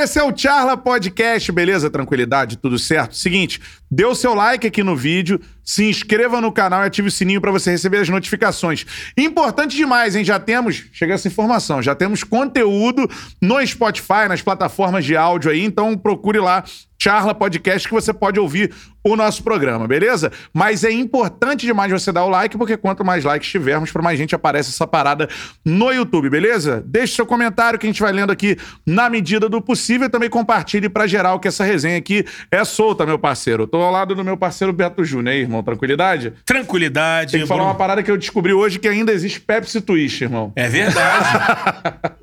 [0.00, 1.90] galera, esse é o Charla Podcast, beleza?
[1.90, 3.16] Tranquilidade, tudo certo?
[3.16, 3.60] Seguinte,
[3.90, 7.40] dê o seu like aqui no vídeo, se inscreva no canal e ative o sininho
[7.40, 8.84] para você receber as notificações.
[9.16, 10.24] Importante demais, hein?
[10.24, 13.08] Já temos, chega essa informação, já temos conteúdo
[13.40, 16.64] no Spotify, nas plataformas de áudio aí, então procure lá
[17.00, 20.30] Charla Podcast que você pode ouvir o nosso programa, beleza?
[20.52, 24.18] Mas é importante demais você dar o like, porque quanto mais likes tivermos, para mais
[24.18, 25.26] gente aparece essa parada
[25.64, 26.84] no YouTube, beleza?
[26.86, 30.28] Deixe seu comentário que a gente vai lendo aqui na medida do possível e também
[30.28, 33.66] compartilhe para geral que essa resenha aqui é solta, meu parceiro.
[33.66, 35.59] Tô ao lado do meu parceiro Beto Júnior, irmão.
[35.62, 36.32] Tranquilidade?
[36.44, 37.32] Tranquilidade.
[37.32, 37.72] Tem que falar Bruno.
[37.72, 40.52] uma parada que eu descobri hoje que ainda existe Pepsi Twist, irmão.
[40.56, 41.26] É verdade.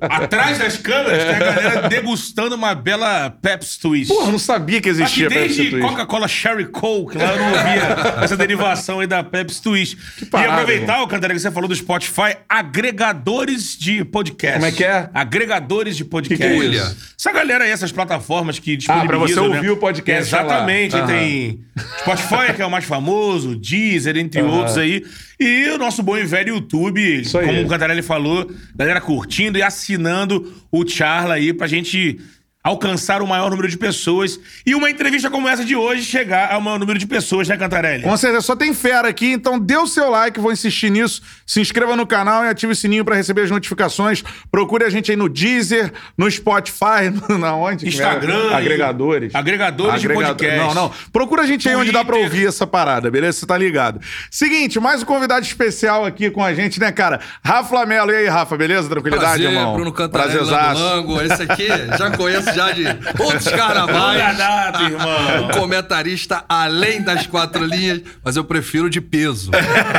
[0.00, 4.12] Atrás das câmeras tem a galera degustando uma bela Pepsi Twist.
[4.12, 5.88] Porra, eu não sabia que que existia Pepsi desde Twist.
[5.88, 9.96] Coca-Cola Sherry Coke, lá eu não ouvia essa derivação aí da Pepsi Twist.
[10.30, 14.58] parada, e aproveitar, o Cantarelli, que você falou do Spotify, agregadores de podcast.
[14.58, 15.10] Como é que é?
[15.12, 16.42] Agregadores de podcast.
[16.42, 16.92] Que que é?
[17.18, 19.18] Essa galera aí, essas plataformas que disponibilizam...
[19.18, 19.56] pra você né?
[19.56, 20.96] ouvir o podcast Exatamente.
[20.96, 21.06] Aham.
[21.06, 21.60] Tem
[22.00, 23.17] Spotify, que é o mais famoso,
[23.56, 25.04] Deezer, entre outros aí.
[25.38, 27.46] E o nosso bom e velho YouTube, Isso aí.
[27.46, 32.18] como o Cantarelli falou, galera curtindo e assinando o Charla aí pra gente
[32.62, 34.38] alcançar o maior número de pessoas.
[34.66, 38.02] E uma entrevista como essa de hoje chegar ao maior número de pessoas, né, Cantarelli?
[38.02, 41.22] Com certeza, só tem fera aqui, então dê o seu like, vou insistir nisso.
[41.46, 44.22] Se inscreva no canal e ative o sininho pra receber as notificações.
[44.50, 47.84] Procure a gente aí no Deezer, no Spotify, no- na onde?
[47.84, 48.50] que Instagram.
[48.50, 48.54] é?
[48.54, 49.34] Agregadores.
[49.34, 50.58] Agregadores de podcast.
[50.58, 50.92] Não, não.
[51.12, 52.30] Procura a gente aí onde dá pra Twitter.
[52.32, 53.38] ouvir essa parada, beleza?
[53.38, 54.00] Você tá ligado.
[54.30, 57.20] Seguinte, mais um convidado especial aqui com a gente, né, cara?
[57.42, 58.10] Rafa Lamelo.
[58.10, 58.88] E aí, Rafa, beleza?
[58.88, 59.74] Tranquilidade, Prazer, irmão?
[59.74, 60.82] Bruno Cantarelli, Prazerzaço.
[60.82, 62.84] Lango Esse aqui, já conheço já de
[63.18, 64.36] outros carnavais.
[64.38, 65.44] data, irmão.
[65.44, 69.50] Um comentarista além das quatro linhas, mas eu prefiro de peso.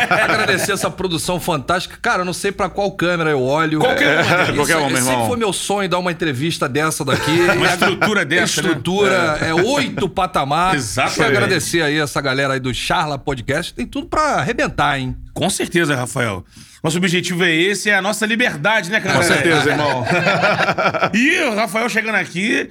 [0.10, 1.98] Agradecer essa produção fantástica.
[2.02, 3.80] Cara, eu não sei pra qual câmera eu olho.
[3.80, 4.44] Qualquer uma.
[4.44, 7.40] Isso- Qualquer uma, meu Sempre foi meu sonho dar uma entrevista dessa daqui.
[7.56, 8.68] Uma estrutura dessa, né?
[8.70, 10.84] Estrutura, é oito patamares.
[10.84, 11.18] Exatamente.
[11.20, 13.74] Quero agradecer aí essa galera aí do Charla Podcast.
[13.74, 15.16] Tem tudo pra arrebentar, hein?
[15.34, 16.46] Com certeza, Rafael.
[16.84, 19.34] Nosso objetivo é esse, é a nossa liberdade, né, Com Cantarelli?
[19.34, 20.06] certeza, irmão.
[21.14, 22.70] E o Rafael chegando aqui,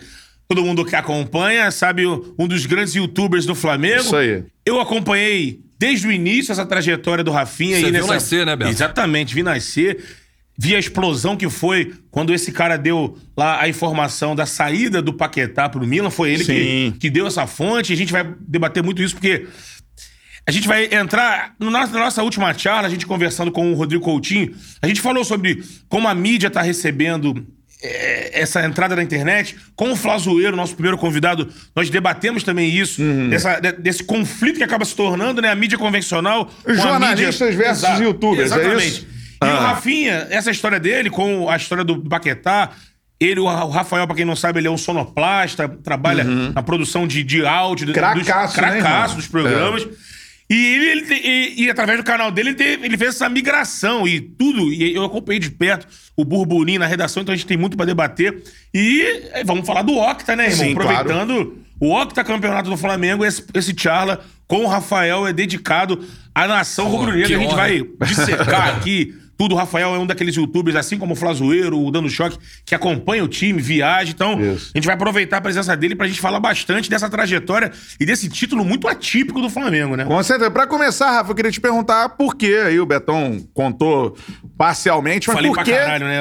[0.48, 4.00] todo mundo que acompanha, sabe, um dos grandes youtubers do Flamengo.
[4.00, 4.44] Isso aí.
[4.64, 7.78] Eu acompanhei desde o início essa trajetória do Rafinha.
[7.78, 8.14] Você aí viu nessa...
[8.14, 8.70] nascer, né, Beto?
[8.70, 10.02] Exatamente, vi nascer.
[10.60, 15.12] Vi a explosão que foi quando esse cara deu lá a informação da saída do
[15.12, 16.10] Paquetá pro Milan.
[16.10, 16.92] Foi ele Sim.
[16.92, 17.92] que, que deu essa fonte.
[17.92, 19.46] A gente vai debater muito isso porque
[20.48, 21.52] a gente vai entrar.
[21.60, 25.00] no nosso- Na nossa última charla, a gente conversando com o Rodrigo Coutinho, a gente
[25.00, 27.46] falou sobre como a mídia tá recebendo
[27.80, 29.54] é, essa entrada na internet.
[29.76, 33.28] Com o Flazoeiro, nosso primeiro convidado, nós debatemos também isso, Uhum.
[33.28, 35.48] dessa- de- desse conflito que acaba se tornando, né?
[35.48, 36.50] A mídia convencional.
[36.66, 38.02] a Jornalistas mídia- versus Exato.
[38.02, 38.86] youtubers, é Exatamente.
[38.88, 39.06] isso?
[39.40, 39.60] E o Ah.
[39.68, 42.70] Rafinha, essa história dele, com a história do Baquetá.
[43.20, 47.22] Ele, o Rafael, pra quem não sabe, ele é um sonoplasta, trabalha na produção de,
[47.24, 47.86] de áudio.
[47.86, 47.94] do- Uhum.
[47.94, 49.86] Cracaço, dos, né, cracaço dos programas.
[50.50, 54.08] E ele, ele e, e através do canal dele, ele, teve- ele fez essa migração
[54.08, 54.72] e tudo.
[54.72, 55.86] E eu acompanhei de perto
[56.16, 58.42] o burburinho na redação, então a gente tem muito pra debater.
[58.72, 60.64] E eh, vamos falar do Octa, né, irmão?
[60.66, 66.02] Sim, Aproveitando o Octa Campeonato do Flamengo, esse, esse charla com o Rafael é dedicado
[66.34, 67.28] à nação rubro-negra.
[67.28, 69.54] que A gente vai dissecar aqui tudo.
[69.54, 73.22] O Rafael é um daqueles youtubers, assim como o Flazoeiro, o Dando Choque, que acompanha
[73.22, 74.10] o time, viaja.
[74.10, 74.72] Então, Isso.
[74.74, 78.28] a gente vai aproveitar a presença dele pra gente falar bastante dessa trajetória e desse
[78.28, 80.04] título muito atípico do Flamengo, né?
[80.04, 80.50] Com certeza.
[80.50, 84.16] Pra começar, Rafa, eu queria te perguntar por que aí o Betão contou
[84.56, 86.20] parcialmente, mas Falei por pra caralho, né?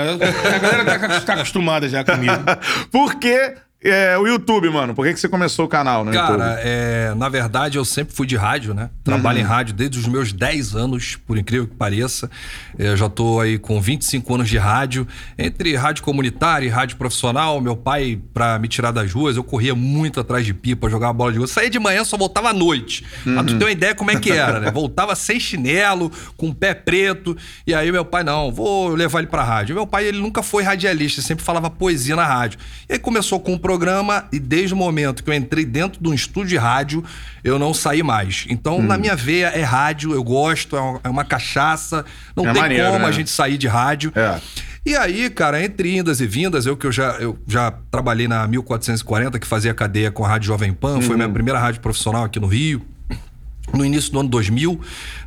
[0.56, 2.34] A galera tá, tá acostumada já comigo.
[2.92, 3.56] por que
[3.90, 4.94] é, o YouTube, mano?
[4.94, 6.62] Por que, que você começou o canal no Cara, YouTube?
[6.64, 8.90] é, na verdade, eu sempre fui de rádio, né?
[9.03, 12.30] Trabalho em rádio desde os meus 10 anos, por incrível que pareça.
[12.78, 17.62] Eu já tô aí com 25 anos de rádio, entre rádio comunitária e rádio profissional.
[17.62, 21.31] Meu pai, pra me tirar das ruas, eu corria muito atrás de pipa, jogava bola
[21.31, 21.48] de rua.
[21.48, 23.06] Saía de manhã, só voltava à noite.
[23.24, 24.72] Pra tu ter uma ideia como é que era, né?
[24.72, 27.36] Voltava sem chinelo, com o pé preto.
[27.66, 29.75] E aí meu pai, não, vou levar ele pra rádio.
[29.75, 32.59] Meu pai, ele nunca foi radialista, sempre falava poesia na rádio.
[32.90, 33.77] E aí começou com um programa
[34.31, 37.04] e desde o momento que eu entrei dentro de um estúdio de rádio,
[37.44, 38.46] eu não saí mais.
[38.50, 42.06] Então, na minha veia é rádio, eu gosto, é uma, é uma cachaça.
[42.36, 43.06] Não É tem maneiro, como né?
[43.06, 44.12] a gente sair de rádio.
[44.16, 44.40] É.
[44.86, 48.48] E aí, cara, entre indas e vindas, eu que eu já, eu já trabalhei na
[48.48, 52.40] 1440, que fazia cadeia com a Rádio Jovem Pan, foi minha primeira rádio profissional aqui
[52.40, 52.81] no Rio.
[53.74, 54.80] No início do ano 2000.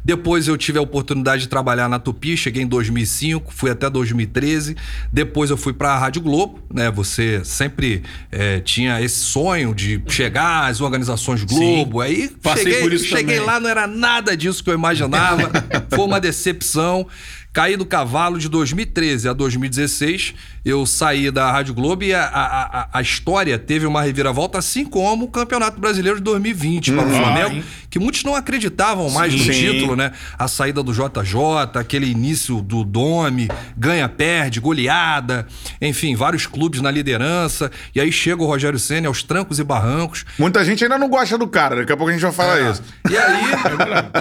[0.04, 4.76] Depois eu tive a oportunidade de trabalhar na Tupi, cheguei em 2005, fui até 2013.
[5.12, 6.90] Depois eu fui para a Rádio Globo, né?
[6.90, 8.02] Você sempre
[8.32, 12.00] eh, tinha esse sonho de chegar às organizações Globo.
[12.00, 15.50] Aí Passei cheguei, por isso cheguei lá, não era nada disso que eu imaginava.
[15.94, 17.06] Foi uma decepção.
[17.52, 20.34] Caí do cavalo de 2013 a 2016.
[20.64, 25.24] Eu saí da Rádio Globo e a, a, a, história teve uma reviravolta, assim como
[25.24, 27.64] o Campeonato Brasileiro de 2020 para o Flamengo, hein?
[27.88, 29.50] que muitos não acreditavam mais no Sim.
[29.52, 30.12] título, né?
[30.38, 35.46] A saída do JJ, aquele início do Domi, ganha-perde, goleada,
[35.80, 37.70] enfim, vários clubes na liderança.
[37.94, 40.24] E aí chega o Rogério Senna aos trancos e barrancos.
[40.38, 42.82] Muita gente ainda não gosta do cara, daqui a pouco a gente vai falar isso.
[43.10, 43.42] E aí,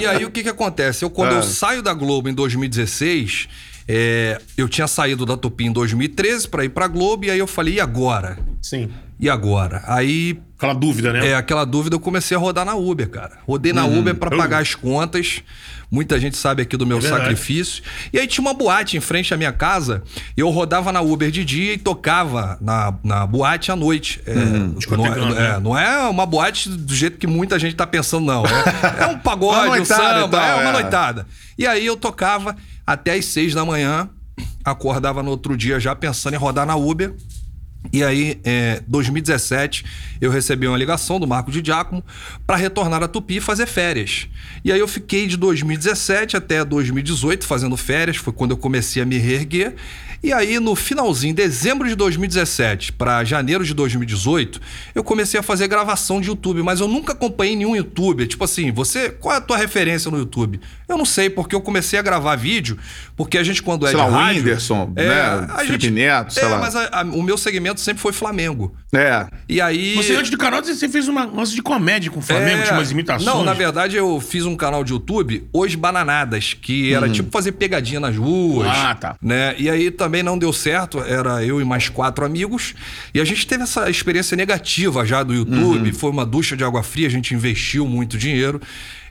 [0.01, 1.03] e aí o que que acontece?
[1.03, 1.35] Eu, quando Ah.
[1.35, 3.18] eu saio da Globo em 2016,
[3.91, 7.47] é, eu tinha saído da Tupi em 2013 pra ir pra Globo, e aí eu
[7.47, 8.37] falei, e agora?
[8.61, 8.87] Sim.
[9.19, 9.83] E agora?
[9.87, 11.29] Aí, Aquela dúvida, né?
[11.29, 13.39] é, aquela dúvida, eu comecei a rodar na Uber, cara.
[13.47, 15.41] Rodei na Uber pra pagar as contas.
[15.91, 17.83] Muita gente sabe aqui do meu É sacrifício.
[18.13, 20.03] E aí tinha uma boate em frente à minha casa.
[20.37, 24.21] E eu rodava na Uber de dia e tocava na, na boate à noite.
[24.25, 25.55] É, não, Discotecando, é, né?
[25.55, 28.43] é, não é uma boate do jeito que muita gente tá pensando, não.
[28.45, 30.73] É, é um pagode, um samba, é uma é.
[30.73, 31.25] noitada.
[31.57, 32.55] E aí eu tocava
[32.89, 34.09] até as seis da manhã.
[34.65, 37.15] Acordava no outro dia já pensando em rodar na Uber.
[37.93, 39.85] E aí, é, 2017,
[40.19, 42.03] eu recebi uma ligação do Marco de Giacomo
[42.45, 44.27] para retornar a Tupi e fazer férias.
[44.65, 49.05] E aí eu fiquei de 2017 até 2018 fazendo férias, foi quando eu comecei a
[49.05, 49.75] me reerguer.
[50.21, 54.59] E aí, no finalzinho, dezembro de 2017 para janeiro de 2018,
[54.93, 58.27] eu comecei a fazer gravação de YouTube, mas eu nunca acompanhei nenhum youtuber.
[58.27, 60.59] Tipo assim, você, qual é a tua referência no YouTube?
[60.89, 62.77] Eu não sei, porque eu comecei a gravar vídeo,
[63.15, 65.47] porque a gente, quando é Sei de lá, o rádio, Whindersson, é, né?
[65.65, 66.57] Felipe Neto, sei é, lá.
[66.59, 68.75] mas a- a- o meu segmento sempre foi Flamengo.
[68.93, 69.27] É.
[69.47, 69.95] E aí.
[69.95, 72.77] Você, antes do canal, você fez uma lance de comédia com o Flamengo, É, tinha
[72.77, 73.25] umas imitações.
[73.25, 77.53] Não, na verdade eu fiz um canal de YouTube, Os Bananadas, que era tipo fazer
[77.53, 78.67] pegadinha nas ruas.
[78.67, 79.15] Ah, tá.
[79.21, 79.55] Né?
[79.57, 82.73] E aí também não deu certo, era eu e mais quatro amigos.
[83.13, 86.83] E a gente teve essa experiência negativa já do YouTube, foi uma ducha de água
[86.83, 88.61] fria, a gente investiu muito dinheiro.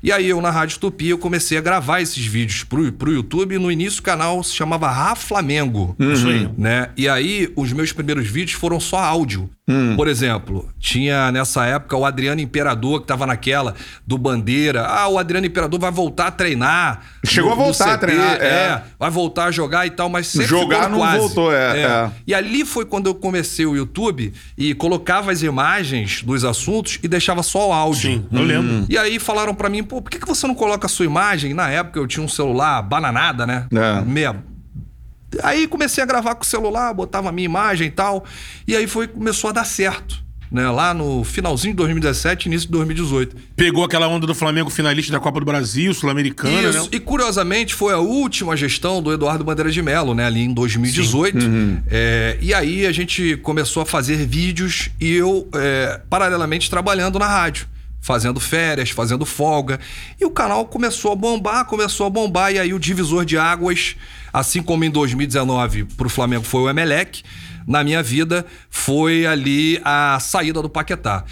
[0.03, 3.59] E aí eu na Rádio Tupi eu comecei a gravar esses vídeos pro, pro YouTube.
[3.59, 5.97] No início o canal se chamava Raflamengo.
[5.99, 6.49] Isso aí.
[6.57, 6.91] Né?
[6.97, 9.51] E aí, os meus primeiros vídeos foram só áudio.
[9.97, 13.75] Por exemplo, tinha nessa época o Adriano Imperador, que tava naquela
[14.07, 14.87] do Bandeira.
[14.87, 17.03] Ah, o Adriano Imperador vai voltar a treinar.
[17.25, 18.83] Chegou a voltar a treinar, É, é.
[18.99, 21.19] vai voltar a jogar e tal, mas sempre Jogar no não quase.
[21.19, 22.11] voltou, é, é.
[22.27, 27.09] E ali foi quando eu comecei o YouTube e colocava as imagens dos assuntos e
[27.09, 28.01] deixava só o áudio.
[28.13, 28.87] Sim, eu lembro.
[28.89, 31.53] E aí falaram pra mim, pô, por que, que você não coloca a sua imagem?
[31.53, 33.67] Na época eu tinha um celular bananada, né?
[33.73, 34.01] É.
[34.03, 34.37] Meia.
[35.43, 38.25] Aí comecei a gravar com o celular, botava a minha imagem e tal.
[38.67, 40.29] E aí foi começou a dar certo.
[40.51, 40.69] Né?
[40.71, 43.37] Lá no finalzinho de 2017, início de 2018.
[43.55, 46.85] Pegou aquela onda do Flamengo finalista da Copa do Brasil, Sul-Americana, Isso.
[46.85, 46.89] né?
[46.93, 50.25] E curiosamente foi a última gestão do Eduardo Bandeira de Mello, né?
[50.25, 51.39] Ali em 2018.
[51.91, 57.27] É, e aí a gente começou a fazer vídeos e eu, é, paralelamente, trabalhando na
[57.27, 57.67] rádio.
[58.01, 59.79] Fazendo férias, fazendo folga.
[60.19, 62.53] E o canal começou a bombar, começou a bombar.
[62.53, 63.97] E aí o divisor de águas,
[64.33, 67.23] assim como em 2019 pro Flamengo foi o Emelec,
[67.67, 71.25] na minha vida foi ali a saída do Paquetá.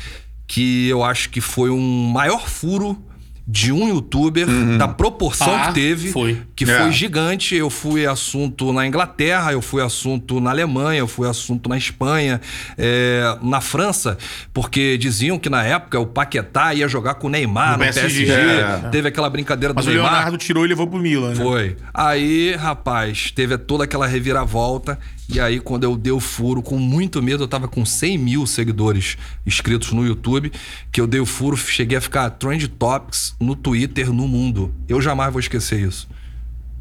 [0.46, 3.02] Que eu acho que foi um maior furo
[3.48, 4.44] de um youtuber,
[4.76, 6.43] da proporção Ah, que teve, foi.
[6.56, 6.78] que É.
[6.81, 7.54] foi gigante.
[7.54, 12.40] Eu fui assunto na Inglaterra, eu fui assunto na Alemanha, eu fui assunto na Espanha,
[12.76, 14.19] é, na França,
[14.52, 18.26] porque diziam que na época o Paquetá ia jogar com o Neymar No no, PSG,
[18.26, 18.32] PSG.
[18.32, 18.88] é.
[18.90, 20.10] Teve aquela brincadeira Mas do o Neymar.
[20.12, 21.37] Leonardo tirou e levou pro Milan, né?
[21.37, 21.76] Foi.
[21.94, 24.98] Aí, rapaz, teve toda aquela reviravolta.
[25.32, 28.46] E aí, quando eu dei o furo, com muito medo, eu tava com 100 mil
[28.46, 30.53] seguidores inscritos no YouTube,
[30.93, 34.72] que eu dei o furo, cheguei a ficar trend topics no Twitter no mundo.
[34.89, 36.08] Eu jamais vou esquecer isso.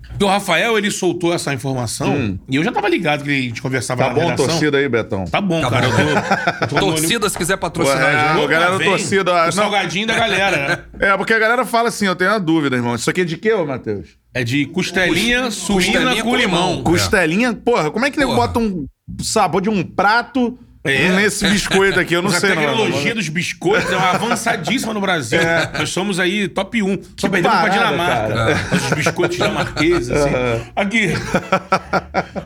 [0.09, 3.61] Porque o Rafael, ele soltou essa informação e eu já tava ligado que a gente
[3.61, 4.47] conversava Tá na bom, redação.
[4.47, 5.25] torcida aí, Betão.
[5.25, 5.89] Tá bom, Tá cara.
[5.89, 5.95] bom.
[5.97, 8.87] Eu tô, eu tô Torcida, se quiser patrocinar Ué, o galera vem.
[8.87, 9.51] torcida, O não.
[9.51, 10.83] salgadinho da galera, né?
[11.11, 12.95] É, porque a galera fala assim, eu tenho uma dúvida, irmão.
[12.95, 14.09] Isso aqui é de quê, ô, Matheus?
[14.37, 16.69] É de costelinha suína Costelinha com com limão.
[16.71, 16.83] limão.
[16.83, 17.53] Costelinha?
[17.53, 18.47] Porra, como é que nego Porra.
[18.47, 18.85] bota um
[19.23, 21.07] sabor de um prato É.
[21.15, 22.13] nesse biscoito aqui?
[22.15, 22.61] Eu não Mas sei, a não.
[22.63, 25.39] tecnologia dos biscoitos é uma avançadíssima no Brasil.
[25.79, 26.99] Nós somos aí top 1.
[27.17, 28.75] Só perdemos pra parada, Dinamarca.
[28.75, 30.29] Os biscoitos dinamarqueses, assim.
[30.75, 31.07] Aqui.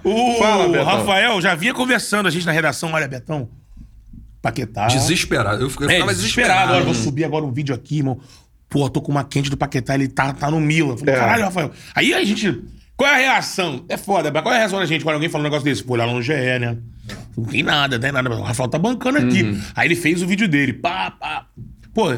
[0.04, 0.86] O Fala, Betão.
[0.86, 2.92] Rafael já vinha conversando a gente na redação.
[2.94, 3.50] Olha, Betão,
[4.42, 4.88] Paquetá.
[4.88, 5.64] Desesperado.
[5.64, 6.52] Eu, fico- eu É, ficava desesperado.
[6.60, 6.74] desesperado.
[6.78, 8.20] Olha, vou subir agora um vídeo aqui, irmão.
[8.70, 10.96] Pô, tô com uma quente do Paquetá, ele tá, tá no Milan.
[10.96, 11.18] Falei, É.
[11.18, 11.72] caralho, Rafael.
[11.96, 12.62] Aí a gente.
[12.96, 13.86] Qual é a reação?
[13.88, 15.84] É foda, mas qual é a reação da gente quando alguém fala um negócio desse?
[15.84, 16.78] Pô, olhar lá no GE, né?
[17.36, 18.30] Não tem nada, não tem nada.
[18.30, 19.42] O Rafael tá bancando aqui.
[19.44, 19.62] Uhum.
[19.74, 20.74] Aí ele fez o vídeo dele.
[20.74, 21.46] Pá, pá.
[21.94, 22.10] Pô,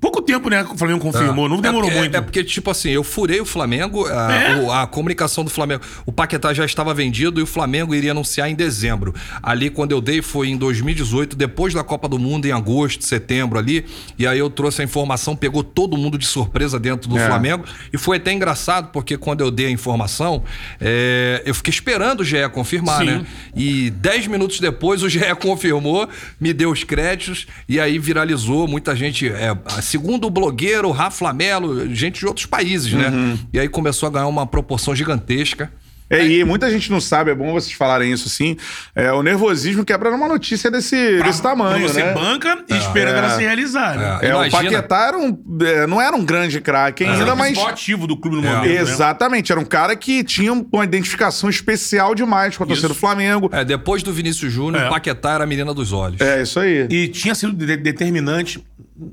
[0.00, 0.64] pouco tempo, né?
[0.64, 2.16] que O Flamengo confirmou, não demorou é porque, muito.
[2.16, 4.56] É porque, tipo assim, eu furei o Flamengo, a, É?
[4.56, 5.82] o- a comunicação do Flamengo.
[6.06, 9.14] O Paquetá já estava vendido e o Flamengo iria anunciar em dezembro.
[9.42, 13.58] Ali, quando eu dei, foi em 2018, depois da Copa do Mundo, em agosto, setembro
[13.58, 13.84] ali.
[14.18, 17.26] E aí eu trouxe a informação, pegou todo mundo de surpresa dentro do É.
[17.26, 17.64] Flamengo.
[17.92, 20.42] E foi até engraçado, porque quando eu dei a informação,
[20.80, 23.04] é, eu fiquei esperando o GE confirmar, Sim.
[23.06, 23.26] né?
[23.54, 26.08] E dez minutos depois o GE confirmou,
[26.40, 28.66] me deu os créditos e aí viralizou.
[28.66, 29.54] Muita gente, é,
[29.90, 33.08] segundo o blogueiro Rafa Lamelo, gente de outros países, né?
[33.08, 33.38] Uhum.
[33.52, 35.72] E aí começou a ganhar uma proporção gigantesca.
[36.10, 38.56] É, e muita gente não sabe, é bom vocês falarem isso assim.
[38.96, 42.12] É, o nervosismo quebra numa notícia desse, Pra- desse tamanho, Você né?
[42.12, 43.18] banca e esperando É.
[43.18, 44.18] ela se realizar, né?
[44.22, 44.26] É.
[44.30, 44.50] É, o.
[44.50, 47.56] Paquetá era um, é, não era um grande craque Mas ainda, era o mas.
[47.58, 48.50] ativo do clube no É.
[48.56, 48.80] momento, né?
[48.80, 52.94] Exatamente, era um cara que tinha uma identificação especial demais com a torcida do.
[52.94, 53.48] Flamengo.
[53.52, 54.86] É, depois do Vinícius Júnior, É.
[54.86, 56.20] o Paquetá era a menina dos olhos.
[56.20, 56.86] É, isso aí.
[56.90, 58.62] E tinha sido de- determinante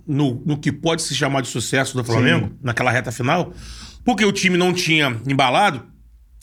[0.07, 3.53] no, no que pode se chamar de sucesso do Flamengo, naquela reta final,
[4.03, 5.83] porque o time não tinha embalado,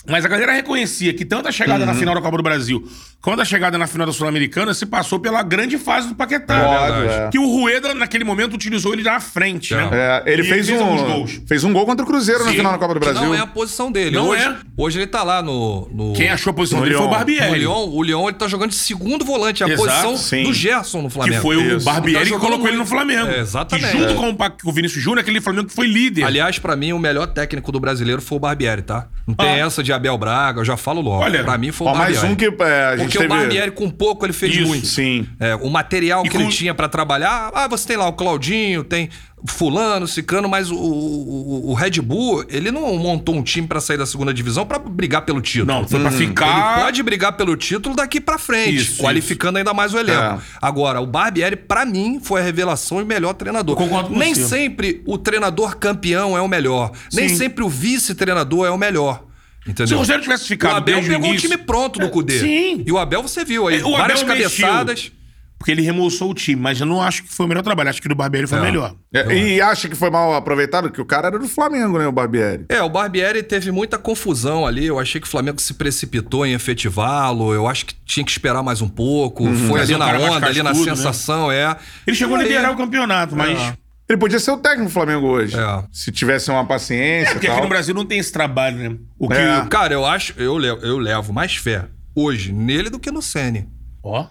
[0.06, 1.86] mas a galera reconhecia que tanto a chegada Uhum.
[1.86, 2.86] na final da Copa do Brasil
[3.20, 6.62] quanto a chegada na final da Sul-Americana se passou pela grande fase do Paquetá.
[6.66, 7.22] Óbvio, verdade.
[7.26, 7.30] é.
[7.30, 9.76] Que o Rueda, naquele momento, utilizou ele na frente, É.
[9.78, 9.88] né?
[9.92, 11.40] É, ele E fez, alguns um, gols.
[11.46, 12.56] fez um gol contra o Cruzeiro na Sim.
[12.58, 13.24] final da Copa do Que Brasil.
[13.26, 14.14] não é a posição dele.
[14.14, 14.56] Não hoje, é.
[14.76, 15.88] hoje ele tá lá no.
[15.90, 17.58] no Quem achou a posição No dele foi o Barbieri.
[17.60, 17.88] Lyon.
[17.88, 20.42] O Lyon ele tá jogando de segundo volante, a Exato, posição sim.
[20.42, 21.36] do Gerson no Flamengo.
[21.36, 21.86] Que foi o Isso.
[21.86, 22.90] Barbieri Tá que colocou ele no muito.
[22.90, 23.30] Flamengo.
[23.30, 23.90] É, exatamente.
[23.90, 24.14] Que junto É.
[24.16, 26.24] com o com o Vinícius Júnior, aquele Flamengo que foi líder.
[26.24, 29.06] Aliás, pra mim, o melhor técnico do brasileiro foi o Barbieri, tá?
[29.26, 29.66] Não tem Ah.
[29.66, 31.22] essa de Abel Braga, eu já falo logo.
[31.24, 32.32] Olha, pra mim foi o Ó, mais Barbieri.
[32.32, 33.32] um que é, a gente Porque teve...
[33.32, 34.66] o Barbieri, com pouco, ele fez Isso.
[34.68, 34.86] muito.
[34.86, 35.26] Sim.
[35.40, 38.12] É, o material E que com- ele tinha pra trabalhar, ah, você tem lá o
[38.12, 39.08] Claudinho, tem
[39.46, 43.98] fulano, cicano, mas o, o, o Red Bull, ele não montou um time pra sair
[43.98, 45.66] da segunda divisão pra brigar pelo título.
[45.66, 46.80] Não, foi pra Ele ficar.
[46.80, 50.18] pode brigar pelo título daqui pra frente, Isso, qualificando ainda mais o elenco.
[50.18, 50.38] É.
[50.62, 53.74] Agora, o Barbieri, pra mim, foi a revelação e melhor treinador.
[53.74, 56.92] Eu concordo com Nem sempre o treinador campeão é o melhor.
[57.12, 57.36] Nem Sim.
[57.36, 59.24] sempre o vice-treinador é o melhor.
[59.66, 59.86] Entendeu?
[59.88, 61.48] Se o Rogério tivesse O ficado Abel desde o pegou um início...
[61.50, 62.38] time pronto do Cudê.
[62.40, 62.82] sim.
[62.86, 64.66] E o Abel você viu aí, É, o várias Abel mexeu.
[64.66, 65.12] cabeçadas.
[65.56, 67.88] Porque ele remoçou o time, mas eu não acho que foi o melhor trabalho.
[67.88, 68.60] Acho que o do Barbieri foi É.
[68.60, 68.94] melhor.
[69.14, 70.90] É, e acha que foi mal aproveitado?
[70.90, 72.66] Que o cara era do Flamengo, né, o Barbieri?
[72.68, 74.84] É, o Barbieri teve muita confusão ali.
[74.84, 77.54] Eu achei que o Flamengo se precipitou em efetivá-lo.
[77.54, 79.44] Eu acho que tinha que esperar mais um pouco.
[79.54, 80.96] Foi Mas ali é um na onda, ali na cascudo, né?
[80.96, 81.74] sensação, é.
[82.06, 83.58] Ele chegou a E aí- liderar o campeonato, mas...
[83.58, 83.83] É.
[84.08, 85.56] Ele podia ser o técnico do Flamengo hoje.
[85.58, 85.84] É.
[85.90, 87.64] Se tivesse uma paciência Porque e aqui tal.
[87.64, 88.96] no Brasil não tem esse trabalho, né?
[89.18, 89.34] O que...
[89.34, 89.64] É.
[89.66, 93.66] Cara, eu acho, eu levo, eu levo mais fé hoje nele do que no Ceni.
[94.02, 94.26] Ó.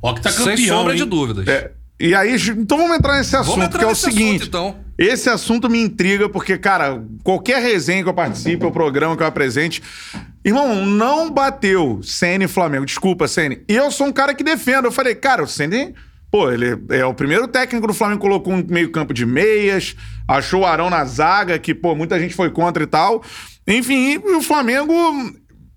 [0.00, 0.98] Ó que tá campeão, Sem sombra hein?
[0.98, 1.46] de dúvidas.
[1.46, 4.48] É, e aí, então vamos entrar nesse assunto, entrar que é o assunto, seguinte.
[4.48, 4.76] então.
[4.98, 9.26] Esse assunto me intriga, porque, cara, qualquer resenha que eu participe, ou programa que eu
[9.26, 9.82] apresente,
[10.44, 12.84] irmão, não bateu Ceni e Flamengo.
[12.86, 13.62] Desculpa, Ceni.
[13.68, 14.86] E eu sou um cara que defendo.
[14.86, 15.94] Eu falei, cara, o Ceni,
[16.34, 19.94] pô, ele é o primeiro técnico do Flamengo, colocou um meio-campo de meias,
[20.26, 23.22] achou o Arão na zaga, que, pô, muita gente foi contra e tal.
[23.64, 24.92] Enfim, o Flamengo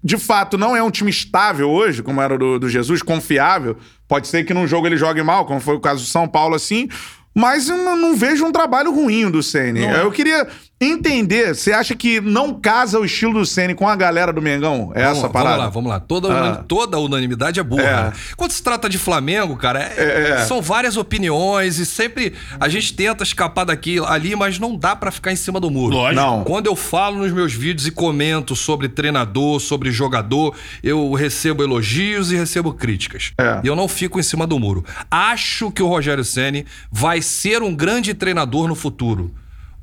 [0.03, 3.77] de fato não é um time estável hoje, como era o do, do Jesus, confiável.
[4.07, 6.55] Pode ser que num jogo ele jogue mal, como foi o caso do São Paulo,
[6.55, 6.89] assim.
[7.35, 9.83] Mas eu não, não vejo um trabalho ruim do Ceni.
[9.83, 10.47] Eu queria
[10.79, 14.91] entender, você acha que não casa o estilo do Ceni com a galera do Mengão?
[14.93, 15.55] É Vamos- essa parada?
[15.55, 15.99] Vamos lá, vamos lá.
[15.99, 16.55] Toda, Ah.
[16.67, 17.81] toda unanimidade é burra.
[17.83, 18.03] É.
[18.03, 18.13] né?
[18.35, 20.45] Quando se trata de Flamengo, cara, é- É, é.
[20.45, 25.09] são várias opiniões e sempre a gente tenta escapar daqui, ali, mas não dá pra
[25.09, 25.95] ficar em cima do muro.
[25.95, 26.21] Lógico.
[26.21, 26.43] Não.
[26.43, 32.31] Quando eu falo nos meus vídeos e comento sobre treinador, sobre jogador, eu recebo elogios
[32.31, 33.31] e recebo críticas.
[33.39, 33.61] É.
[33.63, 34.85] E eu não fico em cima do muro.
[35.09, 39.33] Acho que o Rogério Ceni vai ser um grande treinador no futuro.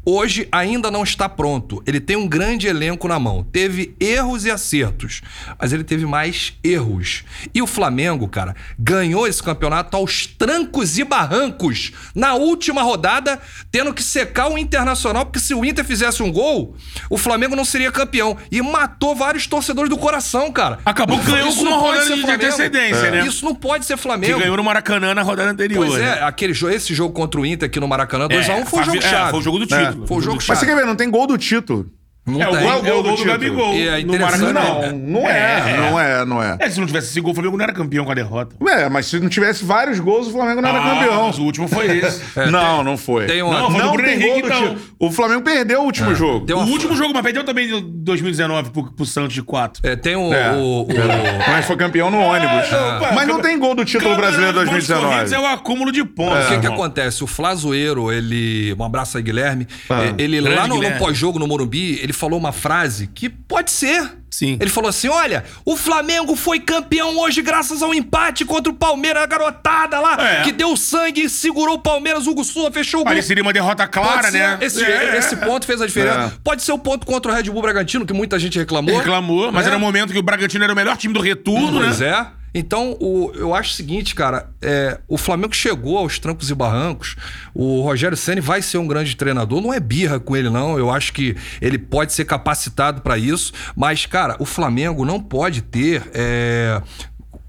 [0.07, 1.83] Hoje ainda não está pronto.
[1.87, 3.43] Ele tem um grande elenco na mão.
[3.43, 5.23] Teve erros e acertos,
[5.61, 7.25] mas ele teve mais erros.
[7.55, 13.95] E o Flamengo, cara, ganhou esse campeonato aos trancos e barrancos na última rodada, tendo
[13.95, 16.77] que secar o Internacional, porque se o Inter fizesse um gol,
[17.09, 18.37] o Flamengo não seria campeão.
[18.51, 20.79] E matou vários torcedores do coração, cara.
[20.85, 22.45] Acabou que ganhou Isso com não uma pode rodada ser de Flamengo.
[22.45, 23.27] antecedência, né?
[23.27, 24.39] Isso não pode ser Que Flamengo.
[24.39, 25.87] ganhou no Maracanã na rodada anterior.
[25.87, 26.19] Pois né?
[26.19, 28.85] é, aquele, jo- esse jogo contra o Inter aqui no Maracanã, 2x1, É, foi o
[28.85, 29.31] jogo é, chave.
[29.31, 29.94] Foi o jogo do É.
[30.07, 30.61] Foi jogo Mas chave.
[30.61, 31.91] você quer ver, não tem gol do título.
[32.27, 32.61] Não É, o tem.
[32.61, 33.27] gol, Qual é o gol do título?
[33.33, 33.75] Gabigol.
[33.75, 34.93] E é interessante- Maracanã.
[34.93, 36.57] Não, não é, não é, não é.
[36.59, 38.57] É, se não tivesse esse gol, o Flamengo não era campeão com a derrota.
[38.67, 41.27] É, mas se não tivesse vários gols, o Flamengo não era Ah, campeão.
[41.27, 42.23] Mas o último foi esse.
[42.41, 43.27] É, não, não foi.
[43.27, 44.61] tem uma- Não, foi do Não Bruno tem Henrique, gol do então.
[44.63, 44.81] título.
[44.99, 46.47] O Flamengo perdeu o último jogo.
[46.47, 49.81] Tem O uma- último jogo, mas perdeu também em 2019 pro, pro Santos de 4.
[49.87, 50.33] É, tem o.
[50.33, 50.53] É.
[50.53, 50.87] o- o-
[51.51, 52.71] Mas foi campeão no ônibus.
[52.71, 55.15] não, Mas não tem gol do título brasileiro Campeonato de pontos 2019.
[55.15, 56.47] corridos É o acúmulo de pontos.
[56.47, 57.23] O que, que acontece?
[57.23, 58.75] O Flazoeiro, ele.
[58.79, 59.67] Um abraço aí, Guilherme.
[59.91, 60.05] Ah.
[60.05, 64.11] É, Ele lá no, pós-jogo no Morumbi, ele falou uma frase que pode ser.
[64.31, 64.57] Sim.
[64.61, 69.23] Ele falou assim: olha, o Flamengo foi campeão hoje graças ao empate contra o Palmeiras,
[69.23, 70.43] a garotada lá, É.
[70.43, 73.11] que deu sangue, segurou o Palmeiras, Hugo Sula, fechou o gol.
[73.13, 74.59] Pareceria uma derrota clara, ser, né?
[74.61, 75.17] Esse, É.
[75.17, 76.33] esse ponto fez a diferença.
[76.35, 76.41] É.
[76.43, 78.97] Pode ser o ponto contra o Red Bull Bragantino, que muita gente reclamou.
[78.99, 79.69] Reclamou, mas É.
[79.69, 82.09] era um momento que o Bragantino era o melhor time do retorno, Pois né?
[82.09, 82.44] é.
[82.55, 87.17] Então, o- eu acho o seguinte, cara, é, o Flamengo chegou aos trancos e barrancos.
[87.53, 89.61] O Rogério Ceni vai ser um grande treinador.
[89.61, 90.79] Não é birra com ele, não.
[90.79, 93.53] Eu acho que ele pode ser capacitado pra isso.
[93.75, 96.09] Mas, cara, o Flamengo não pode ter.
[96.15, 96.81] é,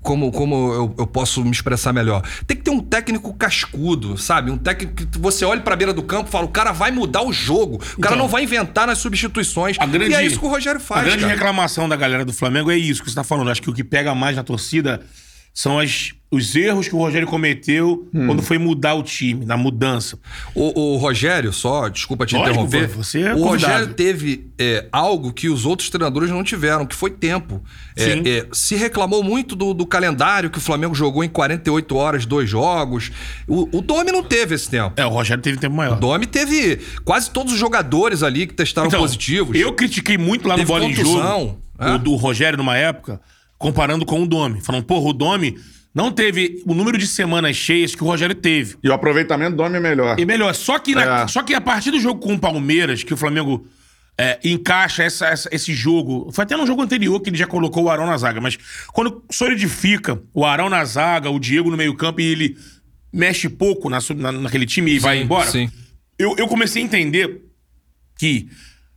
[0.06, 2.22] como, como eu, eu posso me expressar melhor?
[2.46, 4.52] Tem que ter um técnico cascudo, sabe?
[4.52, 7.24] Um técnico que você olha pra beira do campo e fala: o cara vai mudar
[7.24, 7.76] o jogo.
[7.98, 9.78] O cara Então, não vai inventar nas substituições.
[9.80, 11.04] A grande, e é isso que o Rogério A faz.
[11.04, 11.34] grande cara.
[11.34, 13.50] reclamação da galera do Flamengo é isso que você tá falando.
[13.50, 15.02] Acho que o que pega mais na torcida
[15.58, 18.28] são as, os erros que o Rogério cometeu Hum.
[18.28, 20.20] quando foi mudar o time, na mudança.
[20.54, 22.88] O, o Rogério, só, desculpa te Lógico, interromper.
[22.90, 23.74] você é o convidado.
[23.74, 27.64] Rogério teve é, algo que os outros treinadores não tiveram, que foi tempo.
[27.96, 32.26] É, é, se reclamou muito do, do calendário que o Flamengo jogou em 48 horas,
[32.26, 33.10] dois jogos.
[33.48, 34.92] O, o Domi não teve esse tempo.
[34.98, 35.96] É, o Rogério teve tempo maior.
[35.96, 39.58] O Domi teve quase todos os jogadores ali que testaram Então, positivos.
[39.58, 41.92] Eu critiquei muito lá no Teve Bola em Jogo, é.
[41.92, 43.22] o do Rogério numa época,
[43.58, 44.62] comparando com o Domi.
[44.62, 45.58] Falando, porra, o Domi
[45.94, 48.76] não teve o número de semanas cheias que o Rogério teve.
[48.84, 50.20] E o aproveitamento do homem é melhor.
[50.20, 51.28] E melhor, só que, na- É.
[51.28, 53.66] só que a partir do jogo com o Palmeiras, que o Flamengo
[54.18, 56.32] é, encaixa essa- essa- esse jogo.
[56.32, 58.58] Foi até no jogo anterior que ele já colocou o Arão na zaga, mas
[58.94, 62.58] quando solidifica o Arão na zaga, o Diego no meio-campo e ele
[63.12, 65.52] mexe pouco na, na- naquele time e vai embora.
[65.52, 65.70] sim.
[66.18, 67.42] Eu, eu comecei a entender
[68.18, 68.48] que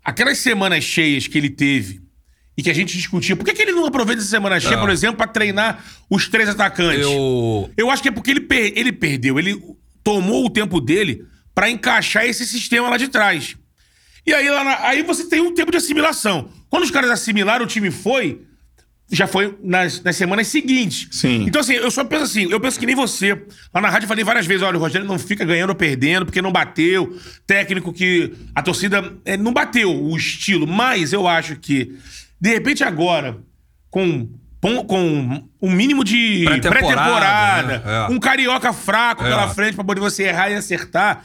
[0.05, 2.00] aquelas semanas cheias que ele teve
[2.59, 4.81] e que a gente discutia, por que, que ele não aproveita essa semana cheia, É.
[4.81, 7.03] por exemplo, pra treinar os três atacantes?
[7.07, 7.71] Eu.
[7.77, 9.62] Eu acho que é porque ele, per- ele perdeu, ele
[10.03, 11.25] tomou o tempo dele
[11.55, 13.57] pra encaixar esse sistema lá de trás.
[14.27, 16.50] E aí, lá na- aí você tem um tempo de assimilação.
[16.69, 18.43] Quando os caras assimilaram, o time foi,
[19.11, 21.09] já foi nas, nas semanas seguintes.
[21.12, 21.45] Sim.
[21.47, 23.41] Então, assim, eu só penso assim, eu penso que nem você.
[23.73, 26.27] Lá na rádio eu falei várias vezes, olha, o Rogério não fica ganhando ou perdendo,
[26.27, 27.17] porque não bateu.
[27.47, 30.67] Técnico que a torcida é, não bateu o estilo.
[30.67, 31.97] Mas eu acho que,
[32.40, 33.38] de repente agora,
[33.90, 34.28] com,
[34.61, 37.83] com, um mínimo de Pré-temporada, pré-temporada, né?
[37.85, 38.12] É.
[38.12, 39.28] um carioca fraco É.
[39.28, 41.25] pela frente pra poder você errar e acertar.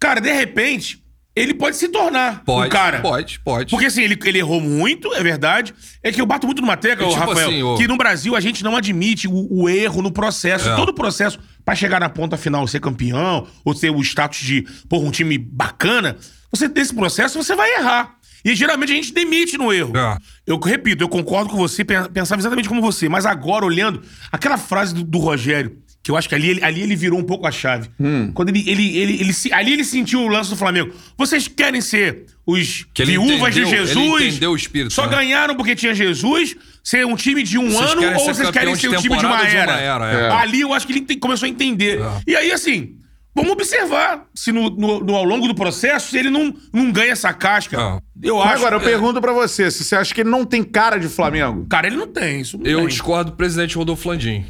[0.00, 1.02] Cara, de repente,
[1.34, 3.00] ele pode se tornar Pode, um cara.
[3.00, 3.70] pode, pode.
[3.70, 5.72] Porque assim, ele, ele errou muito, é verdade.
[6.02, 8.34] É que eu bato muito numa tecla, É tipo Rafael, assim, ô- que no Brasil
[8.36, 10.68] a gente não admite o, o erro no processo.
[10.68, 10.76] É.
[10.76, 14.66] Todo o processo pra chegar na ponta final, ser campeão, ou ter o status de,
[14.88, 16.16] porra, um time bacana,
[16.50, 18.16] você desse processo, você vai errar.
[18.44, 19.96] E geralmente a gente demite no erro.
[19.96, 20.16] É.
[20.46, 24.58] Eu repito, eu concordo com você, pen- pensava exatamente como você, mas agora, olhando, aquela
[24.58, 27.46] frase do, do Rogério, que eu acho que ali, ele- ali ele virou um pouco
[27.46, 27.88] a chave.
[28.00, 28.32] Hum.
[28.34, 30.92] Quando ele, ele, ele, ele ali ele sentiu o lance do Flamengo.
[31.16, 34.22] Vocês querem ser os Que ele viúvas de entendeu- ele Jesus?
[34.30, 35.16] entendeu o espírito, Só né?
[35.16, 36.56] ganharam porque tinha Jesus?
[36.82, 39.24] Ser um time de um Vocês ano ou vocês querem ser de o time de
[39.24, 39.72] uma ou de era?
[39.72, 40.30] uma era, é.
[40.32, 42.00] Ali eu acho que ele começou a entender.
[42.00, 42.20] É.
[42.26, 42.96] E aí, assim,
[43.34, 47.32] vamos observar se no, no- no- ao longo do processo ele não, não ganha essa
[47.32, 47.76] casca.
[47.80, 48.28] É.
[48.28, 48.56] Eu Mas acho.
[48.58, 48.84] agora, eu é.
[48.84, 51.66] pergunto pra você, se você acha que ele não tem cara de Flamengo.
[51.68, 52.58] Cara, ele não tem isso.
[52.58, 52.88] Não Eu tem.
[52.88, 54.44] discordo do presidente Rodolfo Landim.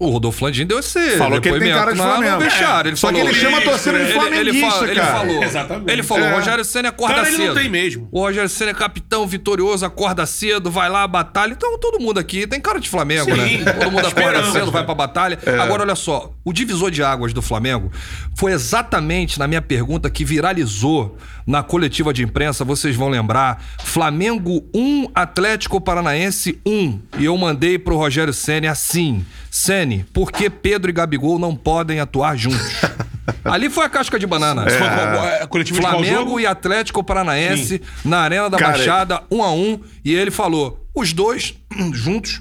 [0.00, 2.34] O Rodolfo Landim deu esse Falou que ele tem cara de Flamengo.
[2.36, 2.88] no vestiário.
[2.90, 5.12] Ele Só que falou, ele chama a torcida de Ele- ele flamenguista, fa- ele cara.
[5.18, 5.90] falou, Exatamente.
[5.92, 6.34] Ele falou, É.
[6.34, 7.46] Rogério Senna acorda Cara, ele cedo.
[7.48, 8.08] não tem mesmo.
[8.12, 11.50] O Rogério Senna é capitão vitorioso, acorda cedo, vai lá, batalha.
[11.52, 13.58] Então todo mundo aqui tem cara de Flamengo, Sim.
[13.58, 13.72] né?
[13.72, 14.70] Todo mundo acorda cedo, né?
[14.70, 15.36] vai pra batalha.
[15.60, 17.90] Agora, olha só, o divisor de águas do Flamengo
[18.36, 23.60] foi exatamente na minha pergunta que viralizou na coletiva de imprensa, vocês vão lembrar.
[23.82, 27.00] Flamengo 1, Atlético Paranaense 1.
[27.18, 32.00] E eu mandei pro Rogério Senna assim: Sene, por que Pedro e Gabigol não podem
[32.00, 32.60] atuar juntos?
[33.44, 34.64] Ali foi a casca de banana.
[34.64, 40.14] De qual Flamengo e Atlético Paranaense na Arena da Cara, Baixada, um a um, e
[40.14, 41.54] ele falou: os dois
[41.92, 42.40] juntos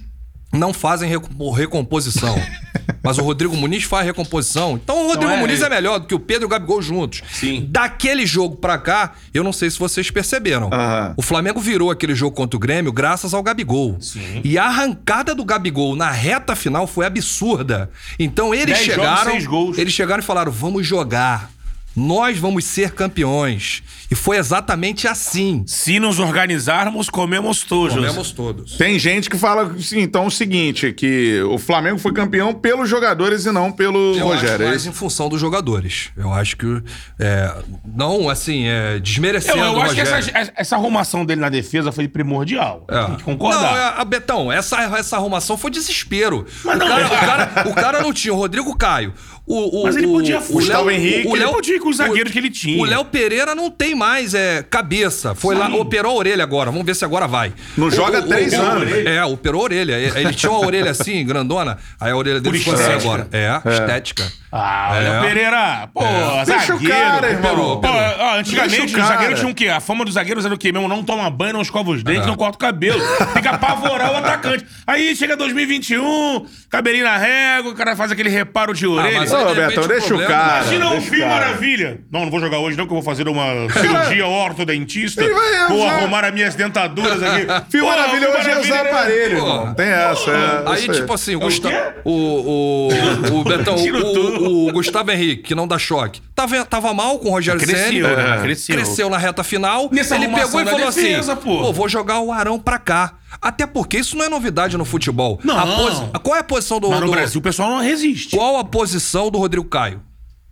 [0.53, 2.35] não fazem recom- recomposição.
[3.07, 4.73] Mas o Rodrigo Muniz faz recomposição.
[4.83, 5.69] Então o Rodrigo é, Muniz é.
[5.69, 7.21] melhor do que o Pedro e o Gabigol juntos.
[7.31, 7.65] Sim.
[7.69, 10.69] Daquele jogo pra cá, eu não sei se vocês perceberam.
[10.73, 11.13] Aham.
[11.15, 13.97] O Flamengo virou aquele jogo contra o Grêmio graças ao Gabigol.
[14.01, 14.41] Sim.
[14.43, 17.89] E a arrancada do Gabigol na reta final foi absurda.
[18.19, 19.77] Então eles Dez jogos, chegaram, seis gols.
[19.77, 21.49] eles chegaram e falaram: "Vamos jogar.
[21.97, 23.81] Nós vamos ser campeões".
[24.09, 25.63] E foi exatamente assim.
[25.67, 27.93] Se nos organizarmos, comemos todos.
[27.95, 28.77] Comemos todos.
[28.77, 33.45] Tem gente que fala assim, então o seguinte, que o Flamengo foi campeão pelos jogadores
[33.45, 34.53] e não pelo Eu Rogério.
[34.55, 36.09] acho é mais em função dos jogadores.
[36.15, 36.81] Eu acho que.
[37.19, 37.53] é,
[37.85, 41.91] não, assim, é, Eu, desmerecendo eu o acho que essa, essa arrumação dele na defesa
[41.91, 42.85] foi primordial.
[42.87, 43.61] Tem que concordar.
[43.61, 46.45] Não, é, a Betão, essa, essa arrumação foi desespero.
[46.63, 49.13] Mas o, não, cara, mas- o, cara, o cara não tinha o Rodrigo Caio.
[49.47, 50.53] O, o, Mas ele o- podia o fugir.
[50.59, 52.81] Gustavo Léo- Henrique, o ele Léo, podia ir com únicos zagueiros que ele tinha.
[52.81, 55.33] O Léo Pereira não tem mais é, cabeça.
[55.33, 56.69] Foi lá, operou a orelha agora.
[56.69, 57.53] Vamos ver se agora vai.
[57.77, 58.91] Não O- joga o- três o- anos.
[59.05, 59.93] É, operou a orelha.
[59.93, 61.77] Ele tinha uma orelha assim, grandona.
[61.99, 63.27] Aí a orelha dele ficou assim agora.
[63.31, 64.29] É, estética.
[64.51, 64.99] Ah, É.
[65.01, 66.01] Léo Pereira, pô,
[66.45, 66.93] Deixa o zagueiro.
[66.93, 67.51] cara, irmão.
[67.51, 68.15] Operou, Pô, operou.
[68.19, 69.67] ó, antigamente Deixa o os zagueiros tinham o quê?
[69.67, 70.71] A fama dos zagueiros era o quê?
[70.71, 72.99] Mesmo não toma banho, não escova os dentes, não corta o cabelo.
[73.33, 74.65] Tem que apavorar o atacante.
[74.85, 79.27] Aí chega 2021, cabelinho na régua, o cara faz aquele reparo de orelha.
[79.41, 80.61] Ô, Betão, deixa o cara.
[80.63, 81.27] Imagina um cara.
[81.27, 81.99] maravilha.
[82.11, 85.23] Não, não vou jogar hoje não, que eu vou fazer uma cirurgia ortodentista.
[85.23, 87.45] Ele vai Vou usar- arrumar as minhas dentaduras aqui.
[87.69, 89.45] Fio Pô, Maravilha hoje é usar Maravilha, aparelho, Pô.
[89.47, 89.73] irmão.
[89.73, 90.31] Tem essa.
[90.31, 91.75] é, Aí, isso tipo assim, o É o Gustavo.
[92.03, 97.19] O, o, o Betão, o, o Gustavo Henrique, que não dá choque, tava, tava mal
[97.19, 98.39] com o Rogério Cresceu, Ceni, né?
[98.41, 98.75] Cresceu.
[98.75, 99.89] cresceu na reta final.
[99.91, 101.73] Nessa ele arrumação pegou e da falou defesa, assim: pô.
[101.73, 103.13] vou jogar o Arão pra cá.
[103.41, 105.39] Até porque isso não é novidade no futebol.
[105.43, 105.75] Não.
[105.77, 108.35] Posi- Qual é a posição do, Mas no do- Brasil o pessoal não resiste.
[108.35, 110.01] Qual a posição do Rodrigo Caio?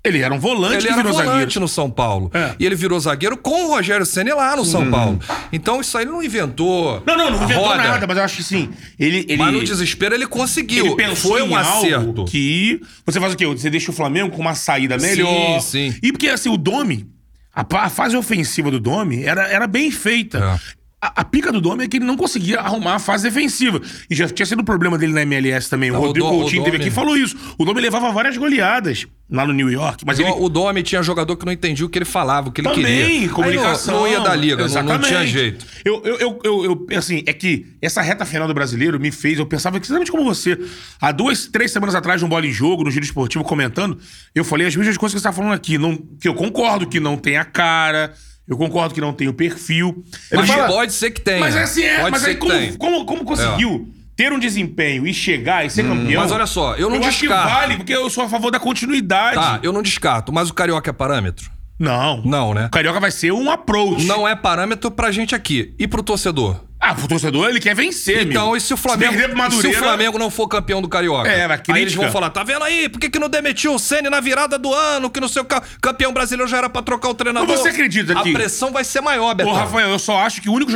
[0.03, 1.59] Ele era um volante Ele era virou volante zagueiro.
[1.61, 2.29] no São Paulo.
[2.31, 2.53] É.
[2.59, 5.19] E ele virou zagueiro com o Rogério Ceni lá no São Paulo.
[5.51, 7.01] Então isso aí ele não inventou.
[7.07, 7.77] Não, não, não inventou roda.
[7.81, 8.69] nada, mas eu acho que sim.
[8.99, 10.85] Ele, ele, Mas no desespero ele conseguiu.
[10.85, 11.95] ele pensou Foi em um acerto.
[11.95, 12.79] algo que...
[13.03, 13.47] Você faz o quê?
[13.47, 15.59] Você deixa o Flamengo com uma saída melhor.
[15.59, 15.99] Sim, sim.
[16.03, 17.07] E porque, assim, o Domi,
[17.51, 20.37] a fase ofensiva do Domi era, era bem feita.
[20.37, 20.84] É.
[21.05, 23.79] A, a pica do Domi é que ele não conseguia arrumar a fase defensiva.
[24.09, 25.91] E já tinha sido um problema dele na MLS também.
[25.91, 27.35] O Não, o Rodrigo o Coutinho teve aqui e falou isso.
[27.57, 30.03] O Domi levava várias goleadas lá no New York.
[30.05, 30.29] Mas ele...
[30.29, 32.83] O Domi tinha jogador que não entendia o que ele falava, o que ele Também,
[32.83, 33.05] queria.
[33.05, 33.93] Aí comunicação.
[33.93, 35.65] não, não ia da liga, não, não tinha jeito.
[35.83, 39.45] Eu, eu, eu, eu, assim, é que essa reta final do brasileiro me fez, eu
[39.45, 40.57] pensava exatamente como você.
[41.01, 43.97] Há duas, três semanas atrás, no Bola em Jogo, no Giro Esportivo, comentando,
[44.33, 45.77] eu falei as mesmas coisas que você está falando aqui.
[45.77, 48.13] Não, que eu concordo que não tem a cara,
[48.47, 50.03] eu concordo que não tem o perfil.
[50.33, 51.39] Mas fala- pode ser que tenha.
[51.39, 52.77] Mas assim, é, Pode mas ser aí que como, tenha.
[52.77, 56.21] como, como conseguiu ter um desempenho e chegar e ser campeão?
[56.21, 57.49] Mas olha só, eu não eu acho que descarto.
[57.53, 59.35] vale, porque eu sou a favor da continuidade.
[59.35, 61.49] Tá, eu não descarto, mas o Carioca é parâmetro?
[61.77, 62.21] Não.
[62.23, 62.67] Não, né?
[62.67, 64.05] O Carioca vai ser um approach.
[64.05, 65.73] Não é parâmetro pra gente aqui.
[65.77, 66.63] E pro torcedor?
[66.87, 68.57] Ah, o torcedor, ele quer vencer, Então, amigo.
[68.57, 69.77] e se o Flamengo, se Madureira...
[69.79, 71.27] o Flamengo não for campeão do Carioca?
[71.29, 72.87] É, vai Aí eles vão falar, tá vendo aí?
[72.87, 75.09] Por que, que não demitiu o Ceni na virada do ano?
[75.09, 77.49] Que no seu ca- campeão brasileiro já era pra trocar o treinador.
[77.49, 79.51] Mas você acredita que- A pressão vai ser maior, Betão.
[79.51, 80.71] Ô, Rafael, eu só acho que o único,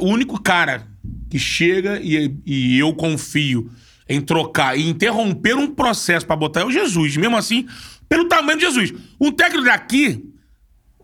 [0.00, 0.84] o único cara
[1.30, 3.70] que chega e, e eu confio
[4.08, 7.16] em trocar e interromper um processo pra botar é o Jesus.
[7.16, 7.66] Mesmo assim,
[8.08, 8.92] pelo tamanho de Jesus.
[9.20, 10.24] Um técnico daqui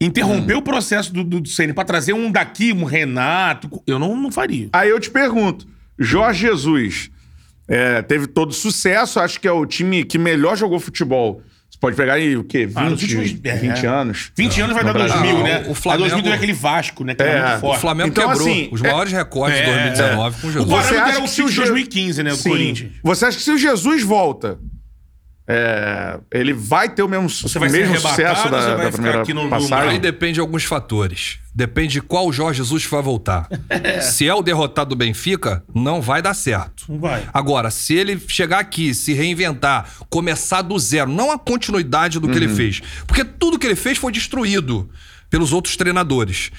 [0.01, 0.59] interromper Hum.
[0.59, 4.31] o processo do, do, do Ceni pra trazer um daqui, um Renato, eu não, não
[4.31, 4.69] faria.
[4.73, 5.67] Aí eu te pergunto,
[5.99, 7.11] Jorge Jesus
[7.67, 11.43] é, teve todo sucesso, acho que é o time que melhor jogou futebol.
[11.71, 12.65] Você pode pegar aí o quê?
[12.67, 13.57] 20, Ah, nos últimos- é.
[13.57, 14.33] 20 anos?
[14.35, 15.17] 20 anos vai No dar Brasil.
[15.21, 15.65] 2000, Ah, né?
[15.69, 17.15] o- o Flamengo- A 2000 teve aquele Vasco, né?
[17.15, 17.81] Que era É, muito O forte.
[17.81, 20.69] Flamengo Então, quebrou assim, os é- maiores recordes de é, 2019 com O Jesus.
[20.71, 22.31] Você parâmetro acha era o que se o City de Je- 2015, né?
[22.31, 22.43] Do.
[22.43, 22.93] Corinthians.
[23.03, 24.59] Você acha que se o Jesus volta,
[25.51, 28.67] é, ele vai ter o mesmo, Você vai ser mesmo arrebatado sucesso ou da, você
[28.67, 29.91] vai da ficar primeira aqui no- passagem?
[29.93, 31.39] Aí depende de alguns fatores.
[31.55, 33.49] Depende de qual Jorge Jesus vai voltar.
[34.03, 36.85] Se é o derrotado do Benfica, não vai dar certo.
[36.89, 37.25] Não vai.
[37.33, 42.37] Agora, se ele chegar aqui, se reinventar, começar do zero, não a continuidade do que
[42.37, 42.81] ele fez.
[43.07, 44.89] Porque tudo que ele fez foi destruído
[45.31, 46.51] pelos outros treinadores.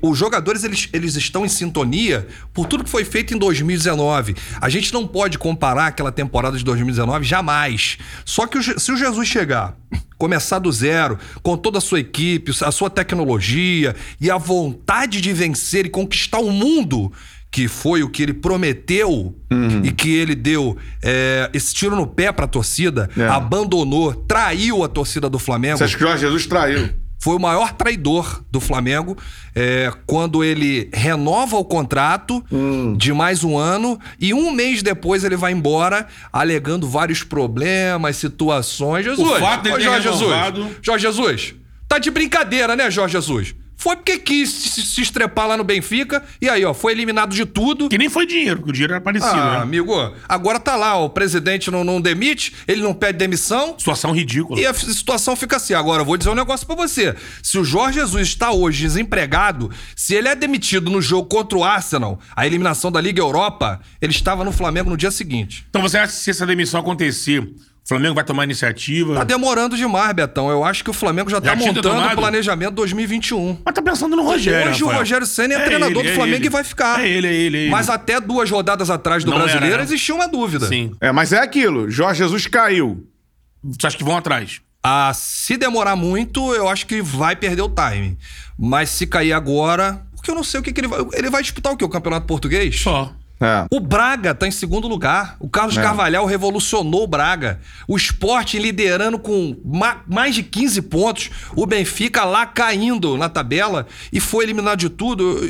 [0.00, 4.36] Os jogadores, eles, eles estão em sintonia por tudo que foi feito em 2019.
[4.60, 7.98] A gente não pode comparar aquela temporada de 2019 jamais.
[8.24, 9.76] Só que o se o Jesus chegar,
[10.16, 15.32] começar do zero, com toda a sua equipe, a sua tecnologia e a vontade de
[15.32, 17.12] vencer e conquistar o mundo,
[17.50, 19.34] que foi o que ele prometeu
[19.84, 23.26] e que ele deu é, esse tiro no pé pra torcida, É.
[23.28, 25.78] abandonou, traiu a torcida do Flamengo.
[25.78, 26.90] Você acha que o Jorge Jesus traiu?
[27.24, 29.16] Foi o maior traidor do Flamengo
[29.54, 32.44] é, quando ele renova o contrato
[32.98, 39.06] de mais um ano e um mês depois ele vai embora alegando vários problemas, situações.
[39.06, 41.54] Jesus, O fato dele Jorge renovado- Jesus, Jorge Jesus,
[41.88, 43.54] tá de brincadeira, né, Jorge Jesus?
[43.84, 47.86] Foi porque quis se, estrepar lá no Benfica e aí, ó, foi eliminado de tudo.
[47.90, 49.58] Que nem foi dinheiro, porque o dinheiro era parecido, Ah, né?
[49.58, 49.92] amigo,
[50.26, 54.58] agora tá lá, ó, o presidente não, não demite, ele não pede demissão, Situação ridícula.
[54.58, 55.74] e a situação fica assim.
[55.74, 57.14] Agora, eu vou dizer um negócio pra você.
[57.42, 61.62] Se o Jorge Jesus está hoje desempregado, se ele é demitido no jogo contra o
[61.62, 65.66] Arsenal, a eliminação da Liga Europa, ele estava no Flamengo no dia seguinte.
[65.68, 67.46] Então você acha que se essa demissão acontecer,
[67.84, 69.14] o Flamengo vai tomar iniciativa?
[69.14, 70.48] Tá demorando demais, Betão.
[70.48, 73.58] Eu acho que o Flamengo já, tá Já tinha montando o planejamento 2021.
[73.62, 74.70] Mas tá pensando no Rogério.
[74.70, 75.00] Hoje o Rafael.
[75.02, 76.46] Rogério Senna é, treinador ele, do é Flamengo ele.
[76.46, 77.04] e vai ficar.
[77.04, 77.70] É ele, é ele, é ele.
[77.70, 79.82] Mas até duas rodadas atrás do Não era, brasileiro né?
[79.82, 80.66] existia uma dúvida.
[80.66, 80.92] Sim.
[80.98, 81.90] É, mas é aquilo.
[81.90, 83.06] Jorge Jesus caiu.
[83.62, 84.62] Você acha que vão atrás?
[84.82, 88.16] Ah, se demorar muito, eu acho que vai perder o time.
[88.58, 91.00] Mas se cair agora, porque eu não sei o que, que ele vai.
[91.12, 91.84] Ele vai disputar o quê?
[91.84, 92.80] O campeonato português?
[92.80, 93.12] Só.
[93.40, 93.66] É.
[93.70, 95.36] O Braga tá em segundo lugar.
[95.40, 95.82] O Carlos É.
[95.82, 97.60] Carvalhal revolucionou o Braga.
[97.88, 101.30] O Sport liderando com ma- mais de 15 pontos.
[101.56, 105.40] O Benfica lá caindo na tabela e foi eliminado de tudo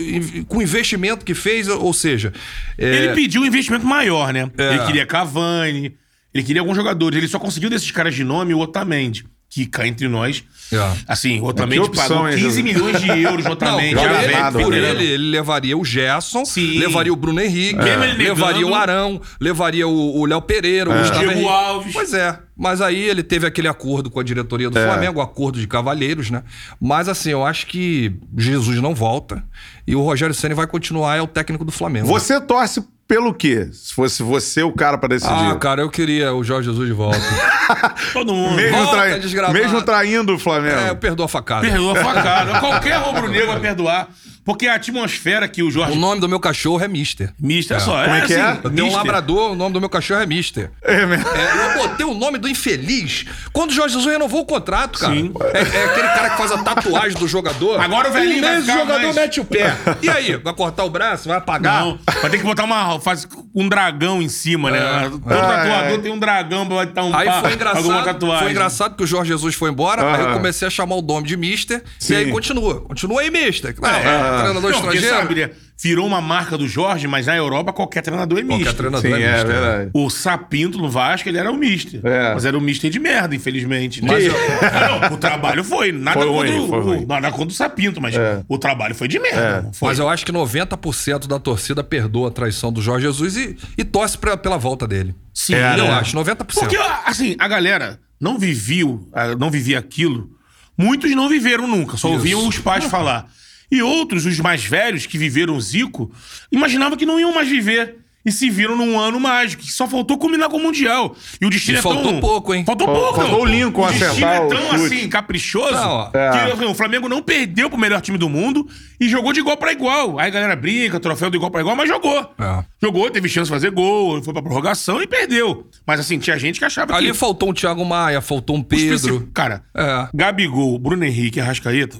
[0.49, 1.69] com o investimento que fez.
[1.69, 2.33] Ou seja,
[2.79, 4.51] é, Ele pediu um investimento maior, né?
[4.57, 4.75] É.
[4.75, 5.95] Ele queria Cavani,
[6.33, 7.17] ele queria alguns jogadores.
[7.19, 10.43] Ele só conseguiu desses caras de nome o Otamendi, que cá entre nós.
[10.73, 10.77] É.
[11.07, 12.65] Assim, o Otamendi opção, pagou hein, 15 Jesus?
[12.65, 13.95] milhões de euros no Não, Otamendi.
[13.95, 16.79] por já ele, por ele, ele levaria o Gerson, Sim.
[16.79, 21.29] levaria o Bruno Henrique, ele levaria o Arão, levaria o o Léo Pereira, o Gustavo
[21.33, 21.49] Diego.
[21.49, 21.93] Alves.
[21.93, 24.87] Pois é, mas aí ele teve aquele acordo com a diretoria do É.
[24.87, 26.43] Flamengo, o acordo de cavalheiros, né?
[26.81, 29.45] Mas assim, eu acho que Jesus não volta
[29.87, 32.07] e o Rogério Ceni vai continuar, é o técnico do Flamengo.
[32.09, 33.69] Você torce pelo quê?
[33.73, 35.33] Se fosse você o cara pra decidir.
[35.33, 37.19] Ah, cara, eu queria o Jorge Jesus de volta.
[38.13, 38.57] Todo mundo.
[38.57, 40.77] mesmo, volta, trai- mesmo traindo o Flamengo.
[40.77, 41.63] é, eu perdoo a facada.
[41.67, 42.59] Perdoa a facada.
[42.61, 44.09] Qualquer rubro-negro vai perdoar.
[44.45, 45.97] Porque a atmosfera que o O Jorge...
[45.99, 47.33] nome do meu cachorro é Mister.
[47.41, 48.03] Mister, só.
[48.05, 48.59] Como é que é?
[48.63, 50.71] Eu tenho um labrador, o nome do meu cachorro é Mister.
[50.83, 51.27] É mesmo.
[51.29, 55.15] É, eu botei o nome do infeliz quando o Jorge Jesus renovou o contrato, cara.
[55.15, 55.33] Sim.
[55.53, 57.81] É, é aquele cara que faz a tatuagem do jogador.
[57.81, 59.75] Agora o velhinho um vai mês o ficar jogador mais- mete o pé.
[60.03, 61.29] E aí, vai cortar o braço?
[61.29, 61.83] Vai apagar?
[61.85, 65.09] Não, vai ter que botar uma, faz um dragão em cima, né?
[65.11, 65.99] Todo Ah, tatuador é.
[65.99, 68.43] tem um dragão pra botar um Aí pá, foi engraçado, tatuagem.
[68.43, 71.27] foi engraçado que o Jorge Jesus foi embora, aí eu comecei a chamar o nome
[71.27, 72.13] de Mister, Sim.
[72.13, 72.81] e aí continua.
[72.83, 73.75] Continua aí, Mister.
[73.81, 75.29] Não, É, é, treinador Não, porque estrangeiro.
[75.29, 75.51] sabe, né?
[75.83, 78.77] Virou uma marca do Jorge, mas na Europa qualquer treinador é Qualquer misto.
[78.77, 79.47] treinador Sim, é é Mister.
[79.47, 79.91] verdade.
[79.93, 82.01] O Sapinto no Vasco, ele era o mister.
[82.05, 82.33] É.
[82.33, 84.01] Mas era o mister de merda, infelizmente.
[84.03, 84.09] né?
[84.13, 84.25] Mas
[85.11, 85.91] não, o trabalho foi.
[85.91, 87.07] Nada, Foi contra, ruim, foi o, ruim.
[87.07, 88.43] nada contra o Sapinto, mas É.
[88.49, 89.63] o trabalho foi de merda.
[89.63, 89.89] não Foi.
[89.89, 93.83] Mas eu acho que 90% da torcida perdoa a traição do Jorge Jesus e, e
[93.85, 95.13] torce pra- pela volta dele.
[95.35, 95.91] Sim, É, eu né?
[95.91, 96.37] acho, 90%.
[96.61, 100.31] Porque, assim, a galera não viviu, ah, não vivia aquilo.
[100.79, 102.17] Muitos não viveram nunca, só Isso.
[102.17, 103.27] ouviam os pais falar.
[103.71, 106.11] E outros, os mais velhos, que viveram Zico,
[106.53, 107.99] imaginavam que não iam mais viver.
[108.27, 111.15] E se viram num ano mágico, que só faltou culminar com o Mundial.
[111.39, 111.93] E o destino E é tão...
[111.93, 112.65] faltou pouco, hein?
[112.65, 113.21] Faltou Fal- pouco.
[113.21, 116.29] faltou o Lincoln O destino é tão, assim, caprichoso, Não, que É.
[116.53, 118.67] assim, o Flamengo não perdeu pro melhor time do mundo
[118.99, 120.19] e jogou de igual pra igual.
[120.19, 122.19] Aí a galera brinca, troféu do igual pra igual, mas jogou.
[122.39, 122.65] É.
[122.83, 125.69] Jogou, teve chance de fazer gol, foi pra prorrogação e perdeu.
[125.87, 127.15] Mas assim, tinha gente que achava Ali que...
[127.19, 129.29] faltou um Thiago Maia, faltou um Pedro.
[129.35, 130.09] Cara, É.
[130.15, 131.99] Gabigol, Bruno Henrique Arrascaeta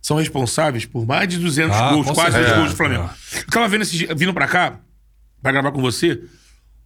[0.00, 2.56] são responsáveis por mais de 200 Ah, gols, quase 200 certeza.
[2.56, 3.10] gols do Flamengo.
[3.36, 4.78] Eu tava vendo esse, dia- vindo pra cá,
[5.42, 6.20] pra gravar com você,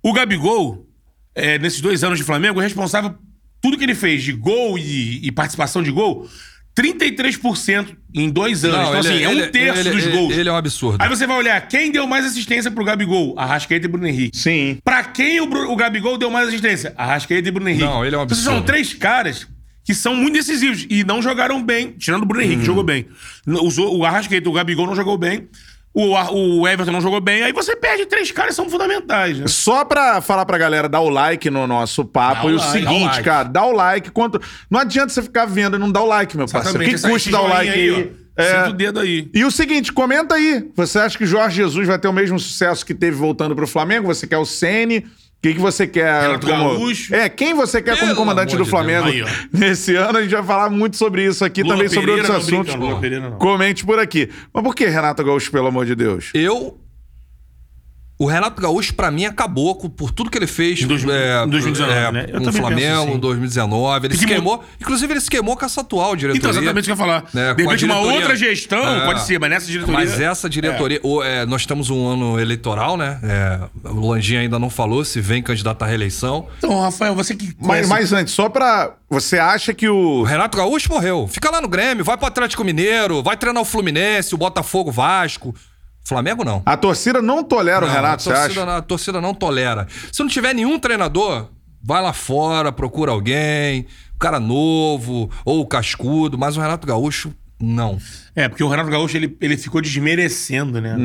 [0.02, 0.86] o Gabigol,
[1.34, 3.18] é, nesses dois anos de Flamengo, é responsável por
[3.60, 6.28] tudo que ele fez de gol e, e participação de gol,
[6.74, 8.88] 33% em dois anos.
[8.88, 10.36] então, assim, é um terço ele- dos ele- gols.
[10.36, 11.02] Ele é um absurdo.
[11.02, 14.36] Aí você vai olhar quem deu mais assistência pro Gabigol, Arrascaeta e Bruno Henrique.
[14.36, 14.78] Sim.
[14.84, 16.94] Pra quem o, o Gabigol deu mais assistência?
[16.96, 17.84] Arrascaeta e Bruno Henrique.
[17.84, 18.44] Não, ele é um Então, absurdo.
[18.56, 19.46] São três caras
[19.84, 23.06] que são muito decisivos e não jogaram bem, tirando o Bruno Henrique, que jogou bem.
[23.46, 25.48] Os o e o Gabigol não jogou bem.
[25.94, 27.42] O, o Everton não jogou bem.
[27.42, 29.46] Aí você perde três caras são fundamentais, né?
[29.46, 32.56] Só pra falar pra galera dar o like no nosso papo Dá o e o
[32.56, 33.22] like, seguinte, dá o like.
[33.22, 34.10] cara, dá o like.
[34.10, 34.40] Quanto...
[34.70, 36.78] Não adianta você ficar vendo e não dar o like, meu parceiro.
[36.78, 38.16] O que custa dar o like aí?
[38.18, 38.22] ó.
[38.34, 38.68] É.
[38.68, 39.30] O dedo aí.
[39.34, 40.66] E o seguinte, comenta aí.
[40.74, 44.06] Você acha que Jorge Jesus vai ter o mesmo sucesso que teve voltando pro Flamengo?
[44.06, 45.04] Você quer o Ceni?
[45.44, 47.12] O que, você quer Renato Gaúcho.
[47.12, 49.28] É, quem você quer como Pelo comandante amor do de Flamengo Deus.
[49.28, 50.18] Aí, nesse ano?
[50.18, 52.74] A gente vai falar muito sobre isso aqui, Lula também sobre Pereira, outros não assuntos.
[52.74, 53.30] brinca, Lula Pereira.
[53.32, 54.28] Comente por aqui.
[54.54, 56.30] Mas por que Renato Gaúcho, pelo amor de Deus?
[56.32, 56.78] Eu.
[58.22, 61.42] O Renato Gaúcho, pra mim, acabou com- por tudo que ele fez Em dois- é,
[61.44, 62.26] em 2019, é, né?
[62.32, 63.12] Eu com o Flamengo assim.
[63.14, 64.06] em 2019.
[64.06, 64.62] Ele se que queimou.
[64.80, 66.38] Inclusive, ele se queimou com essa atual diretoria.
[66.38, 67.24] Então, exatamente o que eu ia falar.
[67.34, 69.04] Né, de repente, uma outra gestão, É.
[69.04, 69.94] pode ser, mas nessa diretoria.
[69.98, 71.00] Mas essa diretoria.
[71.02, 73.18] o- é, nós temos um ano eleitoral, né?
[73.22, 76.46] É, o Landim ainda não falou se vem candidato à reeleição.
[76.58, 77.52] Então, Rafael, você que.
[77.60, 78.94] Mas, mas antes, só pra.
[79.10, 80.20] Você acha que o.
[80.20, 81.28] O Renato Gaúcho morreu.
[81.28, 85.54] Fica lá no Grêmio, vai pro Atlético Mineiro, vai treinar o Fluminense, o Botafogo, Vasco.
[86.04, 86.62] Flamengo não.
[86.66, 88.66] A torcida não tolera o Não, Renato, a você torcida, acha?
[88.66, 89.86] não- a torcida não tolera.
[90.10, 91.48] Se não tiver nenhum treinador,
[91.82, 97.32] vai lá fora, procura alguém, um cara novo, ou o cascudo, mas o Renato Gaúcho,
[97.60, 97.98] não.
[98.34, 100.96] É, porque o Renato Gaúcho ele, ele ficou desmerecendo, né?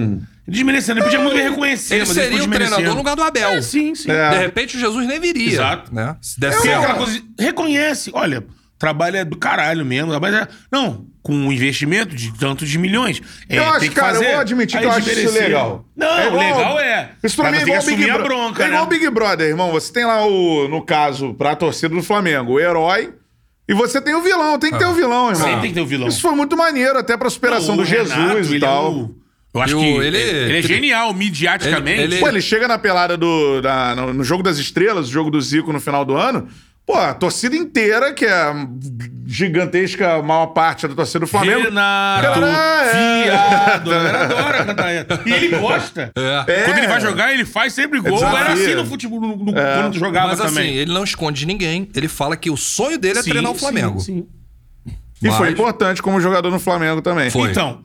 [0.48, 3.22] Desmerecendo, ele podia muito bem reconhecer, Ele mas seria ficou o treinador no lugar do
[3.24, 3.50] Abel.
[3.50, 4.10] É, sim, sim.
[4.10, 4.30] É.
[4.32, 5.52] De repente o Jesus nem viria.
[5.54, 5.94] Exato.
[5.94, 6.16] Né?
[6.22, 6.98] Se der Porque é certo.
[6.98, 10.18] coisa, reconhece, olha, o trabalho é do caralho mesmo.
[10.20, 13.22] Mas é, não, com um investimento de tantos de milhões.
[13.50, 14.32] É, Eu acho, tem que cara, eu fazer.
[14.32, 15.86] vou admitir Aí que eu acho isso legal.
[15.94, 17.10] Não, É igual- legal é.
[17.22, 18.26] Isso pra mim é igual tem o que Big Brother.
[18.28, 18.90] bronca, É igual o né?
[18.98, 19.72] Big Brother, irmão.
[19.72, 23.14] Você tem lá o, no caso, pra torcida do Flamengo, o herói.
[23.68, 25.36] E você tem o vilão, tem que ter o vilão, irmão.
[25.36, 26.08] Sempre tem que ter o vilão.
[26.08, 28.86] Isso foi muito maneiro, até pra superação O do Jesus Renato, e ele tal.
[28.86, 29.16] é o-
[29.56, 32.02] eu acho que ele- ele, ele é ele- genial, midiaticamente.
[32.04, 33.62] ele- Pô, ele chega na pelada do.
[33.62, 36.48] da- no, no jogo das estrelas, o jogo do Zico no final do ano.
[36.88, 38.66] Pô, a torcida inteira, que é a
[39.26, 41.64] gigantesca maior parte da torcida do Flamengo.
[41.64, 43.24] Renato, Cara, é.
[43.24, 43.92] viado.
[43.92, 45.22] A galera adora cantar essa.
[45.26, 46.12] E ele gosta.
[46.16, 46.64] É.
[46.64, 48.14] Quando ele vai jogar, ele faz sempre gol.
[48.16, 48.38] desafio.
[48.38, 50.74] Era assim no futebol, no, no, quando tu jogava Mas assim, também.
[50.76, 51.90] ele não esconde ninguém.
[51.94, 54.00] Ele fala que o sonho dele é Sim, treinar o sim, Flamengo.
[54.00, 54.26] sim.
[55.22, 57.30] E foi Mas- importante como jogador no Flamengo também.
[57.30, 57.52] Foi.
[57.52, 57.84] Então,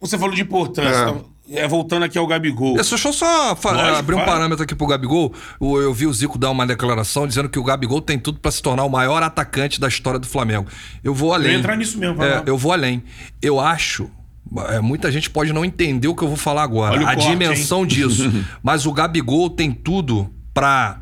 [0.00, 0.88] você falou de importância.
[0.96, 1.02] É.
[1.02, 2.74] então, é, voltando aqui ao Gabigol.
[2.74, 4.30] Deixa eu só Lógico, abrir um fala.
[4.32, 5.32] parâmetro aqui pro Gabigol.
[5.60, 8.50] O- Eu vi o Zico dar uma declaração dizendo que o Gabigol tem tudo pra
[8.50, 10.66] se tornar o maior atacante da história do Flamengo.
[11.04, 11.52] Eu vou além.
[11.52, 13.02] Eu entrar nisso mesmo, É, eu vou além.
[13.40, 14.10] Eu acho.
[14.68, 17.28] é, muita gente pode não entender o que eu vou falar agora, Olha a corte,
[17.30, 18.30] dimensão disso.
[18.62, 21.00] Mas o Gabigol tem tudo pra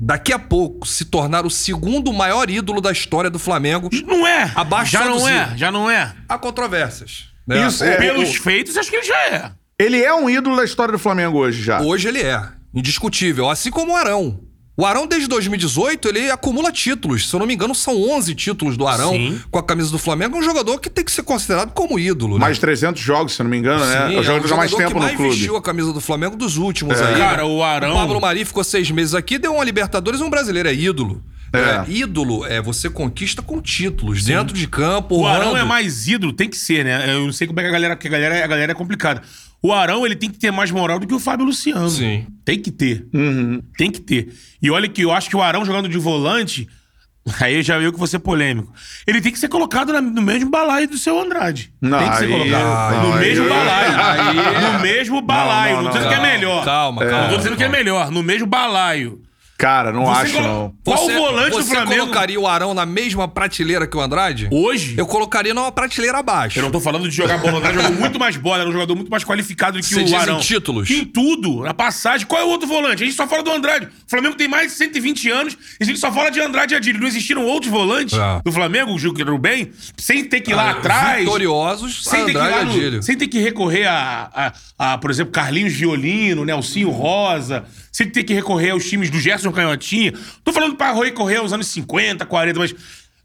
[0.00, 3.90] daqui a pouco se tornar o segundo maior ídolo da história do Flamengo.
[4.06, 4.52] Não é.
[4.54, 5.56] Abaixo já não é.
[5.56, 6.14] Já não é.
[6.28, 7.30] Há controvérsias.
[7.46, 7.66] né?
[7.66, 9.50] Isso é- Pelos o- feitos, acho que ele já é.
[9.80, 11.80] Ele é um ídolo da história do Flamengo hoje já.
[11.80, 12.42] Hoje ele é,
[12.74, 14.40] indiscutível, assim como o Arão.
[14.76, 17.28] O Arão, desde 2018, ele acumula títulos.
[17.28, 19.40] Se eu não me engano, são 11 títulos do Arão Sim.
[19.52, 20.36] com a camisa do Flamengo.
[20.36, 22.34] É um jogador que tem que ser considerado como ídolo.
[22.34, 22.40] né?
[22.40, 24.08] Mais de 300 jogos, se eu não me engano, né?
[24.08, 25.30] Sim, É o jogador que um há mais jogador tempo que no mais clube.
[25.34, 27.06] vestiu a camisa do Flamengo dos últimos É.
[27.06, 27.16] aí.
[27.16, 30.68] Cara, o Arão- Pablo Mari ficou seis meses aqui, deu uma Libertadores e um brasileiro.
[30.68, 31.22] É ídolo.
[31.52, 31.58] É.
[31.58, 36.32] É, ídolo é você conquista com títulos, dentro de campo, O Arão é mais ídolo,
[36.32, 37.12] tem que ser, né?
[37.14, 39.22] Eu não sei como é que a galera, porque a galera, a galera é complicada.
[39.62, 41.88] O Arão, ele tem que ter mais moral do que o Fábio Luciano.
[41.90, 42.26] Sim.
[42.44, 43.06] Tem que ter.
[43.12, 43.60] Uhum.
[43.76, 44.32] Tem que ter.
[44.62, 46.68] E olha que eu acho que o Arão jogando de volante,
[47.40, 48.72] aí já veio que vou ser polêmico.
[49.06, 51.72] Ele tem que ser colocado na- no mesmo balaio do seu Andrade.
[51.80, 52.92] Não, tem que ser aí- colocado.
[52.94, 53.96] não, no aí- mesmo balaio.
[54.00, 55.76] aí- No mesmo balaio.
[55.76, 56.20] Não, não, tô dizendo não.
[56.20, 56.64] que é melhor.
[56.64, 57.22] Calma, calma.
[57.24, 58.10] Não tô dizendo que é melhor.
[58.12, 59.20] No mesmo balaio.
[59.58, 60.74] Cara, não Você acho, colo- não.
[60.84, 62.00] Qual Você- o volante do você Flamengo?
[62.02, 64.48] colocaria o Arão na mesma prateleira que o Andrade?
[64.52, 64.94] Hoje?
[64.96, 66.60] Eu colocaria numa prateleira abaixo.
[66.60, 67.54] Eu não tô falando de jogar bola.
[67.54, 70.00] O Andrade jogou muito mais bola, era um jogador muito mais qualificado do que Você
[70.00, 70.38] o diz em Arão.
[70.38, 70.88] títulos?
[70.88, 72.24] Em tudo, na passagem.
[72.24, 73.02] Qual é o outro volante?
[73.02, 73.86] A gente só fala do Andrade.
[73.86, 76.76] O Flamengo tem mais de 120 anos e a gente só fala de Andrade e
[76.76, 77.00] Adílio.
[77.00, 78.40] Não existiram outros volantes É.
[78.44, 81.24] do Flamengo, o Gil Rubem, sem ter que ir lá Ah, atrás.
[81.24, 83.02] Vitoriosos, Sem ter, que ir lá no- Adílio.
[83.02, 88.22] sem ter que recorrer a, a, a, por exemplo, Carlinhos Violino, Nelsinho Rosa, sem ter
[88.22, 90.12] que recorrer aos times do Gerson Canhotinha.
[90.44, 92.74] Tô falando pra recorrer aos anos 50, 40, mas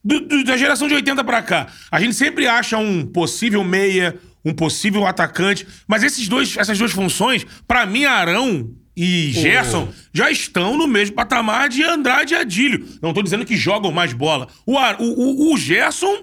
[0.03, 1.67] do- do- da geração de 80 pra cá.
[1.91, 6.91] A gente sempre acha um possível meia, um possível atacante, mas esses dois, essas duas
[6.91, 12.85] funções, pra mim, Arão e Gerson já estão no mesmo patamar de Andrade e Adílio.
[13.01, 14.47] Não tô dizendo que jogam mais bola.
[14.65, 16.15] O, o, o, o Gerson,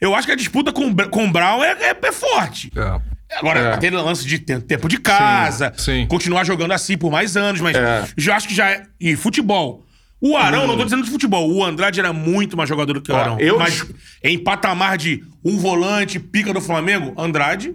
[0.00, 2.72] eu acho que a disputa com, com o Brown é, é- é forte.
[2.74, 3.11] É.
[3.38, 3.74] Agora, É.
[3.74, 6.06] aquele lance de te- tempo de casa, Sim, sim.
[6.06, 8.04] continuar jogando assim por mais anos, mas É.
[8.16, 8.82] já acho que já é.
[9.00, 9.84] E futebol.
[10.20, 13.10] O Arão, não tô dizendo de futebol, o Andrade era muito mais jogador do que
[13.10, 13.38] o Arão.
[13.40, 13.84] eu- Mas
[14.22, 17.74] em patamar de um volante, pica do Flamengo, Andrade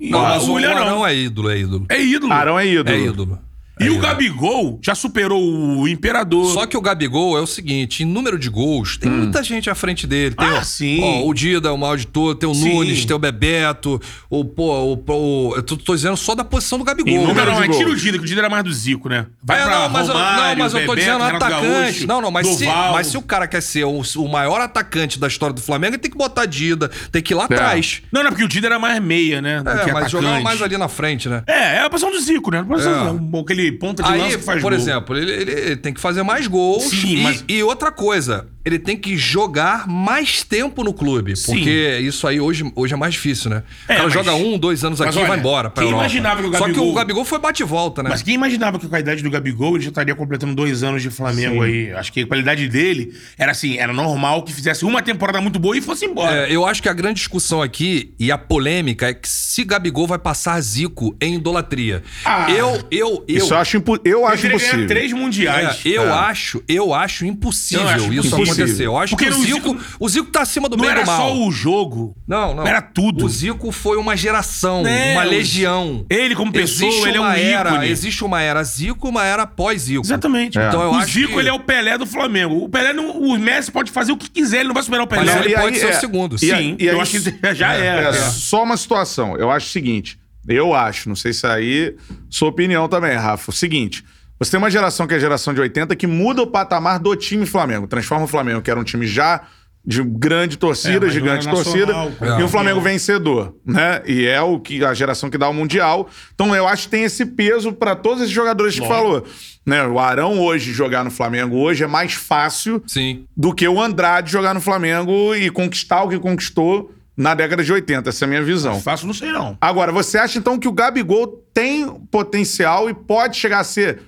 [0.00, 1.06] Não, mas o o Arão Arão.
[1.06, 1.86] é ídolo, é ídolo.
[1.88, 2.32] É ídolo.
[2.32, 2.96] Arão é ídolo.
[2.96, 3.38] É ídolo.
[3.80, 3.98] E É o.
[3.98, 6.52] Gabigol já superou o Imperador.
[6.52, 9.74] Só que o Gabigol é o seguinte, em número de gols, tem muita gente à
[9.74, 10.34] frente dele.
[10.34, 11.00] Tem Ah, sim.
[11.02, 12.74] ó, o Dida, o maior de todo, tem o Sim.
[12.74, 16.78] Nunes, tem o Bebeto, o, pô, o, o- eu tô, tô dizendo só da posição
[16.78, 17.12] do Gabigol.
[17.12, 17.96] Em número, não, é tira o.
[17.96, 19.26] Dida, que o Dida era mais do Zico, né?
[19.42, 21.82] Vai É, pra não, mas, eu, Romário, não, mas eu tô Bebeto, dizendo Renato atacante.
[21.82, 25.18] Gaúcho, não, não, mas se, mas se o cara quer ser o, o maior atacante
[25.18, 28.02] da história do Flamengo, ele tem que botar Dida, tem que ir lá atrás.
[28.12, 29.62] Não, não, porque o Dida era mais meia, né?
[29.62, 30.10] do É, que mas atacante.
[30.12, 31.42] jogava mais ali na frente, né?
[31.46, 32.60] É, é a posição do Zico, né?
[32.60, 33.38] A posição, É.
[33.48, 34.80] Aquele ponta de lança Aí, que faz por gol.
[34.80, 36.84] exemplo, ele, ele- ele tem que fazer mais gols.
[36.84, 41.36] Sim, e, mas- e outra coisa, ele tem que jogar mais tempo no clube.
[41.36, 41.52] Sim.
[41.54, 43.62] Porque isso aí hoje, hoje é mais difícil, né?
[43.88, 45.82] É, o cara mas- joga um, dois anos mas aqui e olha, vai embora pra
[45.82, 46.04] quem Europa.
[46.04, 48.10] imaginava que o Só que Gabigol- o Gabigol foi bate e volta, né?
[48.10, 51.02] Mas quem imaginava que com a idade do Gabigol ele já estaria completando dois anos
[51.02, 51.92] de Flamengo aí?
[51.92, 55.76] Acho que a qualidade dele era assim, era normal que fizesse uma temporada muito boa
[55.76, 56.48] e fosse embora.
[56.48, 60.06] É, eu acho que a grande discussão aqui e a polêmica é que se Gabigol
[60.06, 62.02] vai passar Zico em idolatria.
[62.24, 63.36] Ah, eu, eu, eu.
[63.36, 64.86] Isso eu acho, impo- eu acho Ele teria ganhar impossível.
[64.88, 65.80] três mundiais.
[65.84, 66.10] É, eu É.
[66.10, 68.44] acho, eu acho impossível Eu acho isso impossível.
[68.44, 68.86] acontecer.
[68.86, 71.02] Eu acho Porque que o Zico, Zico- o Zico tá acima do Não bem era
[71.02, 71.16] do mal.
[71.28, 72.16] só o jogo.
[72.26, 72.66] Não, não.
[72.66, 73.26] Era tudo.
[73.26, 76.06] O Zico foi uma geração, É, uma legião.
[76.08, 77.88] Ele, como pessoa, existe ele é um uma era, ícone.
[77.88, 80.04] Existe uma era Zico, uma era pós-Zico.
[80.06, 80.58] Exatamente.
[80.58, 82.62] Então eu o acho Zico, que- ele é o Pelé do Flamengo.
[82.64, 85.06] O Pelé, não, o Messi pode fazer o que quiser, ele não vai superar o
[85.08, 85.24] Pelé.
[85.24, 86.36] Mas ele E pode aí, ser é, o segundo.
[86.36, 88.08] e Sim, aí- e eu acho que já É, era.
[88.10, 89.36] é só uma situação.
[89.36, 90.18] Eu acho o seguinte.
[90.48, 91.94] Eu acho, não sei se aí
[92.30, 93.50] sua opinião também, Rafa.
[93.50, 94.04] O seguinte.
[94.38, 97.14] Você tem uma geração que é a geração de 80 que muda o patamar do
[97.16, 97.88] time Flamengo.
[97.88, 99.42] Transforma o Flamengo, que era um time já
[99.84, 104.02] de grande torcida, É, mas gigante era torcida, nacional, e o Flamengo vencedor, né?
[104.06, 106.08] E é o que a geração que dá o mundial.
[106.34, 108.96] Então eu acho que tem esse peso pra todos esses jogadores que Lógico.
[108.96, 109.24] falou,
[109.64, 109.86] né?
[109.86, 113.24] O Arão hoje jogar no Flamengo hoje é mais fácil Sim.
[113.36, 117.72] do que o Andrade jogar no Flamengo e conquistar o que conquistou na década de
[117.72, 118.08] 80.
[118.08, 118.80] Essa é a minha visão.
[118.80, 119.58] Fácil, não sei não.
[119.60, 124.02] Agora, você acha então que o Gabigol tem potencial e pode chegar a ser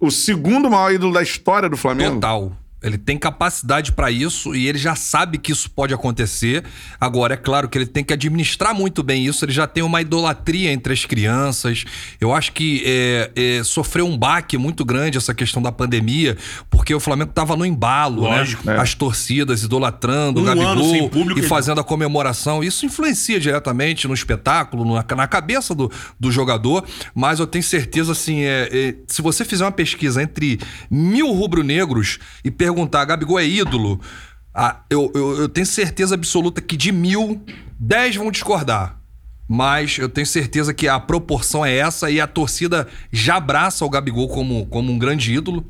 [0.00, 2.16] o segundo maior ídolo da história do Flamengo?
[2.16, 2.52] Total.
[2.84, 6.62] Ele tem capacidade para isso e ele já sabe que isso pode acontecer.
[7.00, 9.42] Agora, é claro que ele tem que administrar muito bem isso.
[9.44, 11.84] Ele já tem uma idolatria entre as crianças.
[12.20, 16.36] Eu acho que é, é, sofreu um baque muito grande essa questão da pandemia,
[16.68, 18.76] porque o Flamengo tava no embalo, Lógico, né?
[18.76, 18.80] é.
[18.80, 22.62] As torcidas idolatrando Um o Gabigol público, e fazendo a comemoração.
[22.62, 25.90] Isso influencia diretamente no espetáculo, na, na cabeça do,
[26.20, 26.84] do jogador.
[27.14, 32.18] Mas eu tenho certeza, assim, é, é, se você fizer uma pesquisa entre mil rubro-negros
[32.44, 32.73] e perguntar,
[33.06, 34.00] Gabigol é ídolo,
[34.54, 37.42] ah, eu, eu, eu tenho certeza absoluta que de mil,
[37.78, 39.00] dez vão discordar.
[39.48, 43.90] Mas eu tenho certeza que a proporção é essa e a torcida já abraça o
[43.90, 45.66] Gabigol como, como um grande ídolo.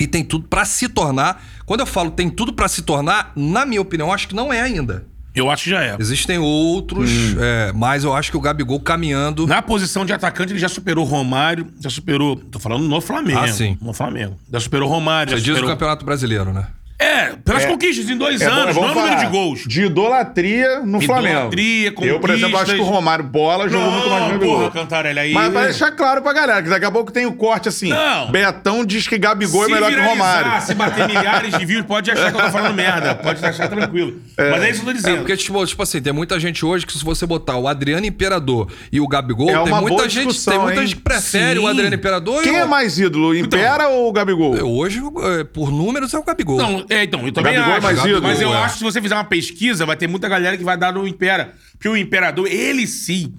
[0.00, 1.44] E tem tudo pra se tornar.
[1.64, 4.60] Quando eu falo tem tudo pra se tornar, na minha opinião, acho que não é
[4.60, 5.06] ainda.
[5.34, 5.96] Eu acho que já é.
[5.98, 7.36] Existem outros, Hum.
[7.40, 9.46] é, mas eu acho que o Gabigol caminhando.
[9.46, 12.36] Na posição de atacante, ele já superou Romário, já superou.
[12.36, 13.40] Tô falando no Flamengo.
[13.40, 13.76] Ah, sim.
[13.82, 14.36] No Flamengo.
[14.52, 15.74] Já superou Romário, já Você diz o superou.
[15.74, 16.66] Campeonato Brasileiro, né?
[17.04, 19.64] É, pelas conquistas em dois É bom- anos, não é número de gols.
[19.66, 22.04] De idolatria no Idolatria, Flamengo.
[22.06, 22.94] Eu, por exemplo, acho que o conquistas.
[22.94, 24.70] Romário Bola jogou muito mais no porra, Gabigol.
[24.70, 25.32] Cantarelli aí.
[25.32, 27.88] Mas pra deixar claro pra galera, que daqui a pouco tem o corte assim.
[27.90, 28.30] Não.
[28.30, 30.62] Betão diz que Gabigol é melhor que o Romário.
[30.62, 33.14] Se bater milhares de views, pode achar que eu tô falando merda.
[33.14, 34.20] Pode achar tranquilo.
[34.38, 35.18] Mas é isso que eu tô É, dizendo.
[35.18, 38.68] porque, tipo, tipo assim, tem muita gente hoje que se você botar o Adriano Imperador
[38.90, 40.86] e o Gabigol, É tem uma muita boa gente, tem muita hein?
[40.86, 41.64] gente que prefere Sim.
[41.66, 44.54] o Adriano Imperador e Quem é mais ídolo, Impera ou o Gabigol?
[44.64, 45.00] Hoje,
[45.40, 46.56] é, por números, é o Gabigol.
[46.56, 47.82] Não, é, então, eu também Gabigol é acho.
[47.86, 48.56] mais ídolo, mas eu é.
[48.58, 51.06] acho que se você fizer uma pesquisa, vai ter muita galera que vai dar no
[51.06, 51.54] Impera.
[51.72, 53.34] Porque o Imperador, ele sim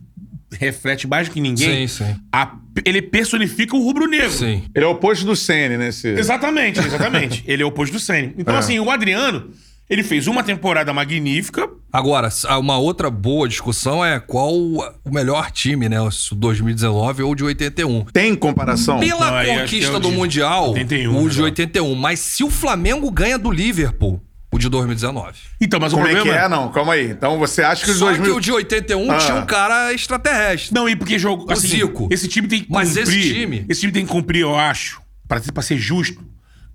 [0.57, 1.87] reflete mais do que ninguém.
[1.87, 2.15] Sim, sim.
[2.31, 4.29] a- ele personifica o rubro-negro.
[4.31, 4.63] Sim.
[4.73, 5.89] Ele é o oposto do Sene, né?
[5.89, 6.07] Esse...
[6.09, 7.43] Exatamente, exatamente.
[7.47, 8.33] ele é o oposto do Senna.
[8.37, 8.59] Então, É.
[8.59, 9.49] assim, o Adriano,
[9.89, 11.69] ele fez uma temporada magnífica.
[11.91, 12.29] Agora,
[12.59, 15.97] uma outra boa discussão é qual o melhor time, né?
[16.11, 18.05] Se o 2019 ou o de 81.
[18.05, 18.99] Tem comparação?
[18.99, 21.43] Pela Não, conquista é o do de Mundial, 81, o de né?
[21.45, 21.95] 81.
[21.95, 24.21] Mas se o Flamengo ganha do Liverpool,
[24.51, 25.33] o de 2019.
[25.61, 26.45] Então, mas Como o é que problema...
[26.45, 26.49] é?
[26.49, 27.11] Não, calma aí.
[27.11, 28.25] Então você acha que os Só 2000...
[28.25, 29.17] que o de 81 Ah.
[29.17, 30.73] tinha um cara extraterrestre.
[30.73, 31.51] Não, e porque jogo.
[31.51, 32.07] Assim, Zico.
[32.11, 33.03] Esse time tem que Mas cumprir.
[33.19, 36.23] esse time- Esse time tem que cumprir, eu acho, pra, pra ser justo,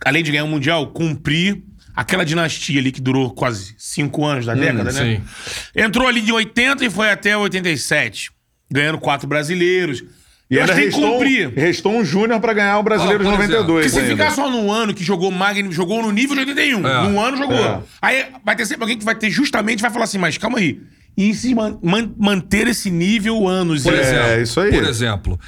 [0.04, 1.62] além de ganhar o Mundial, cumprir
[2.00, 5.16] aquela dinastia ali que durou quase cinco anos da década, né?
[5.16, 5.22] sim.
[5.74, 8.30] Entrou ali de 80 e foi até 87.
[8.70, 10.02] Ganhando quatro brasileiros.
[10.50, 11.52] E ainda tem que restou, cumprir.
[11.54, 14.24] restou um Júnior pra ganhar o Brasileiro Ah, de por exemplo, 92 Porque se ainda.
[14.24, 16.88] ficar só num ano que jogou magno, jogou no nível de 81.
[16.88, 17.08] É.
[17.08, 17.56] Num ano jogou.
[17.56, 17.80] É.
[18.02, 20.80] Aí vai ter sempre alguém que vai ter justamente vai falar assim, mas calma aí.
[21.16, 24.70] E se man- man- manter esse nível anos Por e- É, exemplo, isso aí.
[24.72, 25.40] Por exemplo,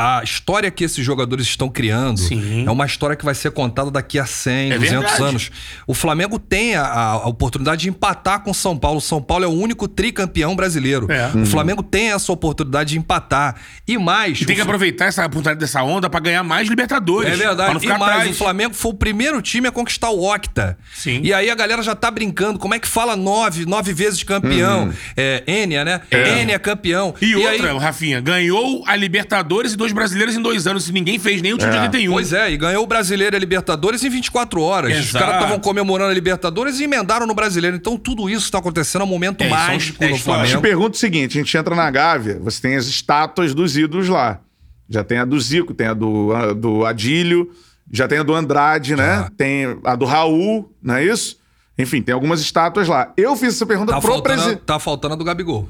[0.00, 2.64] a história que esses jogadores estão criando Sim.
[2.66, 5.22] é uma história que vai ser contada daqui a 100, É 200 verdade.
[5.24, 5.50] anos.
[5.88, 8.98] O Flamengo tem a, a oportunidade de empatar com o São Paulo.
[8.98, 11.10] O São Paulo é o único tricampeão brasileiro.
[11.10, 11.30] É.
[11.36, 13.56] O Flamengo tem essa oportunidade de empatar.
[13.88, 14.40] E mais.
[14.40, 17.32] E tem que aproveitar essa oportunidade dessa onda pra ganhar mais Libertadores.
[17.32, 17.74] É verdade.
[17.74, 18.30] não E mais, atrás.
[18.30, 20.78] o Flamengo foi o primeiro time a conquistar o Octa.
[20.94, 21.20] Sim.
[21.24, 22.58] E aí a galera já tá brincando.
[22.58, 24.92] Como é que fala nove, nove vezes campeão?
[25.16, 26.00] É, Enia, né?
[26.10, 27.14] Enia campeão.
[27.20, 30.84] E outra, aí- Rafinha, ganhou a Libertadores e dois brasileiros em dois anos.
[30.84, 31.80] Se ninguém fez nem o time de É.
[31.82, 32.12] 81.
[32.12, 34.92] Pois é, e ganhou o Brasileiro e a Libertadores em 24 horas.
[34.92, 35.24] Os Exato.
[35.24, 37.76] caras estavam comemorando a Libertadores e emendaram no Brasileiro.
[37.76, 40.42] Então tudo isso está acontecendo, um momento É, mágico é no história.
[40.44, 40.62] Te Flamengo.
[40.62, 44.40] pergunto o seguinte: a gente entra na Gávea, você tem as estátuas dos ídolos lá.
[44.88, 47.50] Já tem a do Zico, tem a do, a do Adílio,
[47.92, 49.16] já tem a do Andrade, né?
[49.18, 49.30] Já.
[49.36, 51.36] Tem a do Raul, não é isso?
[51.78, 53.12] Enfim, tem algumas estátuas lá.
[53.16, 54.62] Eu fiz essa pergunta Tá pro presidente.
[54.66, 55.68] tá faltando a do Gabigol.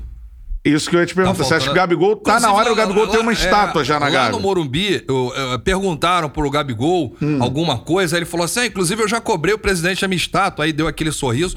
[0.69, 1.43] Isso que eu ia te perguntar.
[1.43, 3.35] Você acha que o Gabigol tá na hora, o lá- Gabigol lá- tem uma é,
[3.35, 4.33] estátua já na Lá Gávea?
[4.33, 7.43] no Morumbi, eu, eu, perguntaram pro Gabigol Hum.
[7.43, 10.17] alguma coisa, aí ele falou assim: ah, inclusive eu já cobrei o presidente a minha
[10.17, 11.57] estátua, aí deu aquele sorriso.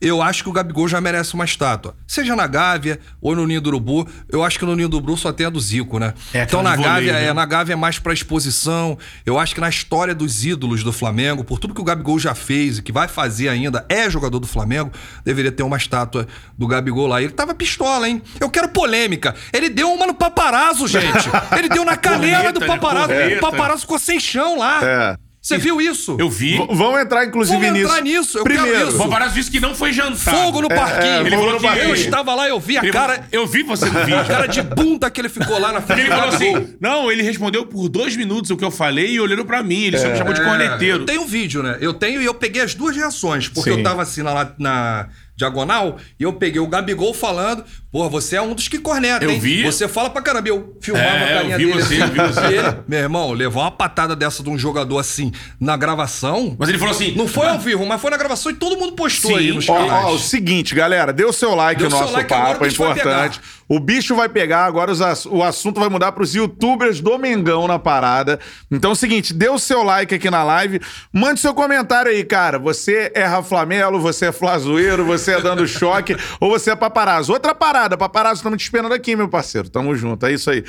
[0.00, 1.94] Eu acho que o Gabigol já merece uma estátua.
[2.06, 4.08] Seja na Gávea ou no Ninho do Urubu.
[4.30, 6.14] Eu acho que no Ninho do Urubu só tem a do Zico, né?
[6.32, 7.26] É, então na Gávea, né?
[7.26, 8.96] é, na Gávea é mais pra exposição.
[9.26, 12.34] Eu acho que na história dos ídolos do Flamengo, por tudo que o Gabigol já
[12.34, 14.90] fez e que vai fazer ainda, é jogador do Flamengo,
[15.24, 16.26] deveria ter uma estátua
[16.56, 17.20] do Gabigol lá.
[17.20, 18.22] Ele tava pistola, hein?
[18.40, 19.34] Eu quero polêmica.
[19.52, 21.28] Ele deu uma no paparazzo, gente.
[21.56, 22.66] Ele deu na canela do né?
[22.66, 23.08] paparazzo.
[23.08, 23.36] Corneta.
[23.36, 24.80] O paparazzo ficou sem chão lá.
[24.82, 25.29] É.
[25.42, 26.16] Você viu isso?
[26.20, 26.58] Eu vi.
[26.58, 27.90] V- Vamos entrar, inclusive, Vamos nisso.
[27.90, 28.96] entrar nisso, eu quero Primeiro, isso.
[28.96, 30.34] O Paparazzo disse que não foi jantar.
[30.34, 31.12] Fogo no parquinho.
[31.12, 31.88] é, Ele fogo falou que parquinho.
[31.88, 33.26] Eu estava lá, eu vi a Ele- cara.
[33.32, 34.18] Eu vi você no vídeo.
[34.18, 37.22] A cara de bunda que ele ficou lá na frente Ele falou assim: não, ele
[37.22, 39.84] respondeu por dois minutos o que eu falei e olhando pra mim.
[39.84, 40.98] Ele só me chamou de corneteiro.
[41.00, 41.78] Eu tenho um vídeo, né?
[41.80, 43.48] Eu tenho e eu peguei as duas reações.
[43.48, 43.78] Porque Sim.
[43.78, 48.42] eu tava assim na, na diagonal e eu peguei o Gabigol falando: Porra, você é
[48.42, 49.40] um dos que corneta, Eu hein?
[49.40, 49.64] vi.
[49.64, 50.48] Você fala pra caramba.
[50.48, 51.72] Eu filmava É, a carinha eu vi dele.
[51.82, 52.02] você, assim.
[52.02, 52.40] eu vi você.
[52.40, 56.54] E ele, meu irmão, levar uma patada dessa de um jogador assim na gravação.
[56.58, 58.92] Mas ele falou assim: Não foi ao vivo, mas foi na gravação e todo mundo
[58.92, 59.38] postou Sim.
[59.38, 60.04] aí nos Ó, canais.
[60.06, 63.40] ó, o seguinte, galera, dê o seu like no nosso like, papo, é importante.
[63.68, 67.78] O bicho vai pegar, agora ass- o assunto vai mudar pros youtubers do Mengão na
[67.78, 68.40] parada.
[68.68, 70.80] Então é o seguinte, dê o seu like aqui na live,
[71.12, 72.58] mande seu comentário aí, cara.
[72.58, 77.32] Você é Raflamelo, você é Flazoeiro, você é dando choque, ou você é paparazzo.
[77.32, 79.68] Outra parada, paparazzo, estamos te esperando aqui, meu parceiro.
[79.68, 80.64] Tamo junto, é isso aí.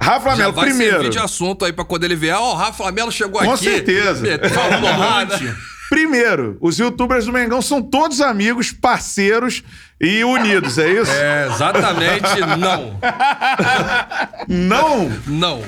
[0.00, 0.94] Rafa Melo, vai primeiro.
[0.96, 2.36] servir de assunto aí pra quando ele vier.
[2.36, 3.64] Ó, o Rafa Melo chegou Com aqui.
[3.64, 4.20] certeza.
[4.22, 5.56] meteu Falando.
[5.88, 9.62] Primeiro, os youtubers do Mengão são todos amigos, parceiros
[10.00, 11.12] e unidos, é isso?
[11.12, 12.98] É, exatamente não.
[14.48, 15.08] Não?
[15.26, 15.62] Não.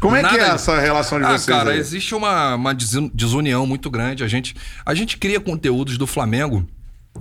[0.00, 1.46] Como é que Nada é de- essa relação de Ah, vocês?
[1.46, 1.78] cara, aí?
[1.78, 4.24] existe uma, uma desun- desunião muito grande.
[4.24, 4.54] A gente,
[4.84, 6.66] a gente cria conteúdos do Flamengo.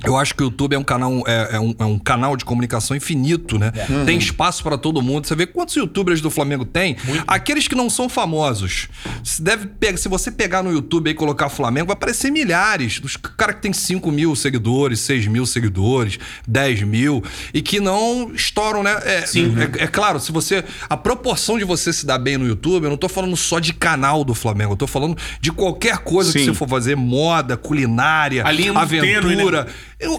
[0.04, 2.44] Eu acho que o YouTube é um canal, é, é um, é um canal de
[2.44, 3.72] comunicação infinito, né?
[3.90, 4.06] Uhum.
[4.06, 5.28] Tem espaço pra todo mundo.
[5.28, 6.96] Você vê quantos youtubers do Flamengo tem?
[7.28, 8.88] Aqueles que não são famosos.
[9.24, 13.00] Se, deve, se você pegar no YouTube e colocar Flamengo, vai aparecer milhares.
[13.00, 16.18] Dos caras que tem 5 mil seguidores, 6 mil seguidores,
[16.48, 17.24] 10 mil,
[17.54, 18.98] e que não estouram, né?
[19.04, 20.64] É, é, é claro, se você.
[20.90, 23.74] A proporção de você se dar bem no YouTube, eu não tô falando só de
[23.74, 26.46] canal do Flamengo, eu tô falando de qualquer coisa que Sim.
[26.46, 29.66] você for fazer, moda, culinária, é muito tênue, aventura.
[29.66, 29.72] né?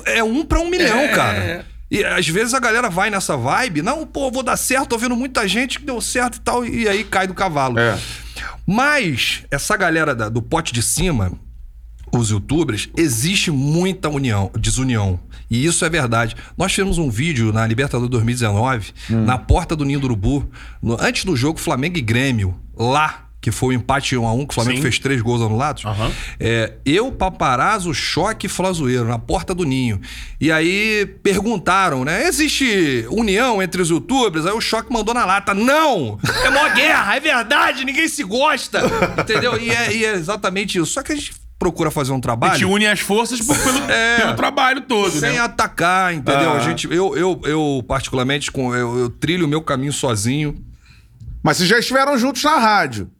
[0.07, 1.09] É, um pra um milhão, É.
[1.09, 1.67] cara.
[1.91, 5.15] E às vezes a galera vai nessa vibe, não, pô, vou dar certo, tô vendo
[5.15, 7.79] muita gente que deu certo e tal, e aí cai do cavalo.
[7.79, 7.99] É.
[8.67, 11.33] Mas essa galera da- do pote de cima,
[12.13, 15.19] os youtubers, existe muita união, desunião.
[15.51, 16.35] E isso é verdade.
[16.57, 20.49] Nós tivemos um vídeo na Libertadores 2019, na porta do Ninho do Urubu,
[20.83, 24.47] no- antes do jogo Flamengo e Grêmio, lá, que foi o empate 1 a 1
[24.47, 24.83] que o Flamengo Sim.
[24.83, 25.85] fez três gols anulados.
[25.85, 26.13] Aham.
[26.39, 30.01] É, eu, Paparazzo, Choque e Flazoeiro, na porta do Ninho.
[30.41, 32.25] E aí perguntaram, né?
[32.29, 34.47] Existe união entre os youtubers?
[34.47, 35.53] Aí o Choque mandou na lata.
[35.53, 36.21] Não!
[36.45, 38.81] É mó guerra, é verdade, ninguém se gosta.
[39.19, 39.61] Entendeu?
[39.61, 40.93] E é, e é exatamente isso.
[40.93, 43.81] Só que a gente procura fazer um A gente trabalho une as forças por- pelo,
[44.19, 45.39] pelo trabalho todo, sem né?
[45.39, 46.53] atacar, entendeu?
[46.53, 46.59] Ah.
[46.59, 50.65] A gente, eu, eu, eu particularmente, com, eu, eu trilho o meu caminho sozinho.
[51.43, 53.11] Mas vocês já estiveram juntos na rádio.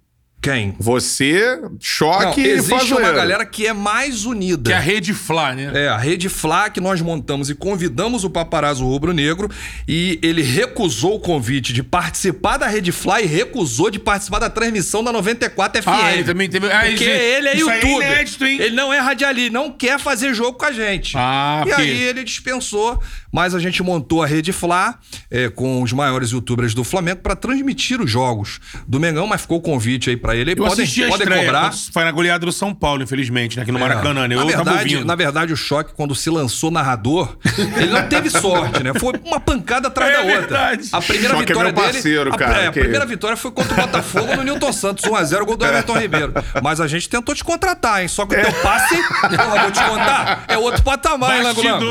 [0.43, 0.75] Quem?
[0.79, 4.71] Você, Não, Choque e existe uma galera que é mais unida.
[4.71, 5.71] Que é a rede Fla, né?
[5.73, 9.49] É, a Rede Fla que nós montamos e convidamos o paparazzo rubro-negro
[9.87, 14.51] e ele recusou o convite de participar da Rede Fla e recusou de participar da
[14.51, 15.89] transmissão da 94 FM.
[15.89, 18.09] Ah, ele também teve- ah, Porque isso- ele é isso aí é youtuber.
[18.13, 18.59] inédito, hein?
[18.61, 21.15] Ele não é radialista, não quer fazer jogo com a gente.
[21.17, 24.99] Ah, e porque- aí ele dispensou, mas a gente montou a Rede Fla
[25.31, 29.59] é, com os maiores youtubers do Flamengo para transmitir os jogos do Mengão, mas ficou
[29.59, 30.53] o convite aí para ele.
[30.53, 31.73] Eu podem assisti a podem estreia, cobrar.
[31.93, 33.63] foi na goleada do São Paulo, infelizmente, né?
[33.63, 34.35] Aqui no Maracanã, né?
[34.37, 37.37] Na Eu tava verdade, na verdade, o choque, quando se lançou narrador,
[37.77, 38.93] ele não teve sorte, né?
[38.99, 40.41] Foi uma pancada atrás É da outra.
[40.41, 40.89] verdade.
[40.93, 42.35] A primeira Choque é vitória meu parceiro, dele.
[42.35, 45.57] a- cara, é, a primeira vitória foi contra o Botafogo no Newton Santos, 1x0, gol
[45.57, 46.33] do Everton Ribeiro.
[46.63, 48.09] Mas a gente tentou te contratar, hein?
[48.09, 51.85] Só que o teu passe, porra, vou te contar, é outro patamar, hein, Lango Lango?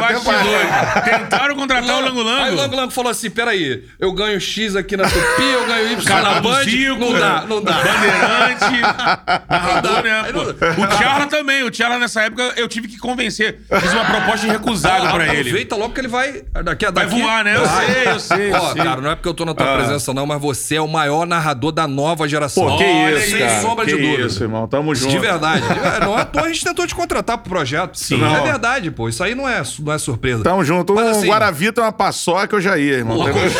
[0.00, 0.66] Bastidores,
[0.96, 1.18] É.
[1.18, 2.56] Tentaram contratar o Lango Aí o Lango.
[2.56, 6.04] Lango Lango falou assim: peraí, eu ganho X aqui na Tupi, eu ganho Y na
[6.04, 6.64] Canal do Band.
[6.98, 7.75] Não dá, não dá.
[7.76, 8.80] Bandeirante,
[9.48, 10.24] narrador, né?
[10.32, 10.82] Pô.
[10.82, 11.62] O Tcharla também.
[11.64, 13.60] O Tcharla, nessa época, eu tive que convencer.
[13.80, 15.40] Fiz uma proposta irrecusável pra ele.
[15.40, 16.42] Aproveita logo que ele vai.
[16.64, 17.56] Daqui a Vai daqui, voar, né?
[17.56, 18.50] Eu sei, eu sei.
[18.52, 18.82] eu Ó, sei.
[18.82, 21.26] cara, não é porque eu tô na tua presença, não, mas você é o maior
[21.26, 22.64] narrador da nova geração.
[22.68, 23.52] Pô, que Olha isso, aí, cara.
[23.52, 24.26] sem sombra que de dúvida.
[24.28, 24.66] isso, irmão.
[24.68, 25.10] Tamo junto.
[25.12, 25.62] De verdade.
[25.66, 27.96] É, Não é à toa a gente tentou te contratar pro projeto.
[27.98, 28.18] Sim.
[28.18, 28.34] Não.
[28.36, 29.08] É verdade, pô.
[29.08, 30.42] Isso aí não é, não é surpresa.
[30.42, 30.94] Tamo junto.
[30.94, 33.16] Mas, um assim, Guaravita, uma paçoca, eu já ia, irmão.
[33.18, 33.50] Uma coxinha.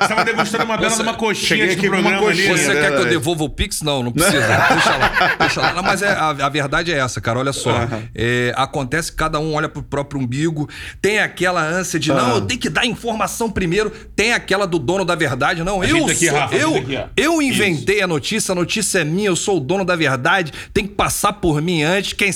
[0.00, 2.46] Você tava degustando uma bela de uma coxinha Cheguei aqui com uma programa ali.
[2.48, 2.56] coxinha.
[2.56, 3.82] Você É quer que eu devolva o Pix?
[3.82, 4.46] Não, não precisa.
[4.70, 5.36] deixa lá.
[5.38, 5.72] Deixa lá.
[5.72, 7.38] Não, mas é, a, a verdade é essa, cara.
[7.38, 7.70] Olha só.
[8.14, 10.68] É, acontece que cada um olha pro próprio umbigo.
[11.00, 13.90] Tem aquela ânsia de, não, eu tenho que dar informação primeiro.
[14.14, 15.62] Tem aquela do dono da verdade.
[15.62, 16.38] Não, eu Ajeita aqui, sou.
[16.38, 19.84] Rafa, eu, aqui, eu inventei a notícia, a notícia é minha, eu sou o dono
[19.84, 20.52] da verdade.
[20.72, 22.12] Tem que passar por mim antes.
[22.12, 22.30] Quem,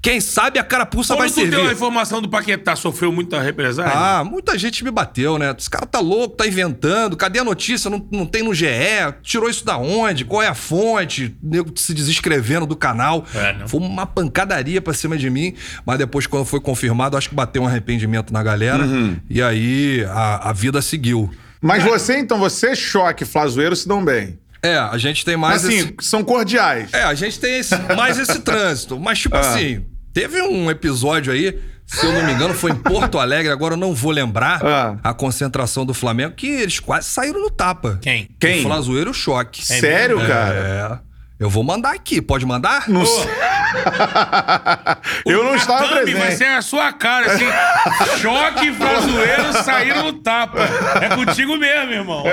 [0.00, 1.74] quem sabe a carapuça vai Quando tu deu a servir.
[1.74, 3.92] informação do Paquetá, sofreu muita represália?
[3.94, 5.54] Ah, muita gente me bateu, né?
[5.56, 7.16] Esse cara tá louco, tá inventando.
[7.16, 7.90] Cadê a notícia?
[7.90, 8.66] Não, não tem no GE.
[9.22, 10.24] Tirou isso da onde?
[10.24, 11.36] Qual é a fonte?
[11.42, 13.24] Nego se desescrevendo do canal.
[13.34, 13.66] É.
[13.66, 15.54] Foi uma pancadaria pra cima de mim.
[15.86, 18.84] Mas depois, quando foi confirmado, acho que bateu um arrependimento na galera.
[18.84, 19.16] Uhum.
[19.28, 21.30] E aí a, a vida seguiu.
[21.60, 24.38] Mas você, então, você, Choque, Flazoeiro, se dão bem.
[24.62, 25.94] É, a gente tem mais Assim, esse...
[26.00, 26.92] são cordiais.
[26.92, 28.98] É, a gente tem esse- mais esse trânsito.
[29.00, 31.58] Mas, tipo assim, teve um episódio aí,
[31.92, 34.94] se eu não me engano, foi em Porto Alegre, agora eu não vou lembrar Ah.
[35.02, 37.98] a concentração do Flamengo, que eles quase saíram no tapa.
[38.00, 38.28] Quem?
[38.38, 38.60] Quem?
[38.60, 39.64] O Flazoeiro Choque.
[39.66, 41.00] Sério, cara?
[41.06, 41.10] É.
[41.42, 42.86] Eu vou mandar aqui, pode mandar?
[42.86, 43.24] Não sei.
[45.24, 46.36] eu não estava thumb vai presente.
[46.36, 47.46] ser a sua cara, assim.
[48.20, 50.58] Choque e Flazoeiro saíram no tapa.
[51.00, 52.24] É contigo mesmo, irmão.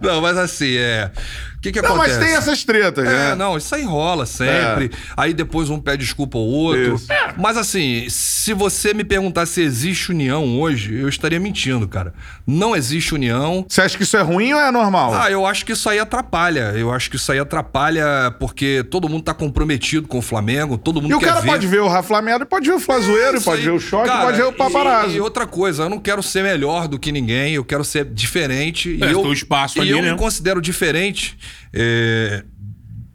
[0.00, 1.10] Não, mas assim, é.
[1.58, 2.18] O que que Não, acontece?
[2.18, 3.34] mas tem essas tretas, É, né?
[3.34, 4.92] não, isso aí rola sempre.
[5.16, 6.94] Aí depois um pede desculpa ao outro.
[6.94, 7.08] Isso.
[7.36, 12.14] Mas assim, se você me perguntar se existe união hoje, eu estaria mentindo, cara.
[12.46, 13.66] Não existe união.
[13.68, 15.12] Você acha que isso é ruim ou é normal?
[15.14, 16.72] Ah, eu acho que isso aí atrapalha.
[16.76, 21.02] Eu acho que isso aí atrapalha porque todo mundo tá comprometido com o Flamengo, todo
[21.02, 21.48] mundo e o quer cara ver.
[21.48, 23.66] pode ver o Rafa Lameda, pode ver o Flazoeiro, Isso pode aí.
[23.66, 25.16] ver o Choque, Cara, pode ver o E, Paparazzo.
[25.16, 28.96] e outra coisa, eu não quero ser melhor do que ninguém, eu quero ser diferente.
[29.02, 30.12] É, e eu, um espaço e ali, eu né?
[30.12, 31.36] me considero diferente.
[31.72, 32.44] É,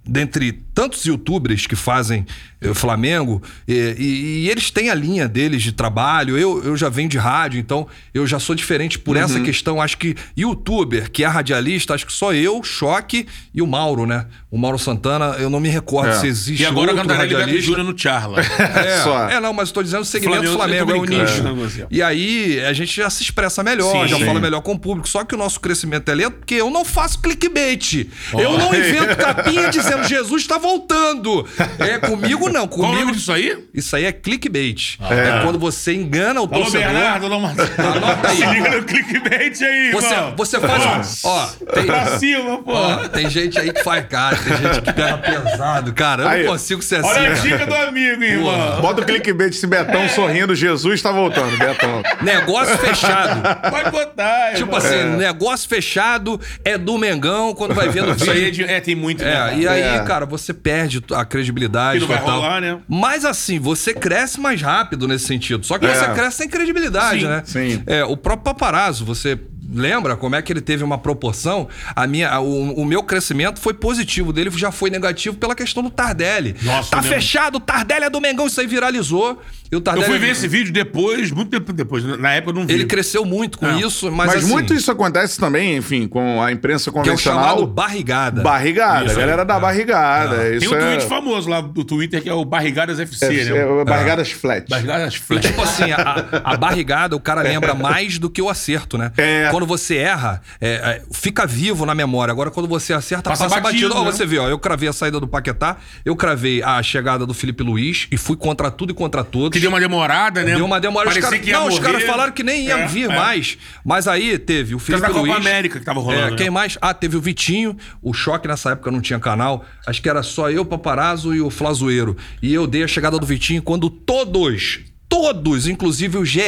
[0.06, 2.26] dentre tantos youtubers que fazem
[2.60, 6.38] eh, Flamengo, eh, e, e eles têm a linha deles de trabalho.
[6.38, 9.44] Eu, eu já venho de rádio, então eu já sou diferente por essa Uhum.
[9.44, 9.82] questão.
[9.82, 14.26] Acho que youtuber, que é radialista, acho que só eu, Choque e o Mauro, né?
[14.50, 16.20] O Mauro Santana, eu não me recordo É.
[16.20, 17.72] se existe E agora outro cantará Liberto radialista.
[17.72, 18.42] Júnior no Charla.
[18.84, 19.30] É, Só.
[19.30, 21.44] é, não, mas eu tô dizendo o segmento Flamengo, Flamengo, é o nicho.
[21.44, 21.88] né, você?
[21.92, 24.26] E aí a gente já se expressa melhor, Sim, já sim.
[24.26, 25.08] fala melhor com o público.
[25.08, 28.08] Só que o nosso crescimento é lento porque eu não faço clickbait.
[28.34, 31.48] Eu não invento capinha dizendo Jesus está voltando.
[31.80, 32.68] É, comigo não.
[32.68, 33.06] Qual o Comigo.
[33.06, 33.58] nome disso aí?
[33.74, 34.98] Isso aí é clickbait.
[35.10, 35.44] É.
[35.44, 36.88] quando você engana o Alô, torcedor.
[36.92, 37.70] Bernardo, alô, Marcelo.
[37.98, 38.38] Anota aí.
[38.38, 40.34] Se liga no clickbait aí, Você, irmão.
[40.38, 41.22] você faz.
[41.24, 42.72] Ó, tem, Pra cima, pô.
[42.74, 45.94] ó, tem gente aí que faz cara, tem gente que pega pesado.
[45.94, 46.44] Cara, eu Aí.
[46.44, 47.10] não consigo ser assim.
[47.10, 47.42] Olha a cara.
[47.42, 48.82] dica do amigo, irmão.
[48.82, 52.02] Bota o clickbait esse Betão sorrindo, Jesus tá voltando, Betão.
[52.22, 53.42] Negócio fechado.
[53.70, 54.78] Pode botar, Tipo irmão.
[54.78, 58.68] assim, negócio fechado é do Mengão quando vai vendo Isso aí é, vídeo.
[58.68, 59.24] de- é, tem muito?
[59.24, 60.04] É, e aí, É.
[60.04, 61.98] cara, você perde a credibilidade.
[61.98, 62.42] E não vai total.
[62.42, 62.80] rolar, né?
[62.88, 65.66] Mas assim, você cresce mais rápido nesse sentido.
[65.66, 67.44] Só que você cresce sem credibilidade, Sim, né?
[67.46, 67.84] sim.
[67.86, 69.40] É, o próprio paparazzo, você
[69.74, 71.68] lembra como é que ele teve uma proporção?
[71.96, 75.82] A minha, a- o, o meu crescimento foi positivo, dele já foi negativo pela questão
[75.84, 76.56] do Tardelli.
[76.62, 79.42] Nossa, tá eu fechado, o Tardelli é do Mengão, isso aí viralizou.
[79.72, 82.04] E o Eu Tardelli, fui ver esse vídeo depois, muito tempo depois.
[82.20, 82.74] Na época eu não vi.
[82.74, 83.80] Ele cresceu muito com É.
[83.82, 87.04] isso, mas, Mas, assim, muito isso acontece também, enfim, com a imprensa que é o
[87.04, 87.44] convencional.
[87.44, 88.42] chamado barrigada.
[88.44, 90.38] Barrigada, Isso a galera da barrigada.
[90.38, 93.46] Tem Isso um é, tweet famoso lá do Twitter que é o Barrigadas FC, é,
[93.46, 93.82] né?
[93.82, 94.70] é barrigadas flat.
[94.70, 95.46] Barrigadas Flash.
[95.46, 99.12] Tipo assim, a, a barrigada o cara lembra mais do que o acerto, né?
[99.18, 99.48] É.
[99.50, 102.32] Quando você erra, é, é, fica vivo na memória.
[102.32, 104.02] Agora, quando você acerta, Passa passa, batido, batido.
[104.02, 104.12] Ó, né?
[104.12, 107.64] você vê, ó, eu cravei a saída do Paquetá, eu cravei a chegada do Felipe
[107.64, 109.50] Luiz e fui contra tudo e contra todos.
[109.56, 110.56] Que deu uma demorada, né?
[110.56, 111.10] Deu uma demora.
[111.10, 111.86] Os cara- que ia não, os morrer.
[111.92, 113.16] caras falaram que nem iam É, vir é.
[113.16, 113.58] mais.
[113.86, 115.36] Mas aí teve o Felipe da Copa Luiz.
[115.36, 116.28] América que tava rolando.
[116.28, 116.38] É, né?
[116.38, 116.78] quem mais?
[116.82, 119.66] Ah, teve o Vitinho, o Choque nessa época não tinha canal.
[119.86, 122.16] Acho que era só eu, Paparazzo e o Flazoeiro.
[122.42, 126.42] E eu dei a chegada do Vitinho quando todos, todos, inclusive o GE,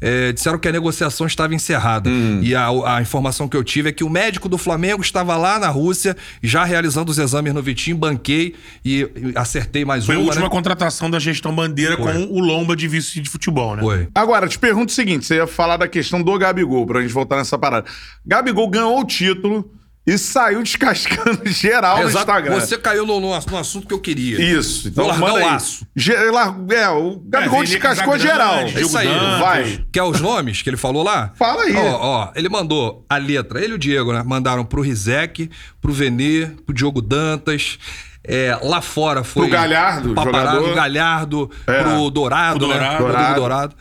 [0.00, 2.08] eh, disseram que a negociação estava encerrada.
[2.08, 2.40] Hum.
[2.42, 5.58] E a, a informação que eu tive é que o médico do Flamengo estava lá
[5.58, 10.18] na Rússia, já realizando os exames no Vitinho, banquei e, e acertei mais Foi a
[10.18, 10.26] uma.
[10.26, 10.50] última né?
[10.50, 12.12] contratação da gestão Bandeira Foi.
[12.12, 13.82] com o Lomba de vice de futebol, né?
[13.82, 14.08] Foi.
[14.14, 17.36] Agora, te pergunto o seguinte: você ia falar da questão do Gabigol, pra gente voltar
[17.36, 17.86] nessa parada.
[18.24, 19.70] Gabigol ganhou o título
[20.10, 22.18] e saiu descascando geral no Exato.
[22.30, 22.54] Instagram.
[22.60, 24.40] Você caiu no, no, no assunto que eu queria.
[24.40, 24.88] Isso.
[24.88, 25.54] Então Vou largar manda o aí.
[25.54, 25.86] aço.
[25.94, 28.64] Ge- lar- É, o Gabigol É, descascou geral.
[28.64, 29.06] Diogo É isso aí.
[29.08, 29.38] Dantas.
[29.40, 29.84] Vai.
[29.92, 31.32] Quer os nomes que ele falou lá?
[31.36, 31.76] Fala aí.
[31.76, 34.22] Ó, ó, ele mandou a letra, ele e o Diego, né?
[34.24, 35.50] Mandaram pro Rizek,
[35.80, 37.78] pro Venê, pro Diogo Dantas.
[38.24, 39.44] É, lá fora foi.
[39.44, 40.74] Pro Galhardo, o Paparazzo, jogador.
[40.74, 41.82] Galhardo, É.
[41.82, 42.74] pro Dourado, Pro né?
[42.74, 43.02] Dourado.
[43.04, 43.40] Rodrigo Dourado.
[43.40, 43.76] Dourado.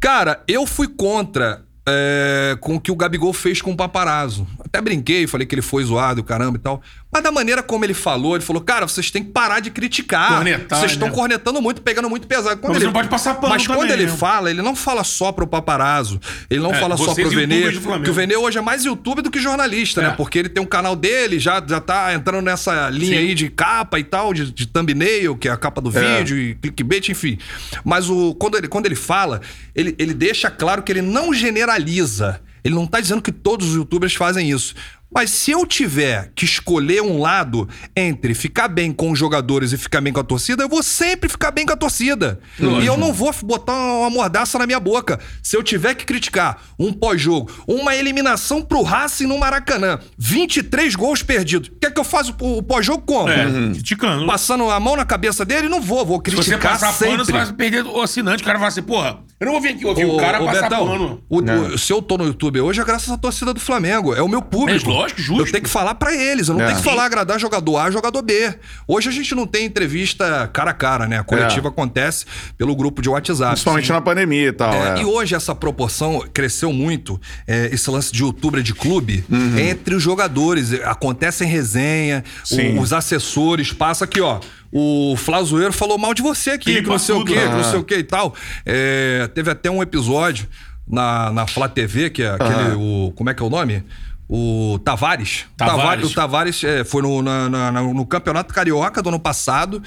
[0.00, 4.46] Cara, eu fui contra é, com o que o Gabigol fez com o paparazzo.
[4.64, 6.82] Até brinquei, falei que ele foi zoado, caramba e tal.
[7.14, 10.34] Mas da maneira como ele falou, ele falou: cara, vocês têm que parar de criticar.
[10.34, 11.14] Cornetar, vocês estão né?
[11.14, 12.60] cornetando muito, pegando muito pesado.
[12.60, 14.16] Quando Mas ele- não pode passar pano Mas quando também, ele né?
[14.16, 16.20] fala, ele não fala só pro paparazzo.
[16.50, 17.70] Ele não É, fala só pro Venê.
[18.02, 20.08] Que o Venê hoje é mais YouTube do que jornalista, É.
[20.08, 20.14] né?
[20.16, 23.26] Porque ele tem um canal dele, já, já tá entrando nessa linha Sim.
[23.28, 26.18] aí de capa e tal, de, de thumbnail, que é a capa do É.
[26.18, 27.38] vídeo, e clickbait, enfim.
[27.84, 29.40] Mas o, quando, ele, quando ele fala,
[29.72, 32.40] ele, ele deixa claro que ele não generaliza.
[32.64, 34.74] Ele não tá dizendo que todos os youtubers fazem isso.
[35.14, 39.78] Mas se eu tiver que escolher um lado entre ficar bem com os jogadores e
[39.78, 42.40] ficar bem com a torcida, eu vou sempre ficar bem com a torcida.
[42.58, 45.20] E eu não vou botar uma mordaça na minha boca.
[45.42, 51.22] Se eu tiver que criticar um pós-jogo, uma eliminação pro Racing no Maracanã, 23 gols
[51.22, 51.70] perdidos.
[51.80, 53.28] Quer que eu faça o pós-jogo como?
[53.28, 54.26] É, criticando.
[54.26, 55.68] Passando a mão na cabeça dele?
[55.68, 57.10] Não vou, vou Se você criticar passar sempre.
[57.12, 58.42] pano, você vai perder o assinante.
[58.42, 60.68] O cara vai assim, porra, eu não vou vir aqui ouvir o cara Ô, passar
[60.68, 61.22] Betão, pano.
[61.28, 64.14] o- o- se eu tô no YouTube hoje é graças à torcida do Flamengo.
[64.14, 64.90] É o meu público.
[64.90, 65.42] É, lógico, justo.
[65.46, 66.48] Eu tenho que falar pra eles.
[66.48, 66.66] Eu não É.
[66.66, 68.54] tenho que falar agradar jogador A, jogador B.
[68.86, 71.18] Hoje a gente não tem entrevista cara a cara, né?
[71.18, 71.70] A coletiva É.
[71.70, 72.24] acontece
[72.58, 73.52] pelo grupo de WhatsApp.
[73.52, 74.72] Principalmente na pandemia e tal.
[74.74, 75.02] É, é.
[75.02, 79.58] E hoje essa proporção cresceu muito, é, esse lance de youtuber de clube, Uhum.
[79.58, 80.72] entre os jogadores.
[80.84, 84.40] Acontece em resenha, o- os assessores, passa aqui, ó.
[84.72, 87.78] O Flazoeiro falou mal de você aqui, que não sei o quê, que não sei
[87.78, 88.34] o quê e tal.
[88.66, 90.48] É, teve até um episódio
[90.86, 92.74] na, na Flá TV, que é aquele.
[92.76, 93.84] O, como é que é o nome?
[94.28, 95.44] O Tavares.
[95.56, 96.10] Tavares.
[96.10, 99.82] O Tavares é, foi no, na- na- no Campeonato Carioca do ano passado.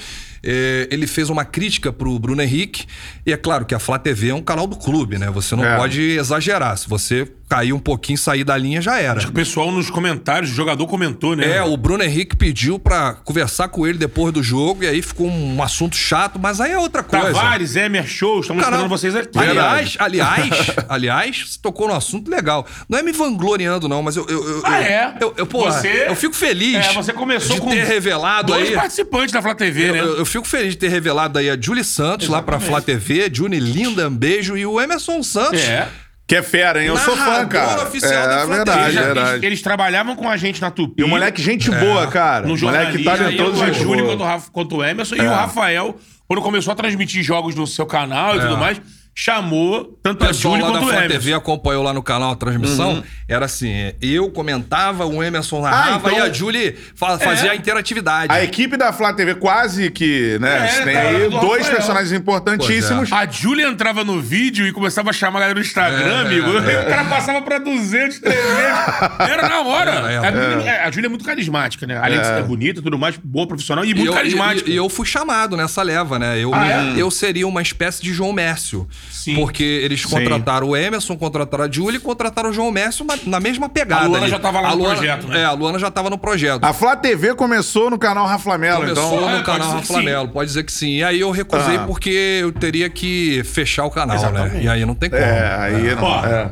[0.50, 2.86] É, ele fez uma crítica pro Bruno Henrique.
[3.26, 5.30] E é claro que a Flá TV é um canal do clube, né?
[5.32, 5.76] Você não É.
[5.76, 6.78] pode exagerar.
[6.78, 9.20] Se você cair um pouquinho, sair da linha, já era.
[9.28, 11.58] O pessoal nos comentários, o jogador comentou, né?
[11.58, 14.84] É, o Bruno Henrique pediu pra conversar com ele depois do jogo.
[14.84, 17.28] E aí ficou um assunto chato, mas aí é outra coisa.
[17.28, 18.84] Tavares, Emer Show, estamos Caramba.
[18.86, 19.38] esperando vocês aqui.
[19.38, 20.50] Aliás, aliás,
[20.90, 22.66] aliás, você tocou no assunto legal.
[22.90, 24.26] Não é me vangloriando, não, mas eu.
[24.28, 25.18] eu, eu Ah, eu- é?
[25.22, 26.76] Eu, eu, porra, Você- eu fico feliz.
[26.86, 28.76] É, você começou de com ter revelado dois aí.
[28.76, 30.00] participantes da Flá TV, Eu, né?
[30.02, 33.30] eu- eu fico feliz de ter revelado aí a Julie Santos lá pra Flá TV,
[33.34, 35.62] Juni Linda, um beijo, e o Emerson Santos.
[35.62, 35.88] É.
[36.28, 36.88] Que é fera, hein?
[36.90, 37.84] Eu sou fã, cara.
[37.84, 39.30] oficial é da Flá verdade, Eles, verdade.
[39.32, 41.02] eles- eles trabalhavam com a gente na Tupi.
[41.02, 42.46] E o moleque, gente boa, cara.
[42.46, 44.04] no moleque talentoso, gente boa.
[44.04, 45.24] quanto, o Rafa- quanto o Emerson e É.
[45.24, 48.82] o Rafael, quando começou a transmitir jogos no seu canal e tudo mais,
[49.20, 51.18] chamou tanto a Júlia da quanto o Flá Emerson.
[51.20, 52.94] TV acompanhou lá no canal a transmissão.
[52.98, 53.04] Uhum.
[53.28, 57.56] Era assim: eu comentava, o Emerson narrava Ah, então- e a Julie fa- fazia a
[57.56, 58.32] interatividade.
[58.32, 60.68] A equipe da Flá TV quase que, né?
[60.70, 61.76] É, tem tá, aí do dois Rafael.
[61.78, 63.12] personagens importantíssimos.
[63.12, 66.58] A Júlia entrava no vídeo e começava a chamar a galera no Instagram, É, amigo.
[66.70, 66.78] é.
[66.88, 69.20] O cara passava pra 200, 300.
[69.20, 70.22] Era na hora.
[70.22, 71.98] A Júlia é, a Júlia é muito carismática, né?
[71.98, 74.70] Além de ser bonita e tudo mais, boa profissional e E muito eu, carismática.
[74.70, 76.38] e- e eu fui chamado nessa leva, né?
[76.40, 77.02] Eu, Ah, é?
[77.02, 78.88] eu seria uma espécie de João Mércio.
[79.12, 79.36] Sim.
[79.36, 83.68] Porque eles contrataram o Emerson, contrataram a Júlia e contrataram o João Mércio na, mesma
[83.70, 84.06] pegada.
[84.06, 84.32] A Luana ali.
[84.32, 85.42] já tava lá A no Luana- projeto, né?
[85.42, 86.64] É, a Luana já tava no projeto.
[86.64, 89.18] A Flá TV começou no canal Raflamelo, Começou então.
[89.18, 89.94] é, no pode canal dizer Rafa que sim.
[89.94, 90.90] Flamelo, pode dizer que sim.
[90.98, 91.84] E aí eu recusei Ah.
[91.86, 94.22] porque eu teria que fechar o canal, né?
[94.22, 94.66] Exatamente.
[94.66, 95.22] E aí não tem como.
[95.22, 96.04] É, aí não.
[96.04, 96.52] Ó, é.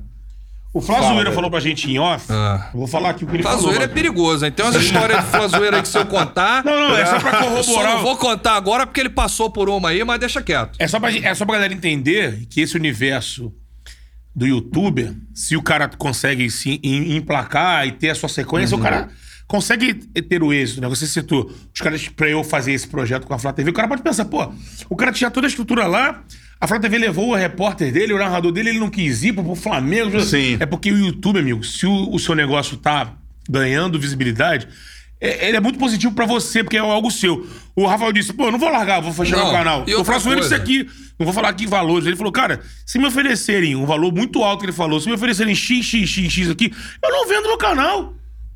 [0.76, 2.26] O Flazoeira falou pra gente em off.
[2.30, 2.69] Ah.
[2.73, 3.93] Vou falar aqui o que ele Flazoeira é falou.
[3.95, 4.51] perigoso, hein?
[4.51, 6.65] Tem umas histórias de Flazoeira aí que se eu contar.
[6.65, 7.93] Não, não, é só pra Eu só corroborar.
[7.95, 10.76] não vou contar agora porque ele passou por uma aí, mas deixa quieto.
[10.78, 13.53] É só, pra, é só pra galera entender que esse universo
[14.36, 18.82] do youtuber, se o cara consegue se em- emplacar e ter a sua sequência, o
[18.82, 19.07] cara
[19.47, 20.89] consegue ter o êxito, né?
[20.89, 23.69] Você citou os caras pra eu fazer esse projeto com a Flá TV.
[23.69, 24.51] O cara pode pensar, pô,
[24.89, 26.21] o cara tinha toda a estrutura lá,
[26.60, 29.56] a Flá TV levou o repórter dele, o narrador dele, ele não quis ir pro,
[29.56, 30.20] Flamengo.
[30.22, 30.58] Sim.
[30.60, 33.14] É porque o YouTube, amigo, se o, o seu negócio tá
[33.49, 34.68] ganhando visibilidade,
[35.20, 37.47] é- ele é muito positivo pra você, porque é algo seu.
[37.76, 39.84] O Rafael disse, pô, eu não vou largar, vou fechar Não, meu canal.
[39.88, 40.88] e Eu faço ele isso aqui.
[41.20, 42.06] Não vou falar aqui valores.
[42.08, 45.14] Ele falou, cara, se me oferecerem um valor muito alto que ele falou, se me
[45.14, 48.14] oferecerem x, x, x, x aqui, eu não vendo meu canal.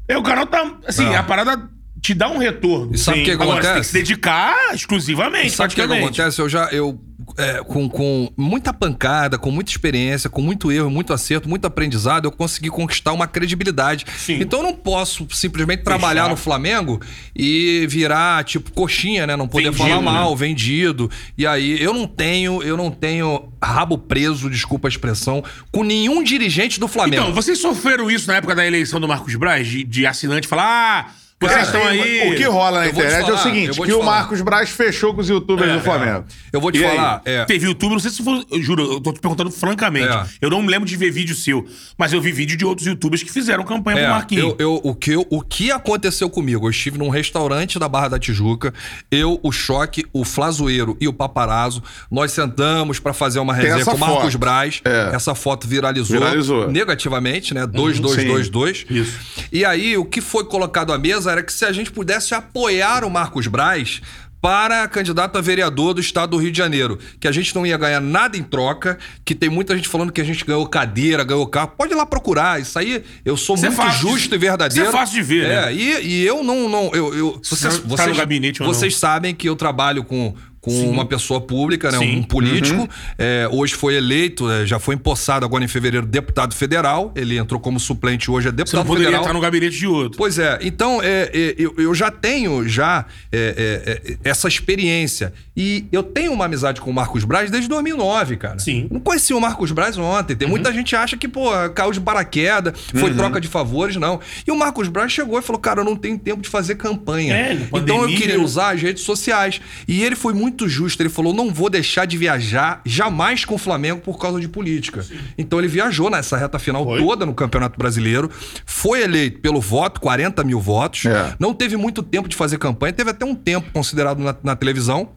[0.07, 0.77] É, o canal tá.
[0.87, 1.15] Assim, Não.
[1.15, 1.69] a parada
[2.01, 2.93] te dá um retorno.
[2.93, 3.89] E sabe o que Agora, você tem que acontece?
[3.89, 5.51] se dedicar exclusivamente.
[5.51, 6.41] Sabe o que, acontece?
[6.41, 6.99] Eu já, eu,
[7.39, 12.25] é, com, com muita pancada, com muita experiência, com muito erro, muito acerto, muito aprendizado,
[12.25, 14.05] eu consegui conquistar uma credibilidade.
[14.17, 14.39] Sim.
[14.41, 16.99] Então eu não posso simplesmente trabalhar no Flamengo
[17.33, 19.37] e virar, tipo, coxinha, né?
[19.37, 20.35] Não poder Vendido, falar mal, né?
[20.35, 21.09] vendido.
[21.37, 26.21] E aí eu não tenho, eu não tenho rabo preso, desculpa a expressão, com nenhum
[26.21, 27.23] dirigente do Flamengo.
[27.23, 29.65] Então, vocês sofreram isso na época da eleição do Marcos Braz?
[29.65, 31.11] De, de assinante falar, ah,
[31.41, 32.33] vocês estão aí.
[32.33, 34.03] O que rola na internet é falar, o seguinte: que o.
[34.03, 36.25] Marcos Braz fechou com os youtubers É, do Flamengo.
[36.51, 38.43] eu vou te E falar, é, Teve YouTube, não sei se foi.
[38.51, 40.07] Eu juro, eu tô te perguntando francamente.
[40.13, 40.23] É.
[40.41, 41.65] Eu não me lembro de ver vídeo seu,
[41.97, 44.45] mas eu vi vídeo de outros youtubers que fizeram campanha pro Marquinhos.
[44.45, 46.65] É, eu, eu- o, que o que aconteceu comigo?
[46.65, 48.73] Eu estive num restaurante da Barra da Tijuca,
[49.11, 51.81] eu, o Choque, o Flazoeiro e o Paparazzo,
[52.11, 54.37] nós sentamos pra fazer uma resenha com o Marcos foto.
[54.37, 54.81] Braz.
[54.83, 55.11] É.
[55.15, 56.69] Essa foto viralizou, Viralizou.
[56.71, 57.65] negativamente, né?
[57.67, 58.85] 2222.
[58.89, 59.17] Isso.
[59.51, 63.03] E aí, o que foi colocado à mesa era que se a gente pudesse apoiar
[63.03, 64.01] o Marcos Braz
[64.41, 67.77] para candidato a vereador do estado do Rio de Janeiro, que a gente não ia
[67.77, 71.45] ganhar nada em troca, que tem muita gente falando que a gente ganhou cadeira, ganhou
[71.45, 71.73] carro.
[71.77, 74.87] Pode ir lá procurar, isso aí eu sou Isso é muito de- justo e verdadeiro.
[74.87, 75.73] isso é fácil de ver, é, né?
[75.73, 79.55] E, e eu não, não eu, eu vocês, Tá no vocês, vocês sabem que eu
[79.57, 82.17] trabalho com com uma pessoa pública, né, Sim.
[82.17, 82.81] um político.
[82.81, 82.87] Uhum.
[83.17, 87.11] É, hoje foi eleito, é, já foi empossado agora em fevereiro deputado federal.
[87.15, 89.23] Ele entrou como suplente hoje é Você deputado não poderia federal.
[89.23, 90.17] estar no gabinete de outro.
[90.17, 95.33] Pois é, então é, é, eu, eu já tenho já é, é, essa experiência.
[95.55, 98.59] E eu tenho uma amizade com o Marcos Braz desde 2009, cara.
[98.59, 98.87] Sim.
[98.89, 100.33] Não conheci o Marcos Braz ontem.
[100.33, 104.21] Tem muita gente que acha que, pô, caiu de paraquedas, foi troca de favores, não.
[104.47, 107.35] E o Marcos Braz chegou e falou, cara, eu não tenho tempo de fazer campanha.
[107.35, 109.59] É, então eu queria usar as redes sociais.
[109.85, 111.01] E ele foi muito justo.
[111.01, 115.05] Ele falou, não vou deixar de viajar jamais com o Flamengo por causa de política.
[115.37, 116.99] Então ele viajou nessa reta final Foi.
[116.99, 118.29] toda no Campeonato Brasileiro,
[118.65, 121.35] foi eleito pelo voto, 40 mil votos, É.
[121.39, 125.09] não teve muito tempo de fazer campanha, teve até um tempo considerado na, na televisão.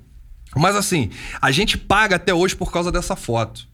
[0.55, 1.11] Mas assim,
[1.41, 3.67] a gente paga até hoje por causa dessa foto.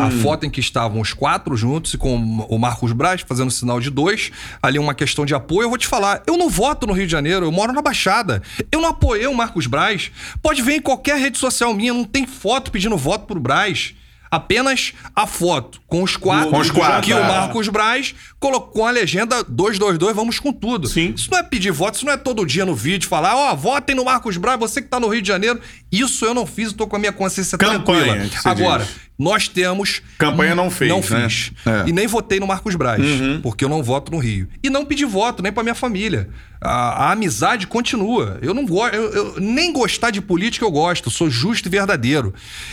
[0.00, 3.80] A foto em que estavam os quatro juntos e com o Marcos Braz fazendo sinal
[3.80, 4.30] de dois,
[4.62, 5.66] ali uma questão de apoio.
[5.66, 8.42] Eu vou te falar, eu não voto no Rio de Janeiro, eu moro na Baixada.
[8.70, 10.10] Eu não apoiei o Marcos Braz.
[10.42, 13.94] Pode ver em qualquer rede social minha, não tem foto pedindo voto pro Braz.
[14.30, 17.16] Apenas a foto com os quatro, Com os quatro, que é.
[17.16, 20.88] o Marcos Braz colocou a legenda 222, vamos com tudo.
[20.88, 21.12] Sim.
[21.14, 23.94] Isso não é pedir voto, isso não é todo dia no vídeo falar, ó, votem
[23.94, 25.60] no Marcos Braz, você que tá no Rio de Janeiro.
[25.92, 28.40] Isso eu não fiz, eu tô com a minha consciência Campanha, tranquila.
[28.46, 28.94] Agora, diz.
[29.18, 30.00] nós temos.
[30.16, 31.28] Campanha não fez, Não né?
[31.28, 31.52] fiz.
[31.66, 31.70] É.
[31.82, 31.88] Uhum.
[31.88, 33.02] E nem votei no Marcos Braz,
[33.42, 34.48] porque eu não voto no Rio.
[34.62, 36.30] E não pedi voto nem pra minha família.
[36.62, 38.38] A, a amizade continua.
[38.40, 38.94] Eu não gosto.
[38.94, 41.10] Eu, eu- nem gostar de política eu gosto.
[41.10, 42.32] Sou justo e verdadeiro.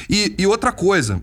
[0.10, 1.22] E, e outra coisa.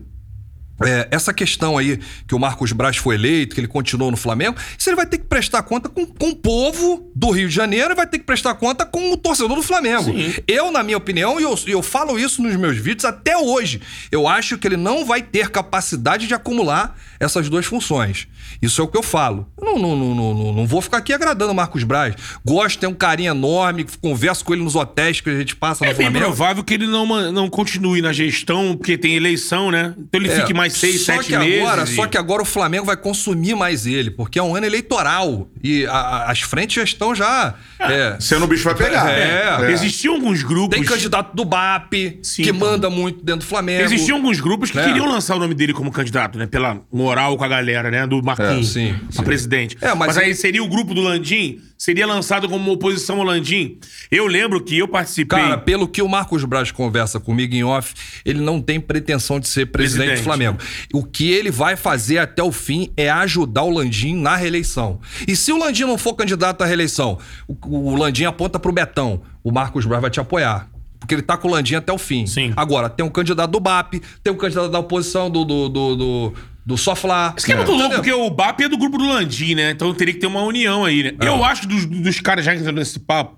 [0.83, 4.57] É, essa questão aí que o Marcos Braz foi eleito, que ele continuou no Flamengo,
[4.77, 7.91] isso ele vai ter que prestar conta com, com o povo do Rio de Janeiro
[7.93, 10.11] e vai ter que prestar conta com o torcedor do Flamengo.
[10.47, 14.27] Eu, na minha opinião, e eu, eu falo isso nos meus vídeos até hoje, eu
[14.27, 18.27] acho que ele não vai ter capacidade de acumular essas duas funções.
[18.61, 19.47] Isso é o que eu falo.
[19.57, 22.15] Eu não, não, não, não, não- vou ficar aqui agradando o Marcos Braz.
[22.45, 25.89] Gosto, tem um carinho enorme, converso com ele nos hotéis que a gente passa É
[25.89, 26.25] no Flamengo.
[26.25, 29.93] provável que ele não, não continue na gestão, porque tem eleição, né?
[29.97, 31.59] Então ele É, fique mais seis, só sete que meses.
[31.61, 34.65] Agora, e- Só que agora o Flamengo vai consumir mais ele, porque é um ano
[34.65, 35.47] eleitoral.
[35.63, 37.55] E a- a- as frentes já estão já.
[37.79, 39.09] é, Sendo o bicho vai pegar.
[39.11, 39.71] É.
[39.71, 40.75] Existiam alguns grupos.
[40.77, 42.59] tem candidato do BAP, Sim, que então.
[42.71, 43.83] manda muito dentro do Flamengo.
[43.83, 44.83] Existiam alguns grupos que É.
[44.85, 46.47] queriam lançar o nome dele como candidato, né?
[46.47, 48.07] Pela moral com a galera, né?
[48.07, 48.69] Do Marquinhos.
[48.69, 49.23] É, sim, a sim.
[49.23, 49.77] presidente.
[49.81, 51.59] É, mas mas aí seria o grupo do Landim?
[51.85, 53.77] Seria lançado como uma oposição ao Landim?
[54.09, 55.37] Eu lembro que eu participei.
[55.37, 57.93] Cara, pelo que o Marcos Braz conversa comigo em off,
[58.25, 60.21] ele não tem pretensão de ser presidente, Presidente.
[60.21, 60.57] do Flamengo.
[60.91, 64.99] O que ele vai fazer até o fim é ajudar o Landim na reeleição.
[65.27, 69.21] E se o Landim não for candidato à reeleição, o, o Landim aponta pro Betão,
[69.43, 70.67] o Marcos Braz vai te apoiar.
[70.99, 72.25] Porque ele tá com o Landim até o fim.
[72.25, 72.51] Sim.
[72.55, 76.33] Agora, tem um candidato do BAP, tem um candidato da oposição do, do, do, do,
[76.65, 77.33] do Soflá.
[77.37, 77.97] Isso que é muito louco, Entendeu?
[77.99, 79.71] porque o BAP é do grupo do Landim, né?
[79.71, 81.11] Então teria que ter uma união aí, né?
[81.21, 81.27] É.
[81.27, 83.37] Eu acho que dos, dos caras já entrando nesse papo,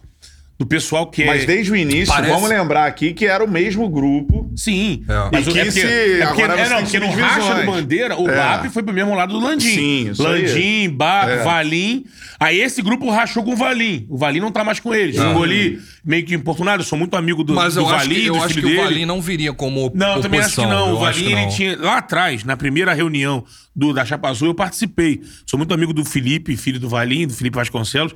[0.60, 1.26] do pessoal que é.
[1.28, 4.52] Mas desde o início, Parece- vamos lembrar aqui que era o mesmo grupo.
[4.56, 5.04] Sim.
[5.08, 5.30] É.
[5.32, 7.56] Mas E o- que é porque, se- é porque, agora é, não, porque no racha
[7.56, 8.36] do Bandeira, o É.
[8.36, 9.70] BAP foi pro mesmo lado do Landim.
[9.70, 10.48] Sim, isso aí.
[10.48, 11.44] Landim, BAP, É.
[11.44, 12.06] Valim.
[12.40, 14.06] Aí esse grupo rachou com o Valim.
[14.10, 15.16] O Valim não tá mais com eles.
[15.16, 16.82] Ficou ali meio que importunado.
[16.82, 18.82] Eu sou muito amigo do, Mas do acho Valim, que, eu acho que o dele.
[18.82, 20.90] Valim não viria como Não, eu também acho que não.
[20.90, 21.50] Eu O Valim, ele não.
[21.50, 21.78] tinha.
[21.78, 23.44] Lá atrás, na primeira reunião
[23.76, 25.22] do, da Chapa Azul, eu participei.
[25.46, 28.14] Sou muito amigo do Felipe, filho do Valim, do Felipe Vasconcelos.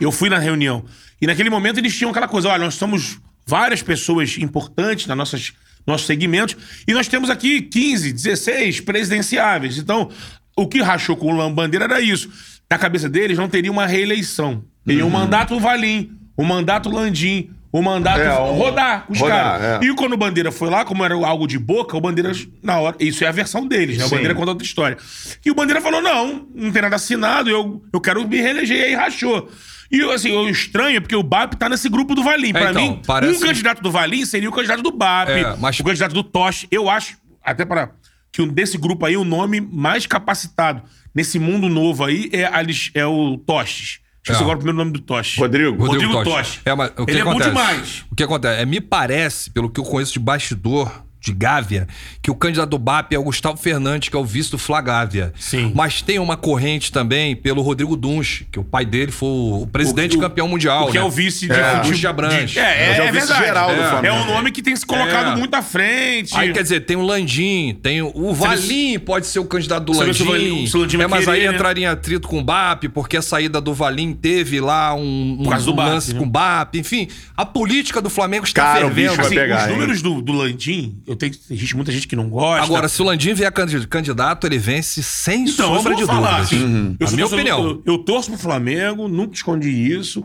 [0.00, 0.84] Eu fui na reunião.
[1.24, 5.54] E naquele momento eles tinham aquela coisa: olha, nós somos várias pessoas importantes nas nossas
[5.86, 6.54] nossos segmentos,
[6.86, 9.78] e nós temos aqui 15, 16 presidenciáveis.
[9.78, 10.10] Então,
[10.54, 12.28] o que rachou com o Bandeira era isso.
[12.70, 14.64] Na cabeça deles, não teria uma reeleição.
[14.84, 19.82] Teria um mandato Valim, um mandato Landim, um mandato É, um- rodar os caras.
[19.82, 19.86] é.
[19.86, 22.96] E quando o Bandeira foi lá, como era algo de boca, o Bandeira, na hora.
[23.00, 24.04] Isso é a versão deles, né?
[24.04, 24.14] O Sim.
[24.16, 24.96] Bandeira conta outra história.
[25.44, 28.76] E o Bandeira falou: não, não tem nada assinado, eu, eu quero me reeleger.
[28.78, 29.50] E aí rachou.
[29.94, 32.52] E assim, o estranho é porque o BAP tá nesse grupo do Valim.
[32.52, 35.78] Pra então, mim, parece- um candidato do Valim seria o candidato do BAP, É, mas-
[35.78, 36.66] o candidato do Tosh.
[36.70, 37.90] Eu acho, até para
[38.32, 40.82] que um desse grupo aí, o nome mais capacitado
[41.14, 42.50] nesse mundo novo aí é,
[42.94, 44.00] é o Toches.
[44.22, 44.42] Esqueci É.
[44.42, 45.36] agora o primeiro nome do Tosh.
[45.38, 45.84] Rodrigo.
[45.86, 46.24] Rodrigo.
[46.24, 46.60] Tosh.
[46.64, 47.50] É, mas o que Ele é bom acontece?
[47.50, 48.04] demais.
[48.10, 48.62] O que acontece?
[48.62, 51.88] É, me parece, pelo que eu conheço de bastidor de Gávea,
[52.22, 55.32] que o candidato do BAP é o Gustavo Fernandes, que é o vice do Flagávia.
[55.38, 55.72] Sim.
[55.74, 60.16] Mas tem uma corrente também pelo Rodrigo Dunch, que o pai dele foi o presidente
[60.16, 60.84] O- o- campeão mundial.
[60.84, 61.00] O que né?
[61.00, 61.90] é o vice de É, futebol.
[61.90, 62.50] Dunch Abrantes.
[62.50, 63.12] de- É, é, é o é verdade.
[63.32, 63.88] vice-geral do é.
[63.90, 64.06] Flamengo.
[64.06, 65.36] É um nome que tem se colocado É.
[65.36, 66.34] muito à frente.
[66.36, 69.92] Aí quer dizer, tem o Landim, tem o, o Valim, pode ser o candidato do
[69.92, 70.24] o Landim.
[70.24, 71.54] Valim- se o Landim é, mas aí querer, né?
[71.56, 75.42] entraria em atrito com o BAP, porque a saída do Valim teve lá um, um,
[75.42, 76.18] do um BAP, lance né?
[76.18, 76.74] com o BAP.
[76.78, 79.20] Enfim, a política do Flamengo está Cara, fervendo.
[79.20, 79.72] Assim, pegar, Os hein?
[79.72, 82.64] números do, do Landim, eu tenho tem gente, muita gente que não gosta.
[82.64, 86.40] Agora, se o Landim vier candi- candidato, ele vence sem Então, eu sombra de falar,
[86.42, 86.62] dúvidas.
[86.62, 87.64] assim, eu A sou minha opinião.
[87.64, 90.24] Eu, eu torço pro Flamengo, nunca escondi isso.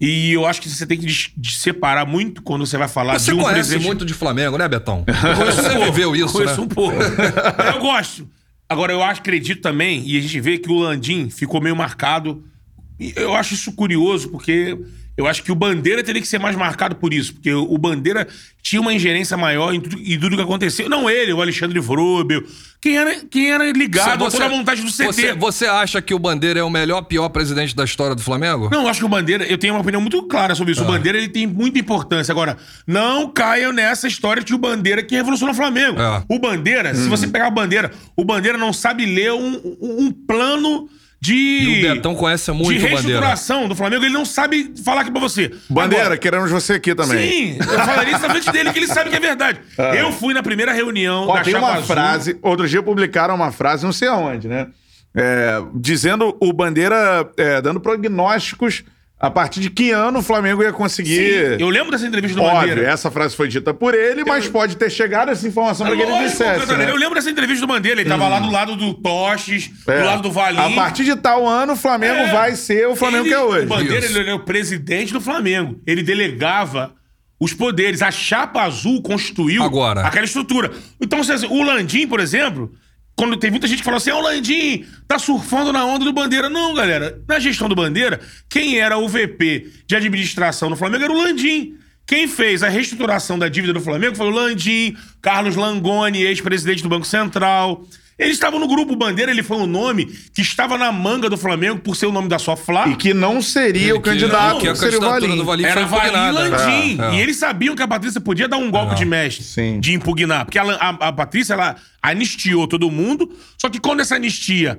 [0.00, 1.10] E eu acho que você tem que
[1.50, 3.86] separar muito quando você vai falar Você de um conhece presidente.
[3.86, 5.04] muito de Flamengo, né, Betão?
[5.08, 6.62] Você viveu isso, Conheço né?
[6.64, 6.96] um pouco.
[7.74, 8.28] eu gosto.
[8.68, 12.44] Agora, eu acredito também, e a gente vê que o Landim ficou meio marcado.
[13.14, 14.78] Eu acho isso curioso, porque
[15.16, 17.34] eu acho que o Bandeira teria que ser mais marcado por isso.
[17.34, 18.26] Porque o Bandeira
[18.62, 20.88] tinha uma ingerência maior em tudo, em tudo que aconteceu.
[20.88, 22.42] Não ele, o Alexandre Vrobel.
[22.80, 25.04] Quem era, quem era ligado a toda a montagem do CT.
[25.06, 28.68] Você, você acha que o Bandeira é o melhor, pior presidente da história do Flamengo?
[28.70, 30.82] Não, eu acho que o Bandeira, eu tenho uma opinião muito clara sobre isso.
[30.82, 32.30] O Bandeira ele tem muita importância.
[32.32, 32.56] Agora,
[32.86, 36.00] não caiam nessa história de o Bandeira que revolucionou o Flamengo.
[36.00, 36.22] É.
[36.28, 40.88] O Bandeira, se você pegar o Bandeira, o Bandeira não sabe ler um- um plano
[41.20, 41.34] de.
[41.34, 42.96] E o Betão conhece muito de o Bandeira.
[42.98, 45.52] reestruturação do Flamengo, ele não sabe falar aqui pra você.
[45.68, 47.30] Bandeira, Agora, queremos você aqui também.
[47.30, 49.60] Sim, eu falaria isso na frente dele, que ele sabe que é verdade.
[49.98, 51.86] Eu fui na primeira reunião Ó, da tem Chapa uma Azul.
[51.86, 54.68] frase, outro dia publicaram uma frase, não sei aonde, né?
[55.14, 58.84] É, dizendo o Bandeira, é, dando prognósticos
[59.18, 61.58] a partir de que ano o Flamengo ia conseguir.
[61.58, 62.90] Eu lembro dessa entrevista do Óbvio, Bandeira.
[62.90, 66.18] essa frase foi dita por ele, mas pode ter chegado essa informação para que ele
[66.28, 66.66] dissesse.
[66.76, 66.90] Né?
[66.90, 68.00] Eu lembro dessa entrevista do Bandeira.
[68.00, 70.00] Ele tava lá do lado do Tostes, É.
[70.00, 70.58] do lado do Valim.
[70.58, 72.32] A partir de tal ano, o Flamengo É.
[72.32, 73.64] vai ser o Flamengo Ele- que é hoje.
[73.64, 74.18] O Bandeira Isso.
[74.18, 75.80] ele é o presidente do Flamengo.
[75.86, 76.92] Ele delegava
[77.40, 78.02] os poderes.
[78.02, 80.02] A chapa azul constituiu Agora.
[80.02, 80.70] aquela estrutura.
[81.00, 82.70] Então, se- o Landim, por exemplo,
[83.16, 86.50] quando tem muita gente que fala assim, o Landim tá surfando na onda do Bandeira.
[86.50, 87.18] Não, galera.
[87.26, 91.78] Na gestão do Bandeira, quem era o VP de administração no Flamengo era o Landim.
[92.06, 96.90] Quem fez a reestruturação da dívida do Flamengo foi o Landim, Carlos Langoni, ex-presidente do
[96.90, 97.84] Banco Central.
[98.18, 101.80] Eles estavam no grupo Bandeira, ele foi um nome que estava na manga do Flamengo
[101.80, 102.88] por ser o nome da sua Flá.
[102.88, 105.36] E que não seria o Que- candidato, que a seria o Valim.
[105.36, 106.32] do Valim Era Valim e impugnada.
[106.48, 106.98] Landim.
[107.02, 107.14] É, é.
[107.14, 109.44] E eles sabiam que a Patrícia podia dar um golpe de mestre.
[109.44, 109.80] Sim.
[109.80, 110.46] De impugnar.
[110.46, 113.30] Porque a, a- a Patrícia, ela anistiou todo mundo.
[113.58, 114.78] Só que quando essa anistia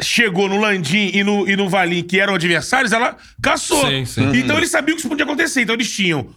[0.00, 3.86] chegou no Landim e no, e no Valim, que eram adversários, ela caçou.
[3.88, 4.30] Sim, sim.
[4.36, 5.60] Então eles sabiam que isso podia acontecer.
[5.62, 6.28] Então eles tinham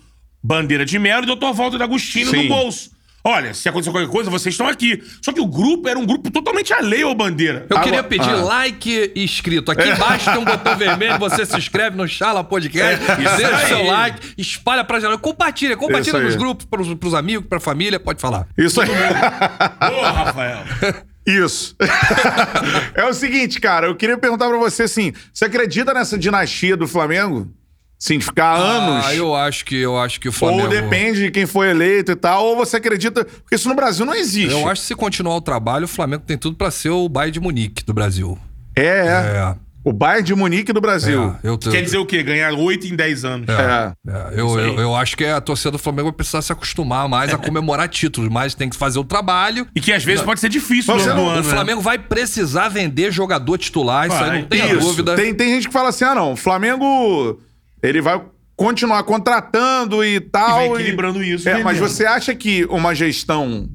[0.43, 1.53] Bandeira de Melo e Dr.
[1.53, 2.91] Walter D'Agostino no bolso.
[3.23, 5.01] Olha, se acontecer qualquer coisa, vocês estão aqui.
[5.21, 7.67] Só que o grupo era um grupo totalmente alheio ao Bandeira.
[7.69, 8.43] Eu Agora- queria pedir ah.
[8.43, 9.71] like e inscrito.
[9.71, 13.55] Aqui embaixo tem um botão vermelho, você se inscreve no Chala Podcast, isso deixa o
[13.55, 13.67] aí.
[13.67, 16.23] seu like, espalha pra geral, compartilha, compartilha Isso aí.
[16.23, 18.47] nos grupos, pros, pros amigos, pra família, pode falar.
[18.57, 18.89] Isso aí.
[18.89, 20.63] Ô, Rafael.
[21.25, 21.75] Isso.
[22.95, 26.87] é o seguinte, cara, eu queria perguntar pra você assim: você acredita nessa dinastia do
[26.87, 27.47] Flamengo?
[28.01, 29.05] Sim, de ficar anos?
[29.05, 32.11] Ah, eu acho que eu acho que o Flamengo Ou depende de quem foi eleito
[32.11, 33.23] e tal, ou você acredita.
[33.23, 34.51] Porque isso no Brasil não existe.
[34.59, 37.31] Eu acho que se continuar o trabalho, o Flamengo tem tudo pra ser o Bayern
[37.33, 38.39] de Munique do Brasil.
[38.75, 38.87] É, é.
[38.87, 39.55] É.
[39.83, 41.35] O Bayern de Munique do Brasil.
[41.43, 42.23] É, eu, Quer dizer o quê?
[42.23, 43.47] Ganhar 8 em 10 anos.
[43.49, 43.93] É.
[44.07, 47.31] É, eu, eu, eu acho que a torcida do Flamengo vai precisar se acostumar mais
[47.31, 49.67] a comemorar títulos, mas tem que fazer o trabalho.
[49.75, 51.43] E que às vezes pode ser difícil Mas no ano não- o né?
[51.43, 54.59] Flamengo vai precisar vender jogador titular, isso aí Vai.
[54.59, 54.87] não Isso.
[54.87, 55.15] dúvida.
[55.15, 57.39] Tem, tem gente que fala assim: ah, não, o Flamengo.
[57.81, 58.21] Ele vai
[58.55, 60.65] continuar contratando e tal.
[60.65, 63.69] E vai equilibrando isso, É, mas você acha que uma gestão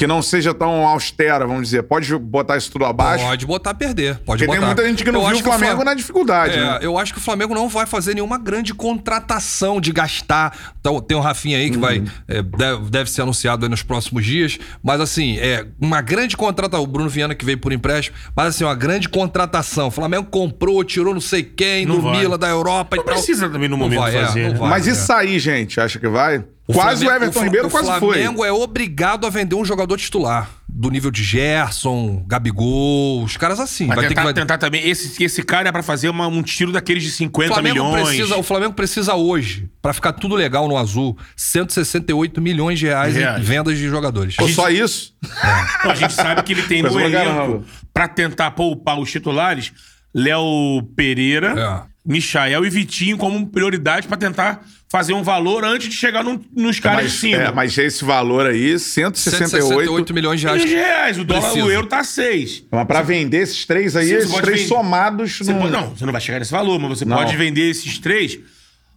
[0.00, 3.24] que não seja tão austera, vamos dizer, pode botar isso tudo abaixo?
[3.24, 4.58] Pode botar a perder, pode Porque botar.
[4.58, 6.54] tem muita gente que não Eu viu acho o Flamengo Fla- na dificuldade.
[6.54, 6.78] É, né?
[6.82, 10.56] eu acho que o Flamengo não vai fazer nenhuma grande contratação de gastar.
[10.80, 11.82] Então, tem o Rafinha aí que Uhum.
[11.82, 12.02] vai.
[12.28, 14.58] é, deve, deve ser anunciado aí nos próximos dias.
[14.82, 16.82] Mas assim, é uma grande contratação.
[16.84, 18.16] O Bruno Viana que veio por empréstimo.
[18.34, 19.88] Mas assim, uma grande contratação.
[19.88, 22.18] O Flamengo comprou, tirou não sei quem, Não do vai.
[22.18, 23.14] Mila, da Europa Não e tal.
[23.14, 24.48] precisa também no Não momento vai, é, fazer.
[24.52, 24.58] né?
[24.58, 24.70] vai.
[24.70, 24.92] Mas é.
[24.92, 26.42] isso aí, gente, acha que vai?
[26.70, 28.14] O quase Flamengo- o Everton Fla- Ribeiro quase O foi.
[28.18, 30.48] Flamengo é obrigado a vender um jogador titular.
[30.68, 33.86] Do nível de Gerson, Gabigol, os caras assim.
[33.88, 34.88] Vai vai ter tentar, que vai- tentar também.
[34.88, 38.08] Esse, esse cara é pra fazer uma- um tiro daqueles de O 50 Flamengo milhões.
[38.08, 43.14] precisa, o Flamengo precisa hoje, pra ficar tudo legal no azul, 168 milhões de reais,
[43.14, 43.40] Reais.
[43.40, 44.36] em vendas de jogadores.
[44.38, 45.12] Ou só isso?
[45.84, 49.72] Não, a gente sabe que ele tem no elenco, pra tentar poupar os titulares,
[50.14, 51.54] Léo Pereira,
[51.86, 51.90] É.
[52.04, 56.80] Michael e Vitinho como prioridade pra tentar fazer um valor antes de chegar num- nos
[56.80, 57.42] caras de Mas, cima.
[57.42, 59.16] é, mas esse valor aí, 168.
[59.68, 60.64] 168 milhões de reais.
[60.64, 61.18] Milhões de reais.
[61.18, 61.64] O dólar, Precisa.
[61.66, 62.64] o euro tá 6.
[62.72, 64.68] Mas pra vender esses três aí, Sim, esses três vender.
[64.68, 65.38] somados.
[65.38, 67.16] Você num- pode- não, você não vai chegar nesse valor, mas você Não.
[67.16, 68.38] pode vender esses três.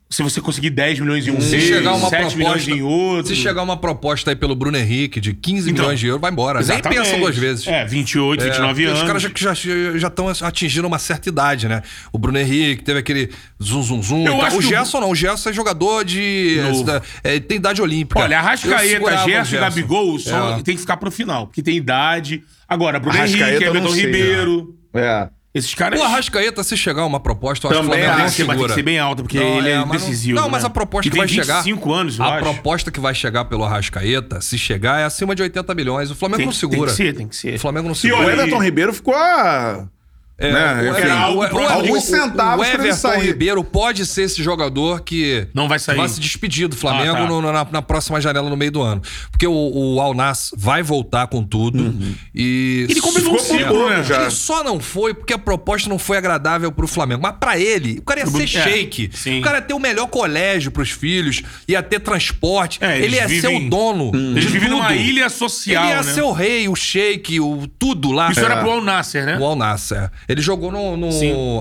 [0.09, 2.81] Se você conseguir 10 milhões em um Se mês, chegar uma 7 milhões proposta, em
[2.83, 3.35] outro.
[3.35, 6.29] se chegar uma proposta aí pelo Bruno Henrique de 15 Então, milhões de euros, vai
[6.31, 6.59] embora.
[6.59, 6.99] Nem Exatamente.
[7.01, 7.65] pensa duas vezes.
[7.65, 8.99] É, 28, 29 porque anos.
[8.99, 11.81] Os caras já já já estão atingindo uma certa idade, né?
[12.11, 14.23] O Bruno Henrique teve aquele zum zum zum.
[14.23, 15.09] Eu acho O que o- Gerson não.
[15.09, 16.59] O Gerson é jogador de.
[16.61, 17.01] Novo.
[17.23, 18.19] é, tem idade olímpica.
[18.19, 20.61] Olha, Arrascaeta, Gerson e Gabigol só É.
[20.61, 22.43] tem que ficar pro final, porque tem idade.
[22.69, 24.75] Agora, Bruno Arrascaeta Henrique, Everton Ribeiro.
[24.93, 25.27] É.
[25.53, 25.99] Esses caras.
[25.99, 28.43] O Arrascaeta, se chegar uma proposta, eu acho que o Também Flamengo Tem não que
[28.43, 28.73] vai ter que segura.
[28.73, 30.39] ser bem alta, porque Não, ele é, mas não- decisivo.
[30.39, 30.67] Não, mas né?
[30.67, 31.57] a proposta E que vai tem chegar.
[31.61, 32.43] 25 anos, eu A acho.
[32.43, 36.09] proposta que vai chegar pelo Arrascaeta, se chegar, é acima de 80 milhões.
[36.09, 36.89] O Flamengo Tem, não tem segura.
[36.89, 37.53] que ser, tem que ser.
[37.55, 38.21] O Flamengo não E segura.
[38.21, 39.87] o olha, Everton Ribeiro ficou a.
[40.35, 43.21] É, né, o, o- alguns centavos o pra ele Everton sair.
[43.27, 45.95] Ribeiro pode ser esse jogador que Não vai sair.
[45.95, 47.27] vai se despedir do Flamengo Ah, tá.
[47.27, 49.01] no- na, na próxima janela no meio do ano.
[49.31, 51.93] Porque o, o Al Nass vai voltar com tudo.
[52.33, 53.65] E Ele combinou um né?
[53.65, 54.21] pouco já.
[54.23, 57.21] Ele só não foi porque a proposta não foi agradável pro Flamengo.
[57.21, 59.11] Mas pra ele, o cara ia ser É, shake.
[59.13, 59.39] sim.
[59.39, 62.79] O cara ia ter o melhor colégio pros filhos, ia ter transporte.
[62.81, 64.11] É, eles ele ia ser vivem- o dono.
[64.13, 66.11] Eles de vivem numa ilha social, Ele ia né?
[66.13, 68.31] ser o rei, o shake, o tudo lá.
[68.31, 69.37] Isso era pro Al Nasser, né?
[69.39, 70.09] O Al Nasser.
[70.27, 71.09] Ele jogou no, no.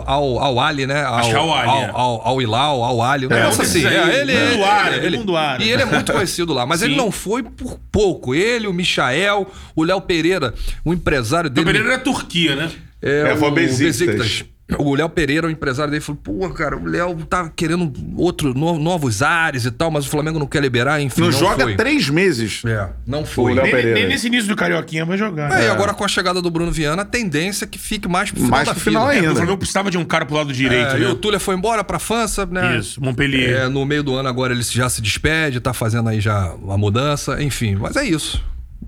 [0.06, 1.02] Al, Al Ali, né?
[1.02, 1.90] Acho que é Al Ali, Al, é.
[1.94, 3.26] Al, Al Hilal, Al Ali.
[3.26, 3.86] Um É, negócio assim.
[3.86, 5.64] aí, É, ele, mundo ele- árabe, ele- mundo árabe.
[5.64, 6.64] E ele é muito conhecido lá.
[6.66, 6.98] Mas ele Sim.
[6.98, 8.34] não foi por pouco.
[8.34, 10.54] Ele, o Michael, o Léo Pereira,
[10.84, 11.66] o empresário O dele.
[11.66, 12.70] Pereira era Turquia, né?
[13.02, 14.44] É, É, foi o Besiktas.
[14.78, 18.78] O Léo Pereira, o empresário dele, falou: pô, cara, o Léo tá querendo outro, no-
[18.78, 21.20] novos ares e tal, mas o Flamengo não quer liberar, enfim.
[21.20, 21.76] Não, Não, joga foi.
[21.76, 22.62] três meses.
[22.64, 23.52] É, não foi.
[23.52, 23.98] O Léo Nem, Pereira.
[24.00, 25.52] nem nesse início do Carioquinha vai jogar.
[25.60, 28.30] É, e agora com a chegada do Bruno Viana, a tendência é que fique mais
[28.30, 29.14] pro final Mais da pro final fila.
[29.20, 29.32] ainda.
[29.32, 31.04] O Flamengo precisava de um cara pro lado direito, É, né?
[31.04, 32.78] E o Túlio foi embora pra França, né?
[32.78, 33.62] Isso, Montpellier.
[33.62, 36.76] É, no meio do ano agora ele já se despede, tá fazendo aí já uma
[36.78, 38.42] mudança, enfim, mas é isso.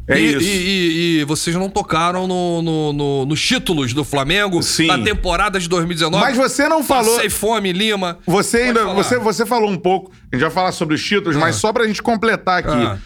[0.07, 0.41] É e, isso.
[0.41, 4.87] E, e- e vocês não tocaram no, no- no- nos títulos do Flamengo Sim.
[4.87, 6.23] da temporada de 2019.
[6.23, 7.15] Mas você não falou.
[7.15, 8.19] Passei fome, Lima.
[8.27, 8.81] Você Pode ainda.
[8.83, 8.95] falar.
[8.95, 10.13] Você, você falou um pouco.
[10.31, 12.69] A gente vai falar sobre os títulos, mas só pra gente completar aqui.
[12.71, 12.99] Ah.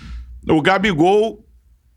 [0.49, 1.45] O Gabigol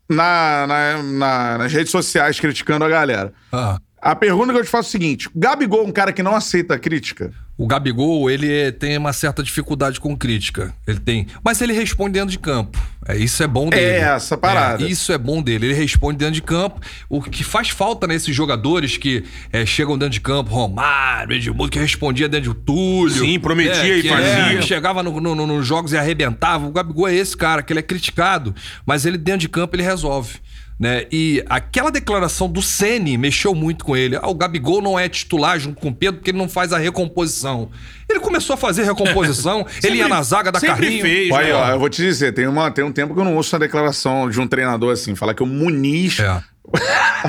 [0.08, 3.32] na, na- na- nas redes sociais criticando a galera.
[3.52, 3.78] Ah.
[4.00, 6.22] A pergunta que eu te faço é o seguinte: o Gabigol é um cara que
[6.22, 7.32] não aceita crítica?
[7.56, 10.74] O Gabigol, ele é- tem uma certa dificuldade com crítica.
[10.86, 11.26] Ele tem.
[11.44, 12.80] Mas ele responde dentro de campo.
[13.06, 13.82] É, isso é bom dele.
[13.98, 14.82] essa parada.
[14.84, 15.66] É, isso é bom dele.
[15.66, 16.80] Ele responde dentro de campo.
[17.08, 21.78] O que faz falta nesses jogadores que é, chegam dentro de campo, Romário, Edmundo, que
[21.78, 23.14] respondia dentro de Túlio.
[23.24, 24.56] Sim, prometia e que fazia.
[24.58, 26.66] que chegava no- no- no- nos jogos e arrebentava.
[26.66, 28.54] O Gabigol é esse cara, que ele é criticado,
[28.86, 30.36] mas ele dentro de campo ele resolve.
[30.80, 31.06] Né?
[31.12, 34.16] E aquela declaração do Ceni mexeu muito com ele.
[34.16, 36.78] Ah, o Gabigol não é titular junto com o Pedro porque ele não faz a
[36.78, 37.70] recomposição.
[38.08, 41.02] Ele começou a fazer recomposição, ele ia Sempre- na zaga da sempre carrinho.
[41.02, 41.52] fez, né?
[41.54, 43.60] ó, eu vou te dizer, tem, uma, tem um tempo que eu não ouço uma
[43.60, 46.18] declaração de um treinador assim, falar que o Muniz.
[46.18, 46.42] É.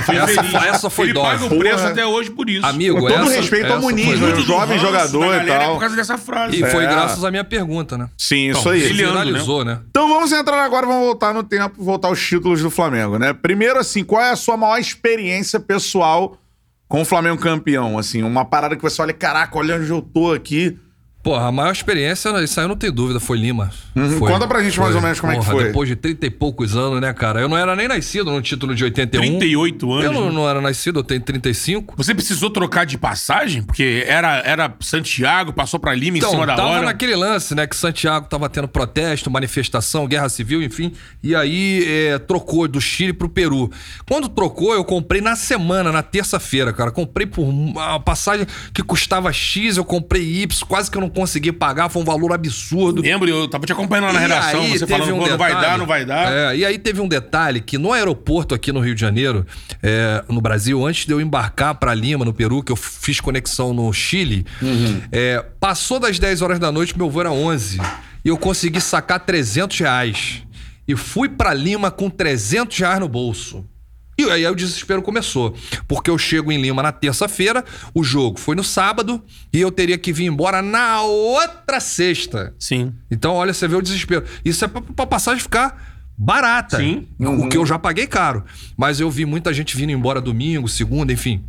[0.05, 1.27] Foi Essa- essa foi Ele dose.
[1.43, 1.89] paga o preço Porra.
[1.89, 2.65] até hoje por isso.
[2.65, 4.39] Amigo, Com todo essa- respeito ao essa Muniz, foi- né?
[4.41, 5.69] Jovem ranço jogador da e galera tal.
[5.69, 6.55] É por causa dessa frase.
[6.55, 6.87] E foi É.
[6.87, 8.09] graças à minha pergunta, né?
[8.17, 8.79] Sim, isso Então, aí.
[8.81, 9.79] ele- Brilhando, Finalizou, né?
[9.89, 13.33] Então vamos entrar agora, vamos voltar no tempo, voltar aos títulos do Flamengo, né?
[13.33, 16.37] Primeiro, assim, qual é a sua maior experiência pessoal
[16.87, 17.97] com o Flamengo campeão?
[17.97, 20.77] Assim, uma parada que você olha, caraca, olha onde eu tô aqui.
[21.23, 23.71] Porra, a maior experiência, isso aí eu não tenho dúvida, foi Lima.
[23.95, 24.19] Uhum.
[24.19, 24.29] Foi.
[24.29, 25.63] Conta pra gente mais ou menos como é que Porra, foi.
[25.67, 27.39] Depois de 30 e poucos anos, né, cara?
[27.39, 29.21] Eu não era nem nascido no título de 81.
[29.39, 30.03] 38 anos.
[30.03, 30.31] Eu não, né?
[30.33, 31.93] não era nascido, eu tenho 35.
[31.95, 33.63] Você precisou trocar de passagem?
[33.63, 36.85] Porque era, era Santiago, passou pra Lima em Então, cima da tava hora.
[36.87, 37.65] naquele lance, né?
[37.67, 40.91] Que Santiago tava tendo protesto, manifestação, guerra civil, enfim.
[41.23, 43.71] E aí é, trocou do Chile pro Peru.
[44.05, 46.91] Quando trocou, eu comprei na semana, na terça-feira, cara.
[46.91, 51.51] Comprei por uma passagem que custava X, eu comprei Y, quase que eu não consegui
[51.51, 53.01] pagar, foi um valor absurdo.
[53.01, 55.37] Lembro, eu tava te acompanhando lá na E redação, aí você falando, um "Pô, não
[55.37, 56.33] vai detalhe- dar, não vai dar.
[56.33, 59.45] É, e aí teve um detalhe que no aeroporto aqui no Rio de Janeiro,
[59.81, 63.73] é, no Brasil, antes de eu embarcar pra Lima, no Peru, que eu fiz conexão
[63.73, 64.45] no Chile,
[65.11, 67.79] é, passou das 10 horas da noite, meu voo era 11.
[68.25, 70.43] E eu consegui sacar 300 reais.
[70.87, 73.65] E fui pra Lima com 300 reais no bolso.
[74.17, 75.55] E aí o desespero começou.
[75.87, 79.97] Porque eu chego em Lima na terça-feira, o jogo foi no sábado e eu teria
[79.97, 82.53] que vir embora na outra sexta.
[82.59, 82.93] Sim.
[83.09, 84.25] Então, olha, você vê o desespero.
[84.45, 86.77] Isso é pra, pra passagem ficar barata.
[86.77, 87.07] Sim.
[87.19, 88.43] O que eu já paguei caro.
[88.77, 91.43] Mas eu vi muita gente vindo embora domingo, segunda, enfim.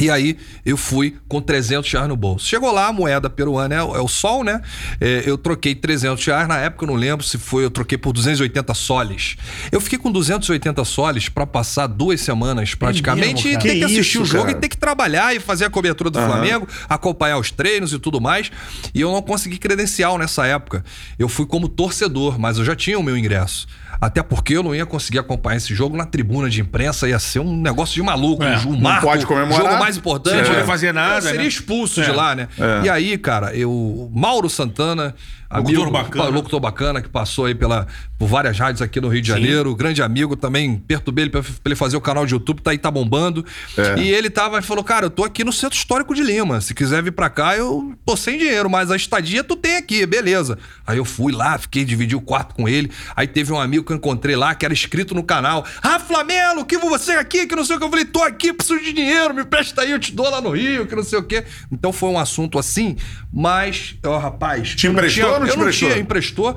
[0.00, 2.46] E aí eu fui com 300 reais no bolso.
[2.46, 4.62] Chegou lá, a moeda peruana é, o- é o sol, né?
[5.00, 6.46] É, eu troquei 300 reais.
[6.48, 9.36] Na época eu não lembro se foi, eu troquei por 280 soles.
[9.72, 13.84] Eu fiquei com 280 soles pra passar duas semanas praticamente mesmo, e ter que, Que
[13.84, 14.56] assistir isso, o jogo cara?
[14.56, 18.20] e ter que trabalhar e fazer a cobertura do Flamengo, acompanhar os treinos e tudo
[18.20, 18.50] mais.
[18.94, 20.84] E eu não consegui credencial nessa época.
[21.18, 23.66] Eu fui como torcedor, mas eu já tinha o meu ingresso.
[24.00, 27.40] Até porque eu não ia conseguir acompanhar esse jogo na tribuna de imprensa, ia ser
[27.40, 29.60] um negócio de maluco, É, um não marco, pode comemorar.
[29.62, 30.36] jogo mais importante.
[30.36, 30.64] Sem poder É.
[30.64, 31.46] fazer nada, seria né?
[31.46, 32.04] expulso É.
[32.04, 32.48] de lá, né?
[32.58, 32.86] É.
[32.86, 35.14] E aí, cara, eu Mauro Santana,
[35.52, 36.24] Locutor amigo, bacana.
[36.24, 37.86] pa- locutor bacana que passou aí pela,
[38.18, 41.50] por várias rádios aqui no Rio de Janeiro, grande amigo também, perturbei ele pra, pra
[41.66, 43.44] ele fazer o canal de YouTube, tá aí, tá bombando.
[43.76, 43.98] É.
[44.00, 47.02] E ele tava, falou, cara, eu tô aqui no Centro Histórico de Lima, se quiser
[47.02, 50.56] vir pra cá, eu tô sem dinheiro, mas a estadia tu tem aqui, beleza.
[50.86, 53.92] Aí eu fui lá, fiquei, dividi o quarto com ele, aí teve um amigo que
[53.92, 57.64] eu encontrei lá, que era inscrito no canal, ah, Flamelo, que você aqui, que não
[57.64, 60.12] sei o que, eu falei, tô aqui, preciso de dinheiro, me presta aí, eu te
[60.12, 61.42] dou lá no Rio, que não sei o que.
[61.72, 62.96] Então foi um assunto assim,
[63.32, 64.74] mas, ó, rapaz...
[64.76, 66.56] Te eu não te eu não tinha, emprestou.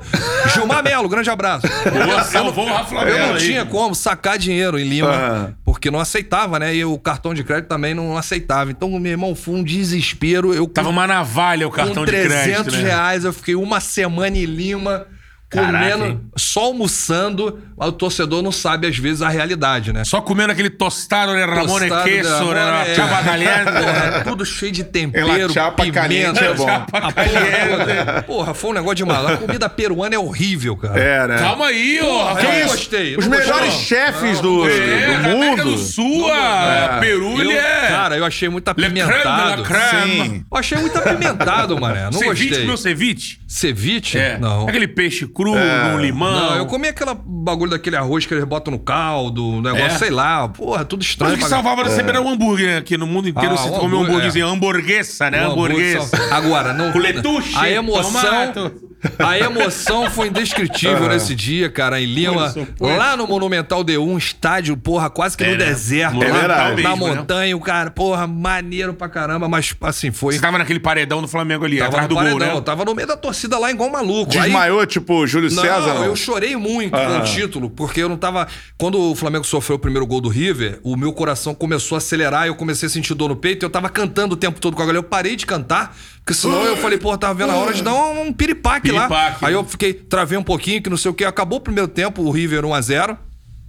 [0.52, 1.66] Gilmar Melo, grande abraço.
[1.66, 3.40] Boa, salvou o Rafa Eu não aí.
[3.40, 5.48] tinha como sacar dinheiro em Lima, Ah.
[5.64, 6.74] porque não aceitava, né?
[6.74, 8.70] E o cartão de crédito também não aceitava.
[8.70, 10.52] Então, meu irmão, foi um desespero.
[10.54, 12.82] Eu Tava uma navalha o cartão com de 300 crédito, né?
[12.82, 15.06] reais, eu fiquei uma semana em Lima.
[15.54, 16.20] Caraca, Comendo, hein?
[16.36, 20.04] só almoçando, mas o torcedor não sabe às vezes a realidade, né?
[20.04, 21.44] Só comendo aquele tostado, né?
[21.44, 22.90] Ramone Tostado de queso, né?
[22.90, 22.94] é.
[22.94, 23.22] Chapa.
[23.24, 26.00] Porra, tudo cheio de tempero, chapa pimenta.
[26.00, 26.66] caliente é bom.
[26.66, 29.32] Chapa porra, porra, foi um negócio de maluco.
[29.32, 30.98] A comida peruana é horrível, cara.
[30.98, 31.38] É, né?
[31.38, 32.42] Calma aí, ô, Rafa.
[32.42, 33.16] eu gostei.
[33.16, 35.64] Os melhores chefes do, É, do da América mundo.
[35.72, 37.86] do Sul, a Peru, Eu- ele é...
[37.88, 39.62] Cara, eu achei muito Le creme apimentado.
[39.62, 40.12] creme.
[40.22, 40.44] Sim.
[40.50, 42.04] Eu achei muito apimentado, mané.
[42.04, 42.60] Não ceviche, gostei.
[42.62, 43.38] comeu ceviche?
[43.46, 44.18] Ceviche?
[44.18, 44.38] É.
[44.38, 44.68] Não.
[44.68, 46.32] Aquele peixe cru cru, no limão.
[46.32, 49.90] Não, eu comi aquela bagulho daquele arroz que eles botam no caldo, um negócio, É?
[49.98, 50.48] sei lá.
[50.48, 51.32] Porra, tudo estranho.
[51.32, 52.76] Mas o que salvava sempre era o hambúrguer, né?
[52.78, 55.46] Aqui no mundo inteiro Ah, você come um hambúrguer, hambúrguerzinho, hamburguesa, né?
[55.46, 56.34] Um hambúrguer Hamburguesa.
[56.34, 56.92] Agora, não.
[56.92, 58.12] Com letuche, A emoção.
[58.22, 58.93] tomato.
[59.18, 62.54] A emoção foi indescritível nesse dia, cara, em Lima.
[62.80, 65.64] Lá no Monumental D1, estádio, porra, quase que no É, né?
[65.66, 66.18] deserto.
[66.18, 66.48] Lá.
[66.68, 67.14] Na mesmo, né?
[67.16, 70.34] montanha, o cara, porra, maneiro pra caramba, mas assim, foi.
[70.34, 72.60] Você tava naquele paredão do Flamengo ali, Tava atrás do gol, paredão, né?
[72.60, 74.32] tava no meio da torcida lá, igual um maluco.
[74.34, 75.94] Aí- Desmaiou, tipo, Júlio não, César?
[75.94, 77.18] Não, eu chorei muito com Ah.
[77.18, 78.46] o título, porque eu não tava.
[78.78, 82.46] Quando o Flamengo sofreu o primeiro gol do River, o meu coração começou a acelerar,
[82.46, 84.84] eu comecei a sentir dor no peito, eu tava cantando o tempo todo com a
[84.86, 84.98] galera.
[84.98, 87.92] Eu parei de cantar, porque senão eu falei, pô, tava vendo a hora de dar
[87.92, 89.08] um, um piripaque, lá.
[89.08, 89.58] Piripaque, Aí né?
[89.58, 91.22] eu fiquei, travei um pouquinho, que não sei o que.
[91.22, 93.18] Acabou o primeiro tempo, o River 1x0.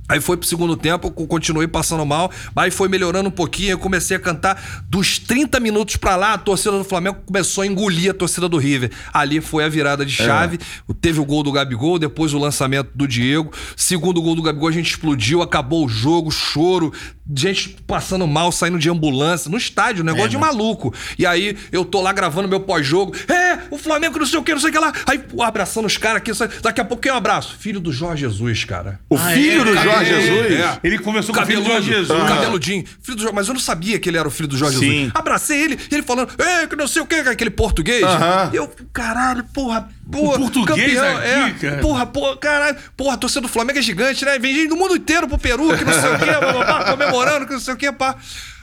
[0.08, 3.80] Aí foi pro segundo tempo, eu continuei passando mal, aí foi melhorando um pouquinho, eu
[3.80, 4.84] comecei a cantar.
[4.88, 8.58] Dos 30 minutos pra lá, a torcida do Flamengo começou a engolir a torcida do
[8.58, 8.92] River.
[9.12, 10.60] Ali foi a virada de chave.
[11.02, 13.52] Teve o gol do Gabigol, depois o lançamento do Diego.
[13.76, 16.94] Segundo gol do Gabigol, a gente explodiu, acabou o jogo, choro,
[17.34, 20.94] gente passando mal, saindo de ambulância, no estádio, negócio de maluco.
[21.18, 23.16] E aí eu tô lá gravando meu pós-jogo.
[23.28, 24.94] É, o Flamengo não sei o que, não sei o que lá.
[25.08, 26.32] Aí pô, abraçando os caras aqui,
[26.62, 27.56] daqui a pouco quem é um abraço?
[27.58, 29.00] Filho do Jorge Jesus, cara.
[29.10, 30.52] O filho do é, Jorge é, Jesus?
[30.60, 30.80] é.
[30.84, 32.30] Ele conversou com o filho do Cabeludo, Jorge Jesus.
[32.30, 32.86] cabeludinho.
[33.02, 34.92] Filho do Jorge, mas eu não sabia que ele era o filho do Jorge Sim.
[34.92, 35.12] Jesus.
[35.14, 38.04] Abracei ele, e ele falando, é, que não sei o que, aquele português.
[38.04, 38.52] Aham.
[38.54, 40.38] Eu, caralho, porra, porra.
[40.40, 41.82] português aqui, é, cara.
[41.82, 42.78] Porra, porra, caralho.
[42.96, 44.38] Porra, a torcida do Flamengo é gigante, né?
[44.40, 47.54] Vem gente do mundo inteiro pro Peru, que não sei o que, papapá, comemorando, que
[47.54, 48.16] não sei o que, pá.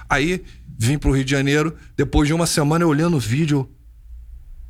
[0.09, 0.43] Aí,
[0.78, 3.69] vim pro Rio de Janeiro, depois de uma semana eu olhando o vídeo,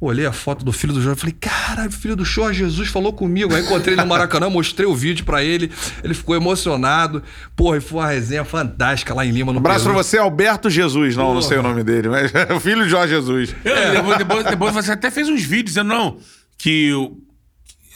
[0.04, 3.12] Olhei a foto do filho do Jorge, falei, caralho, o filho do Jorge Jesus falou
[3.12, 3.54] comigo.
[3.54, 5.70] Aí encontrei ele no Maracanã, mostrei o vídeo pra ele,
[6.02, 7.22] ele ficou emocionado.
[7.54, 10.02] Porra, e foi uma resenha fantástica lá em Lima, no Abraço pra Peru.
[10.02, 11.14] você, Alberto Jesus.
[11.16, 13.54] Não, não sei o nome dele, mas é o filho de Jorge Jesus.
[13.64, 16.16] Eu- Depois, depois, depois você até fez uns vídeos dizendo, não,
[16.62, 16.92] que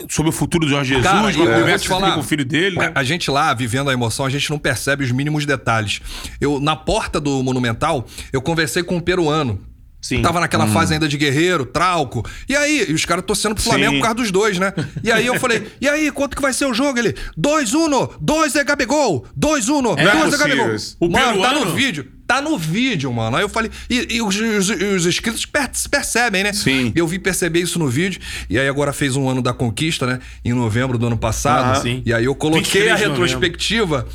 [0.08, 2.76] sobre o futuro do Jorge Jesus, Cara, uma conversa que falar, com o filho dele,
[2.76, 2.90] né?
[2.94, 6.00] A gente lá, vivendo a emoção, a gente não percebe os mínimos detalhes.
[6.40, 9.64] Eu, na porta do Monumental, eu conversei com um peruano.
[10.06, 10.22] Sim.
[10.22, 12.24] Tava naquela fase ainda de guerreiro, trauco.
[12.48, 13.98] E aí, e os caras torcendo pro Flamengo Sim.
[13.98, 14.72] por causa dos dois, né?
[15.02, 16.98] E aí eu falei, e aí, quanto que vai ser o jogo?
[16.98, 20.76] Ele, 2-1, 2 é Gabigol, 2-1, 2 é é, Gabigol.
[21.00, 21.64] O mano, tá peruano?
[21.66, 22.12] no vídeo.
[22.26, 23.36] Tá no vídeo, mano.
[23.36, 23.70] Aí eu falei.
[23.88, 26.52] E, e os, os- os inscritos per- percebem, né?
[26.52, 26.92] Sim.
[26.96, 28.20] Eu vi perceber isso no vídeo.
[28.50, 30.18] E aí agora fez um ano da conquista, né?
[30.44, 31.66] Em novembro do ano passado.
[31.74, 31.82] Aham.
[31.82, 32.02] Sim.
[32.04, 34.08] E aí eu coloquei 23 a retrospectiva.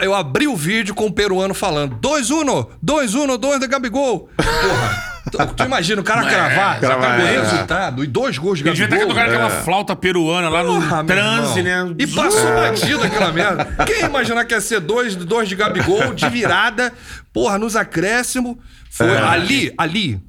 [0.00, 4.30] Eu abri o vídeo com o peruano falando: 2-1, 2-1, 2 da Gabigol.
[4.36, 5.07] Porra.
[5.30, 7.40] Tu, tu imagina o cara cravar, cravar, o é.
[7.40, 8.04] resultado.
[8.04, 9.08] E dois gols de Ele devia Gabigol.
[9.14, 11.88] tocando aquela flauta peruana lá no Porra, transe, irmão.
[11.90, 11.94] né?
[11.98, 13.64] E passou batido aquela merda.
[13.86, 16.92] Quem ia imaginar que ia ser dois, dois de Gabigol, de virada,
[17.32, 18.56] porra, nos acréscimos.
[18.90, 20.20] Foi ali, ali.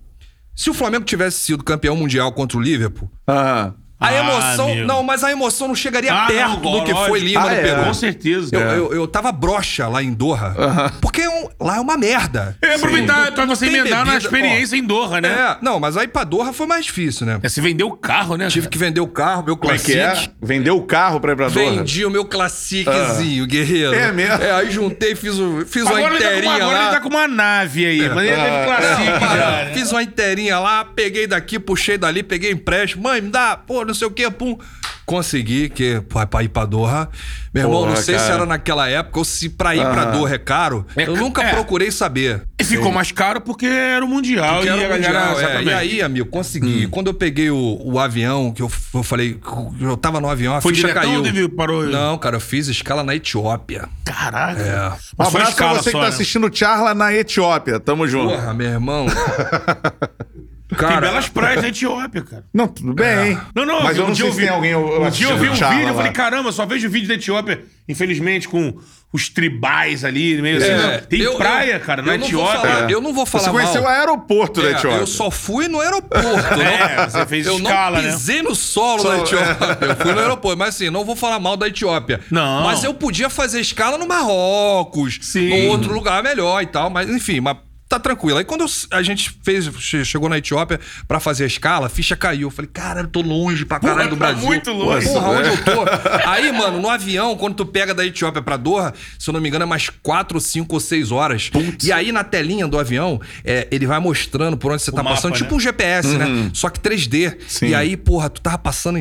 [0.55, 3.73] Se o Flamengo tivesse sido campeão mundial contra o Liverpool, Aham.
[3.99, 4.75] A Ah, emoção.
[4.75, 4.87] meu.
[4.87, 7.49] Não, mas a emoção não chegaria Ah, perto não, do que foi Lima Ah, no
[7.51, 7.61] é.
[7.61, 7.83] Peru.
[7.83, 8.49] Com certeza.
[8.55, 10.55] Eu, eu, eu tava broxa lá em Doha.
[11.01, 12.55] Porque é um- lá é uma merda.
[12.63, 13.31] Ia aproveitar Sim.
[13.33, 15.29] pra você tem emendar na experiência em Doha, né?
[15.29, 17.39] É, não, mas aí pra Doha foi mais difícil, né?
[17.43, 18.47] É, você vendeu o carro, né?
[18.47, 20.29] Tive que vender o carro, meu Como é que Classic.
[20.29, 20.31] é?
[20.45, 21.71] Vendeu o carro pra ir pra Doha?
[21.71, 23.93] Vendi o meu classiquezinho, guerreiro.
[23.93, 24.43] É mesmo?
[24.43, 26.83] É, aí juntei, fiz, o, fiz uma tá, inteirinha uma, agora lá.
[26.85, 28.09] ele tá com uma nave aí.
[28.09, 29.71] Mas ele teve classique Não, já, para, né?
[29.73, 33.03] Fiz uma inteirinha lá, peguei daqui, puxei dali, peguei empréstimo.
[33.03, 34.57] Mãe, me dá, pô, não sei o que, pum.
[35.05, 37.09] Consegui, que pô, pra ir pra Doha.
[37.51, 38.33] Meu irmão, Porra, não sei se cara.
[38.35, 40.85] era naquela época ou se pra ir pra Doha é caro.
[40.95, 41.51] É, eu nunca é.
[41.51, 42.43] procurei saber.
[42.59, 44.57] E ficou mais caro porque era o Mundial.
[44.57, 45.63] Porque e era o mundial, é.
[45.63, 46.85] E aí, amigo, consegui.
[46.85, 46.89] Hum.
[46.91, 49.39] Quando eu peguei o, o avião, que eu, eu falei,
[49.81, 51.23] eu tava no avião, a Foi ficha caiu.
[51.23, 51.83] teve- parou?
[51.85, 53.89] Não, cara, eu fiz escala na Etiópia.
[54.05, 54.61] Caralho.
[54.61, 54.93] É.
[55.17, 56.09] Um abraço pra você que só, tá né?
[56.09, 57.79] assistindo Charla na Etiópia.
[57.79, 58.35] Tamo junto.
[58.35, 59.07] Porra, meu irmão.
[60.69, 62.45] Tem Cara, belas praias na Etiópia, cara.
[62.53, 63.35] Não, tudo bem.
[63.55, 65.49] Não, não, Mas eu um não dia sei se tem alguém Um dia eu vi
[65.49, 68.75] um vídeo, eu falei, caramba, só vejo vídeo da Etiópia, infelizmente, com
[69.11, 70.67] os tribais ali, meio assim.
[70.67, 70.99] É, não.
[71.07, 72.59] Tem eu- praia, eu- cara, eu na Etiópia.
[72.61, 73.91] falar- Eu não vou falar Você conheceu mal.
[73.91, 74.99] o aeroporto da É, Etiópia.
[74.99, 76.27] eu só fui no aeroporto.
[76.55, 78.11] não- É, você fez eu escala, não né?
[78.13, 79.57] pisei no solo da Etiópia.
[79.81, 80.55] Eu fui no aeroporto.
[80.59, 82.19] Mas assim, não vou falar mal da Etiópia.
[82.29, 82.61] Não.
[82.65, 85.17] Mas eu podia fazer escala no Marrocos.
[85.23, 85.49] Sim.
[85.49, 86.91] Num outro lugar melhor e tal.
[86.91, 87.57] Mas enfim, mas
[87.89, 88.37] tá tranquilo.
[88.37, 91.89] Aí quando eu- a gente fez, che- chegou na Etiópia pra fazer a escala, a
[91.89, 92.47] ficha caiu.
[92.47, 94.45] Eu falei, cara, eu tô longe pra caralho do tá Brasil.
[94.45, 95.07] muito longe.
[95.07, 95.37] Porra, É.
[95.39, 95.83] onde eu tô?
[96.29, 99.49] Aí, mano, no avião, quando tu pega da Etiópia pra Doha, se eu não me
[99.49, 101.49] engano, é mais 4, 5 ou 6 horas.
[101.83, 105.15] E aí, na telinha do avião, é, ele vai mostrando por onde você tá mapa,
[105.15, 105.37] passando, né?
[105.37, 106.51] tipo um GPS, né?
[106.53, 107.35] Só que 3D.
[107.47, 107.67] Sim.
[107.69, 108.99] E aí, porra, tu tava passando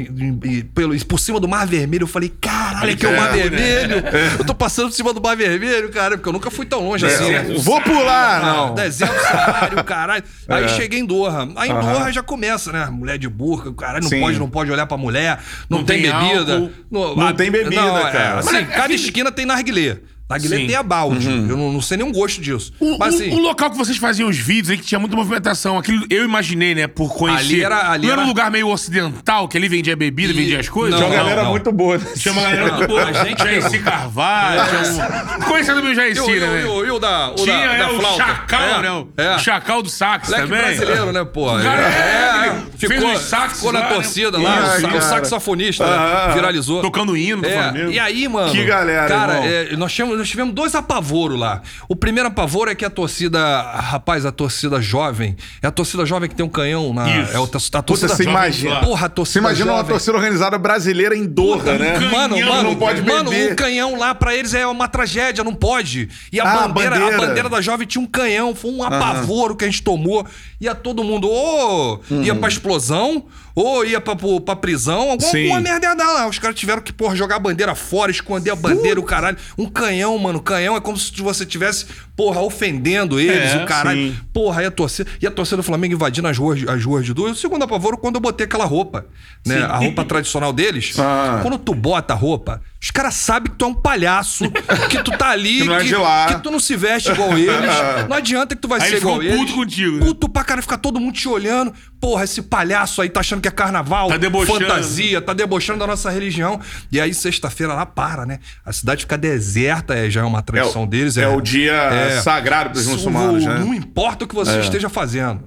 [0.75, 2.05] pelo, por cima do Mar Vermelho.
[2.05, 3.43] Eu falei, caralho, que é o Mar É.
[3.49, 3.99] Vermelho.
[4.39, 7.05] Eu tô passando por cima do Mar Vermelho, cara, porque eu nunca fui tão longe
[7.05, 7.55] assim, né?
[7.59, 8.78] Vou pular, não.
[8.79, 10.25] É, 300 salário, caralho.
[10.49, 11.49] Aí cheguei em Doha.
[11.57, 11.75] Aí em.
[11.75, 12.87] Doha já começa, né?
[12.87, 14.21] Mulher de burca, o caralho não Sim.
[14.21, 15.39] pode, não pode olhar pra mulher,
[15.69, 16.55] não, Não tem, tem bebida.
[16.57, 17.17] álcool.
[17.17, 18.39] Não tem bebida, é, cara.
[18.39, 19.99] assim, é- cada esquina tem narguilé.
[20.29, 20.67] Narguilé Sim.
[20.67, 21.27] tem a balde.
[21.29, 21.47] Uhum.
[21.49, 22.73] Eu não, não sei nem o gosto disso.
[22.79, 23.31] O, Mas o- assim.
[23.31, 26.75] o local que vocês faziam os vídeos aí, que tinha muita movimentação, aquilo eu imaginei,
[26.75, 27.39] né, por conhecer.
[27.55, 30.37] Ali era- ali não era um era- lugar meio ocidental, que ali vendia bebida, E-
[30.37, 30.97] vendia as coisas?
[30.99, 31.51] Tinha uma Não, galera não.
[31.53, 31.99] muito boa.
[31.99, 33.05] Tinha uma galera muito boa.
[33.05, 35.07] a gente- Jairci Carvalho, tinha
[35.39, 35.41] um...
[35.49, 36.63] Conhecendo meu E Jairci, o, e o- né?
[36.63, 38.25] e o- e o da, o Tinha da, é, da o flauta?
[38.27, 38.91] Chacal, É, né?
[38.91, 39.39] O é.
[39.39, 40.63] Chacal do sax Moleque também.
[40.63, 41.57] brasileiro, né, pô?
[41.57, 43.95] O cara É, é, fez ficou, uns sax ficou na lá, né?
[43.95, 45.01] torcida Isso, lá, o, cara.
[45.01, 46.35] saxofonista, né?
[46.35, 46.83] Viralizou.
[46.83, 47.91] Tocando hino do É, Flamengo.
[47.93, 48.53] e aí, mano.
[48.53, 49.49] Que galera, Cara, irmão.
[49.73, 51.63] é, nós, tivemos, nós tivemos dois apavoros lá.
[51.89, 53.63] O primeiro apavoro é que a torcida.
[53.63, 55.37] Rapaz, a torcida jovem.
[55.63, 57.09] É a torcida jovem que tem um canhão na.
[57.23, 57.33] Isso.
[57.37, 58.81] É o, a torcida Puta, imagina.
[58.81, 59.91] Porra, a torcida Você imagina uma jovem.
[59.93, 61.99] torcida organizada brasileira em Doha, né?
[62.01, 63.53] Mano, Canhão, mano, não pode mano, beber.
[63.53, 66.09] um canhão lá pra eles é uma tragédia, não pode.
[66.33, 67.17] E a, Ah, bandeira, bandeira.
[67.17, 70.27] a bandeira da jovem tinha um canhão, foi um apavoro que a gente tomou.
[70.61, 72.41] Ia todo mundo, ou ia Uhum.
[72.41, 73.25] pra explosão,
[73.61, 74.15] ou ia pra,
[74.45, 75.43] pra prisão, alguma, Sim.
[75.45, 76.29] alguma merda ia lá.
[76.29, 79.37] Os caras tiveram que, porra, jogar a bandeira fora, esconder a bandeira, o caralho.
[79.57, 81.87] Um canhão, mano, canhão é como se você tivesse,
[82.17, 84.13] porra, ofendendo eles, É, o caralho.
[84.13, 84.17] sim.
[84.33, 87.13] Porra, aí a torcida, e a torcida do Flamengo invadindo as ruas, as ruas de
[87.13, 87.33] Duas.
[87.33, 89.07] O segundo apavoro, quando eu botei aquela roupa,
[89.47, 89.63] né?
[89.63, 90.95] A roupa tradicional deles.
[91.11, 91.41] Ah.
[91.43, 94.45] Quando tu bota a roupa, os caras sabem que tu é um palhaço,
[94.89, 96.27] que tu tá ali, Que não é de lá.
[96.35, 97.49] que tu não se veste igual eles.
[98.09, 99.41] Não adianta que tu vai Aí ser ele ficou igual eles.
[99.41, 100.07] puto contigo, né?
[100.07, 101.73] Puto pra cara, ficar todo mundo te olhando.
[102.01, 104.61] Porra, esse palhaço aí tá achando que é carnaval, Tá debochando.
[104.61, 106.61] fantasia, tá debochando da nossa religião.
[106.93, 108.39] E aí, sexta-feira, lá para, né?
[108.65, 111.17] A cidade fica deserta, é, já é uma tradição deles.
[111.17, 112.21] é o dia é.
[112.23, 113.59] sagrado pros muçulmanos, né?
[113.59, 115.43] Não importa o que você esteja fazendo.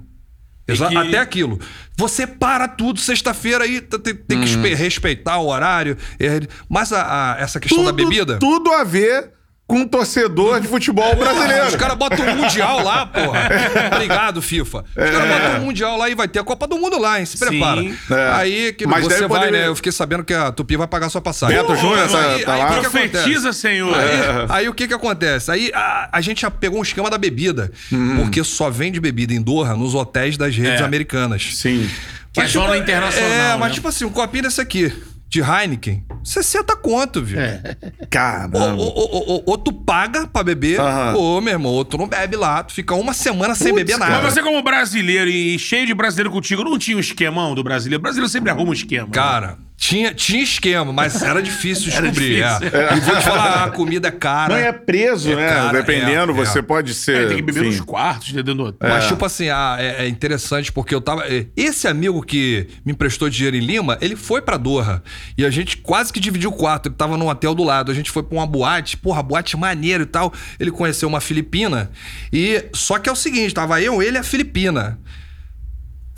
[0.73, 1.59] Exa- que- Até aquilo.
[1.97, 5.97] Você para tudo, sexta-feira aí tem, tem que espe- respeitar o horário.
[6.19, 6.39] é,
[6.69, 8.37] Mas a- a- essa questão da bebida.
[8.39, 9.31] Tudo a ver
[9.71, 11.67] com um torcedor de futebol brasileiro.
[11.67, 13.49] Os caras botam um mundial lá, porra.
[13.93, 14.79] Obrigado, FIFA.
[14.79, 17.25] Os caras botam um mundial lá e vai ter a Copa do Mundo lá, hein?
[17.25, 17.45] Se Sim.
[17.45, 17.81] prepara.
[17.81, 18.31] É.
[18.33, 19.67] Aí que Mas você vai, poder- né?
[19.67, 21.55] Eu fiquei sabendo que a Tupi vai pagar sua passagem.
[21.57, 22.65] Beto Júnior tá- aí, tá aí lá?
[22.65, 22.79] o que?
[22.89, 23.95] Profetiza, senhor.
[23.97, 24.45] Aí, É.
[24.49, 25.49] aí o que que acontece?
[25.49, 28.17] Aí a, a gente já pegou um esquema da bebida, Hum.
[28.17, 30.83] porque só vende bebida em Doha nos hotéis das redes É.
[30.83, 31.55] americanas.
[31.55, 31.89] Sim.
[32.33, 33.73] Que é zona internacional, É, mas né?
[33.75, 34.91] tipo assim, um copinho desse aqui,
[35.31, 37.39] de Heineken, 60 conto, viu?
[37.39, 37.77] É.
[38.09, 38.73] Caramba.
[38.73, 41.13] Ou, ou- ou- ou- ou tu paga pra beber, Aham.
[41.15, 43.97] ou, meu irmão, ou tu não bebe lá, tu fica uma semana sem Putz, beber
[43.97, 44.11] cara.
[44.11, 44.23] nada.
[44.25, 48.01] Mas você, como brasileiro e cheio de brasileiro contigo, não tinha um esquemão do brasileiro?
[48.01, 49.05] O brasileiro sempre arruma um esquema.
[49.07, 49.55] né?
[49.83, 52.35] Tinha, tinha esquema, mas era difícil Era descobrir.
[52.35, 52.79] difícil.
[52.79, 52.97] é.
[52.97, 54.53] E vou te falar, a comida é cara.
[54.53, 55.49] Não é preso, É, né?
[55.49, 56.61] cara, Dependendo, é, você é.
[56.61, 57.23] pode ser.
[57.23, 57.77] É, tem que beber enfim.
[57.77, 58.87] nos quartos, dentro do hotel.
[58.87, 61.25] Mas, tipo assim, ah, é, é interessante porque eu tava.
[61.27, 65.01] é, Esse amigo que me emprestou dinheiro em Lima, ele foi pra Doha.
[65.35, 66.87] E a gente quase que dividiu o quarto.
[66.87, 67.91] Ele tava num hotel do lado.
[67.91, 70.31] A gente foi pra uma boate, porra, boate maneiro e tal.
[70.59, 71.89] Ele conheceu uma filipina.
[72.31, 72.65] E.
[72.71, 74.99] Só que é o seguinte: tava eu, ele e a filipina.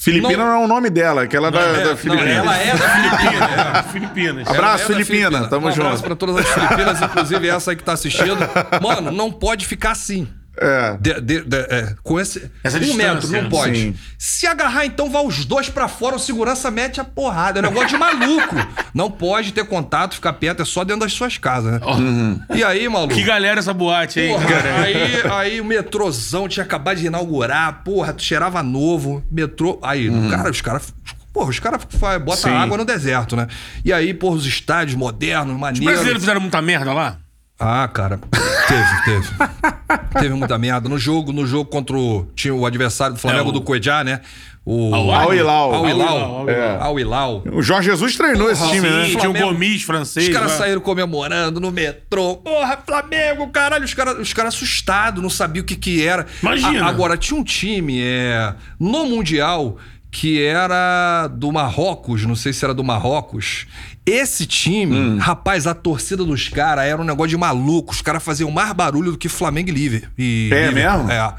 [0.03, 2.29] Filipina não, Não- é o nome dela, aquela da, é, da não, Filipina.
[2.29, 3.45] ela é da Filipina.
[3.79, 4.47] É, Filipinas.
[4.47, 5.47] Abraço, Ela é da Filipina.
[5.47, 6.03] Tamo um abraço junto.
[6.03, 8.37] pra todas as Filipinas, inclusive essa aí que tá assistindo.
[8.81, 10.27] Mano, não pode ficar assim.
[10.55, 10.97] É.
[10.99, 12.51] De- de- de- é, com esse.
[12.63, 13.75] Essa um metro, não pode.
[13.79, 13.95] Sim.
[14.19, 17.59] Se agarrar, então, vai os dois pra fora, o segurança mete a porrada.
[17.59, 18.55] É um negócio de maluco.
[18.93, 21.79] Não pode ter contato, ficar perto, é só dentro das suas casas, né?
[22.53, 23.15] E aí, maluco?
[23.15, 24.45] Que galera essa boate aí, Porra,
[24.83, 29.79] aí, aí o metrôzão tinha acabado de inaugurar, porra, cheirava novo, metrô.
[29.81, 30.93] Aí, cara, os caras.
[31.33, 31.81] Porra, os caras
[32.23, 32.55] botam Sim.
[32.55, 33.47] água no deserto, né?
[33.83, 35.85] E aí, porra, os estádios modernos, Os maneiros.
[35.87, 37.17] brasileiros fizeram muita merda lá?
[37.59, 38.19] Ah, cara,
[38.67, 39.29] teve, teve.
[40.19, 40.87] Teve muita merda.
[40.89, 44.03] No jogo, no jogo contra o, tinha o adversário do Flamengo É, o- do Cuejá,
[44.03, 44.21] né?
[44.65, 45.73] O Al Al Hilal.
[45.73, 46.17] Al Al Hilal.
[46.17, 46.77] Hilal, É.
[46.79, 47.43] Al Hilal.
[47.51, 49.03] O Jorge Jesus treinou esse time, né?
[49.05, 49.47] Sim, tinha o Flamengo.
[49.47, 50.29] Gomes Os francês.
[50.29, 50.57] caras lá.
[50.59, 52.37] saíram comemorando no metrô.
[52.37, 53.83] Porra, Flamengo, caralho.
[53.83, 56.25] Os caras os cara assustados, não sabiam o que que era.
[56.41, 56.85] Imagina.
[56.85, 59.77] A- agora, tinha um time é, no Mundial
[60.13, 63.65] que era do Marrocos, não sei se era do Marrocos.
[64.05, 65.17] Esse time, Hum.
[65.17, 67.91] rapaz, a torcida dos caras era um negócio de maluco.
[67.91, 70.11] Os caras faziam mais barulho do que Flamengo e Liver.
[70.15, 71.05] E É Liverpool.
[71.05, 71.11] mesmo?
[71.11, 71.33] É.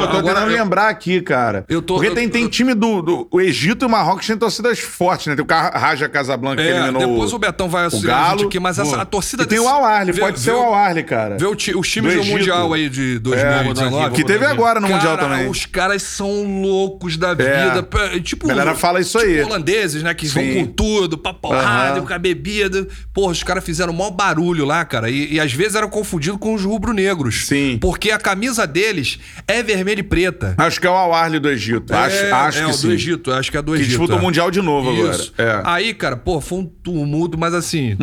[0.00, 1.64] Pô, tô Agora, tentando eu- lembrar aqui, cara.
[1.68, 4.26] Eu tô- Porque eu- tem, tem eu- time do, do o Egito e o Marrocos
[4.26, 5.36] tem torcidas fortes, né?
[5.36, 5.48] Tem o
[5.78, 9.00] Raja Casablanca que É, eliminou depois o Betão vai auxiliar a gente aqui, mas essa,
[9.00, 9.42] a torcida...
[9.42, 11.36] E tem o Al Ahly, pode ser o Al Ahly, cara.
[11.38, 12.26] Vê o ti- os times Do do.
[12.26, 14.14] Mundial aí de 2019.
[14.14, 15.48] Que teve agora no Mundial Cara, também.
[15.48, 17.34] Os caras são loucos da É.
[17.34, 17.82] vida.
[17.82, 19.42] Pô, Tipo, A galera fala isso tipo aí.
[19.42, 20.12] holandeses, né?
[20.14, 20.54] Que Sim.
[20.54, 22.06] vão com tudo, pra porrada, Aham.
[22.06, 22.86] com a bebida.
[23.14, 25.08] Porra, os caras fizeram maior barulho lá, cara.
[25.10, 27.46] E, e às vezes eram confundidos com os rubro-negros.
[27.46, 27.78] Sim.
[27.80, 30.54] Porque a camisa deles é vermelha e preta.
[30.58, 31.94] Acho que é o Awarli do Egito.
[31.94, 32.86] acho é, acho é, que o sim.
[32.88, 33.88] do Egito, acho que é do Que Egito.
[33.88, 34.20] disputa o é.
[34.20, 35.32] Mundial de novo Isso.
[35.38, 35.58] agora.
[35.58, 35.62] É.
[35.64, 37.96] Aí, cara, pô, foi um tumulto, mas assim,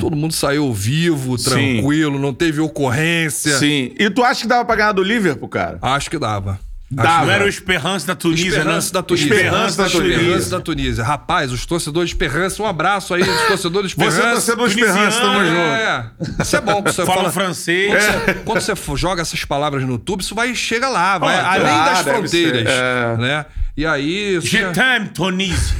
[0.00, 3.56] todo mundo saiu vivo, tranquilo, não teve ocorrência.
[3.58, 3.92] Sim.
[3.98, 5.78] E tu acha que dava pra ganhar do Liverpool, cara?
[5.82, 6.58] Acho que dava.
[6.92, 7.26] Dava.
[7.26, 8.92] Não era o Esperança da Tunísia, Esperança né?
[8.94, 9.34] da Tunísia.
[9.34, 10.16] Esperança da Tunísia.
[10.16, 11.04] Esperança da Tunísia.
[11.04, 14.32] Rapaz, os torcedores de Esperança, um abraço aí, os torcedores de Você é Esperança.
[14.32, 15.56] torcedor do Esperança, tamo junto.
[15.56, 16.10] É,
[16.40, 16.82] isso é bom.
[16.82, 17.92] que Você Fala fala francês.
[17.92, 21.52] Quando, você, quando você joga essas palavras no YouTube, isso vai chega lá, vai Ah,
[21.52, 23.16] além das fronteiras, é.
[23.18, 23.46] né?
[23.80, 24.38] E aí
[24.74, 25.74] t'aime, Tunísia.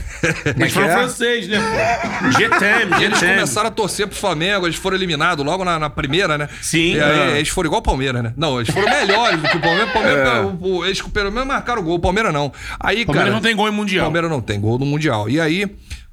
[0.56, 0.92] Eles falam é?
[0.94, 1.58] francês, né?
[2.58, 6.38] t'aime, je eles começaram a torcer pro Flamengo, eles foram eliminados logo na, na primeira,
[6.38, 6.48] né?
[6.62, 6.94] Sim.
[6.94, 7.36] E aí, Ah.
[7.36, 8.32] eles foram igual o Palmeiras, né?
[8.38, 9.90] Não, eles foram melhores do que o Palmeiras.
[9.90, 10.40] O Palmeiras É.
[10.40, 12.50] o- o- eles pelo menos marcaram o gol, o Palmeiras não.
[12.80, 14.04] Aí, Palmeiras cara, não tem gol em o Mundial.
[14.06, 15.28] Palmeiras não tem gol no Mundial.
[15.28, 15.66] E aí,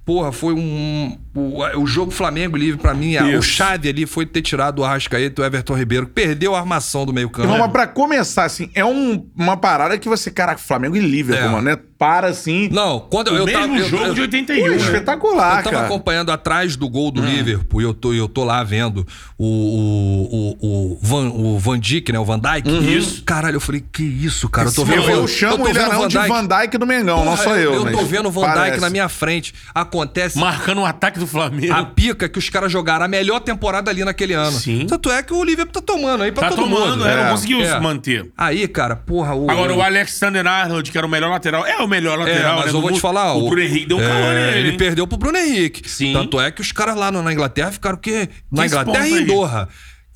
[0.07, 1.17] porra, foi um.
[1.35, 4.83] O, o jogo Flamengo livre pra mim, a- o chave ali foi ter tirado o
[4.83, 7.45] Arrascaeta e o Everton Ribeiro, que perdeu a armação do meio campo.
[7.47, 11.45] Irmão, mas pra começar, assim, é um- uma parada que você, caraca, Flamengo e Liverpool,
[11.45, 11.49] É.
[11.51, 11.77] mano, né?
[11.99, 12.69] Para assim.
[12.71, 13.75] Não, quando O eu mesmo tava.
[13.77, 14.21] eu- jogo eu- de Pô,
[14.53, 14.69] 81.
[14.69, 14.75] né?
[14.77, 15.85] espetacular, Eu tava cara.
[15.87, 19.05] acompanhando atrás do gol do Liverpool e eu tô, eu tô lá vendo
[19.37, 22.19] o, o, o, o, Van, o Van Dijk, né?
[22.19, 22.67] O Van Dijk.
[22.97, 23.23] Isso.
[23.23, 24.69] Caralho, eu falei, que isso, cara?
[24.69, 26.27] Eu tô vendo Eu, eu eu chamo tô o vendo Ilharão de Dijk.
[26.29, 27.73] Van Dijk do Mengão, não Porra, sou eu.
[27.73, 29.53] Eu mas tô vendo o Van Dijk na minha frente.
[30.01, 31.73] Acontece Marcando o ataque do Flamengo.
[31.73, 34.51] a pica que os caras jogaram a melhor temporada ali naquele ano.
[34.51, 34.85] Sim.
[34.87, 37.07] Tanto é que o Liverpool tá tomando aí pra Tá todo tomando, mundo.
[37.07, 37.29] é, não É.
[37.31, 37.73] conseguiu É.
[37.73, 38.31] se manter.
[38.37, 39.49] Aí, cara, porra, o.
[39.49, 42.65] Agora, o Alexander Arnold, que era o melhor lateral, é o melhor É, lateral, mas
[42.71, 43.33] né, eu vou te falar.
[43.33, 44.57] O Bruno Henrique deu um é, calor nele.
[44.59, 44.77] Ele hein?
[44.77, 45.89] perdeu pro Bruno Henrique.
[45.89, 46.13] Sim.
[46.13, 49.25] Tanto é que os caras lá na Inglaterra ficaram que Na Inglaterra e em aí?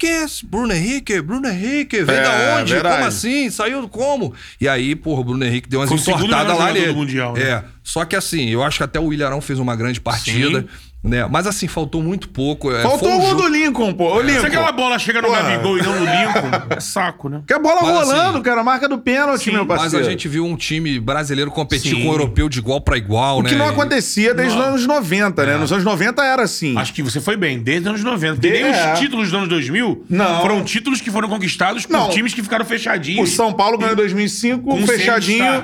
[0.02, 1.22] Quem é esse Bruno Henrique?
[1.22, 2.02] Bruno Henrique?
[2.02, 2.74] Veio É, da onde?
[2.74, 2.96] verdade.
[2.96, 3.52] Como assim?
[3.52, 4.34] Saiu como?
[4.60, 6.88] E aí, porra, o Bruno Henrique deu umas entortadas lá nele.
[6.88, 7.42] do Mundial, né?
[7.44, 7.64] É.
[7.84, 10.66] Só que assim, eu acho que até o Ilharão fez uma grande partida.
[11.04, 11.26] Né?
[11.28, 12.72] Mas assim, faltou muito pouco.
[12.72, 14.14] é, Faltou foi o um gol jogo- do Lincoln, pô.
[14.18, 14.42] Ô, Lincoln.
[14.42, 15.42] Se aquela bola chega no Porra.
[15.42, 17.42] Gabigol e não no Lincoln, é saco, né?
[17.48, 18.64] Que a bola Mas, rolando, assim, cara.
[18.64, 20.06] Marca do pênalti, sim, meu Mas parceiro.
[20.06, 22.04] a gente viu um time brasileiro competir Sim.
[22.04, 23.50] com o europeu de igual pra igual, O né?
[23.50, 24.70] que não acontecia desde os Não.
[24.70, 25.58] anos 90, né?
[25.58, 26.78] Nos anos 90 era assim.
[26.78, 28.36] Acho que você foi bem, desde os anos 90.
[28.36, 28.94] Porque De- nem é.
[28.94, 30.42] os títulos dos anos 2000 Não.
[30.42, 32.10] foram títulos que foram conquistados por Não.
[32.10, 33.32] times que ficaram O fechadinhos.
[33.32, 35.64] São Paulo ganhou em 2005, Com um fechadinho.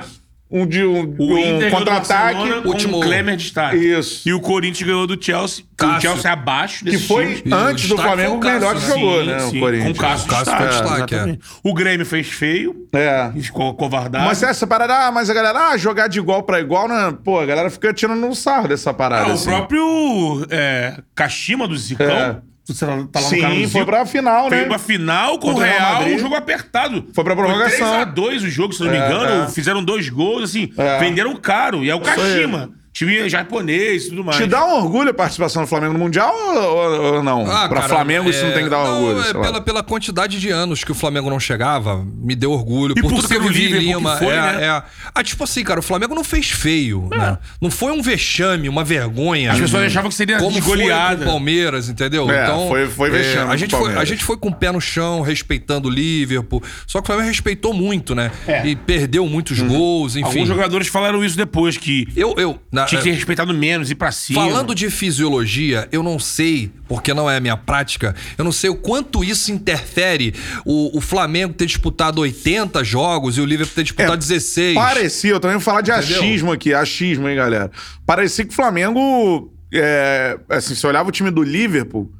[0.50, 2.66] Um, de, um, O um contra-ataque.
[2.66, 3.76] Último- Klemer de destaque.
[3.76, 4.28] Isso.
[4.28, 5.64] E o Corinthians ganhou do Chelsea.
[5.78, 6.10] com O Cássio.
[6.10, 7.54] Chelsea abaixo Que desse foi time.
[7.54, 9.38] antes do destaque Flamengo o foi o melhor que Cássio, jogou, Sim, né?
[9.40, 9.84] sim, O Corinthians.
[9.84, 11.40] Com o Cássio, O Cássio destaque, foi destaque, exatamente.
[11.62, 12.74] O Grêmio fez feio.
[12.92, 13.30] É.
[13.40, 14.24] Ficou covardado.
[14.24, 17.14] Mas essa parada, ah, mas a galera, ah, jogar de igual pra igual, né?
[17.22, 19.26] Pô, a galera fica tirando um sarro dessa parada.
[19.26, 19.50] Ah, o assim.
[19.50, 22.06] próprio é, Kashima do Zicão.
[22.10, 22.36] É.
[22.74, 24.58] Você tá, tá lá no Sim, Zico, foi pra final, né?
[24.58, 26.14] Foi pra final com o Contra o Real Real, Madrid.
[26.16, 27.04] um jogo apertado.
[27.14, 27.78] Foi pra prorrogação.
[27.88, 29.44] Foi 3x2 o jogo, se não me É, engano.
[29.44, 29.48] é.
[29.48, 30.70] Fizeram dois gols, assim.
[30.76, 30.98] É.
[30.98, 31.82] Venderam caro.
[31.84, 32.04] E é o aí.
[32.04, 32.70] Kashima.
[32.98, 34.38] Time japonês e tudo mais.
[34.38, 37.42] Te dá um orgulho a participação do Flamengo no Mundial ou, ou- ou não?
[37.50, 39.20] Ah, pra cara, Flamengo isso é, não tem que dar orgulho.
[39.20, 42.94] é pela, pela quantidade de anos que o Flamengo não chegava, me deu orgulho.
[42.96, 44.14] E por, por tudo que eu vivi em Lima.
[44.18, 44.64] que foi, é, né?
[44.64, 44.82] é.
[45.14, 47.38] Ah, tipo assim, cara, o Flamengo não fez feio, né?
[47.60, 49.52] Não foi um vexame, uma vergonha.
[49.52, 51.16] As pessoas achavam que seria como de foi goleada.
[51.24, 52.28] com o Palmeiras, entendeu?
[52.30, 54.80] É, então, foi- foi vexame a, gente foi, a gente foi com o pé no
[54.80, 56.62] chão, respeitando o Liverpool.
[56.86, 58.30] Só que o Flamengo respeitou muito, né?
[58.46, 58.66] É.
[58.66, 60.26] E perdeu muitos gols, enfim.
[60.26, 63.94] Alguns jogadores falaram isso depois, que Eu, eu, na- tinha que ter respeitado menos, ir
[63.94, 64.42] pra cima.
[64.42, 68.70] Falando de fisiologia, eu não sei, porque não é a minha prática, eu não sei
[68.70, 70.34] o quanto isso interfere
[70.64, 74.74] o, o Flamengo ter disputado 80 jogos e o Liverpool ter disputado É, 16.
[74.74, 76.18] Parecia, eu também vou falar de Entendeu?
[76.18, 77.70] achismo aqui, achismo, hein, galera.
[78.06, 82.10] Parecia que o Flamengo, é, assim, se olhava o time do Liverpool,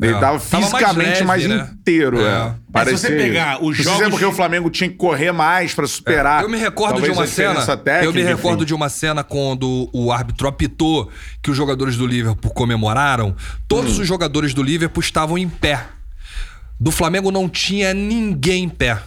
[0.00, 0.18] ele É.
[0.20, 1.70] tava Tava mais fisicamente mais, leve, né?
[1.72, 2.20] inteiro.
[2.20, 2.22] É.
[2.22, 2.26] É.
[2.28, 5.32] É, se Parecia você pegar os se é jogos- porque o Flamengo tinha que correr
[5.32, 6.42] mais pra superar.
[6.42, 7.76] Eu me recordo talvez de uma cena.
[7.76, 8.66] técnica, eu me recordo enfim.
[8.66, 11.10] de uma cena quando o árbitro apitou
[11.42, 13.34] que os jogadores do Liverpool comemoraram.
[13.66, 14.02] Todos Hum.
[14.02, 15.80] os jogadores do Liverpool estavam em pé.
[16.78, 18.98] Do Flamengo não tinha ninguém em pé.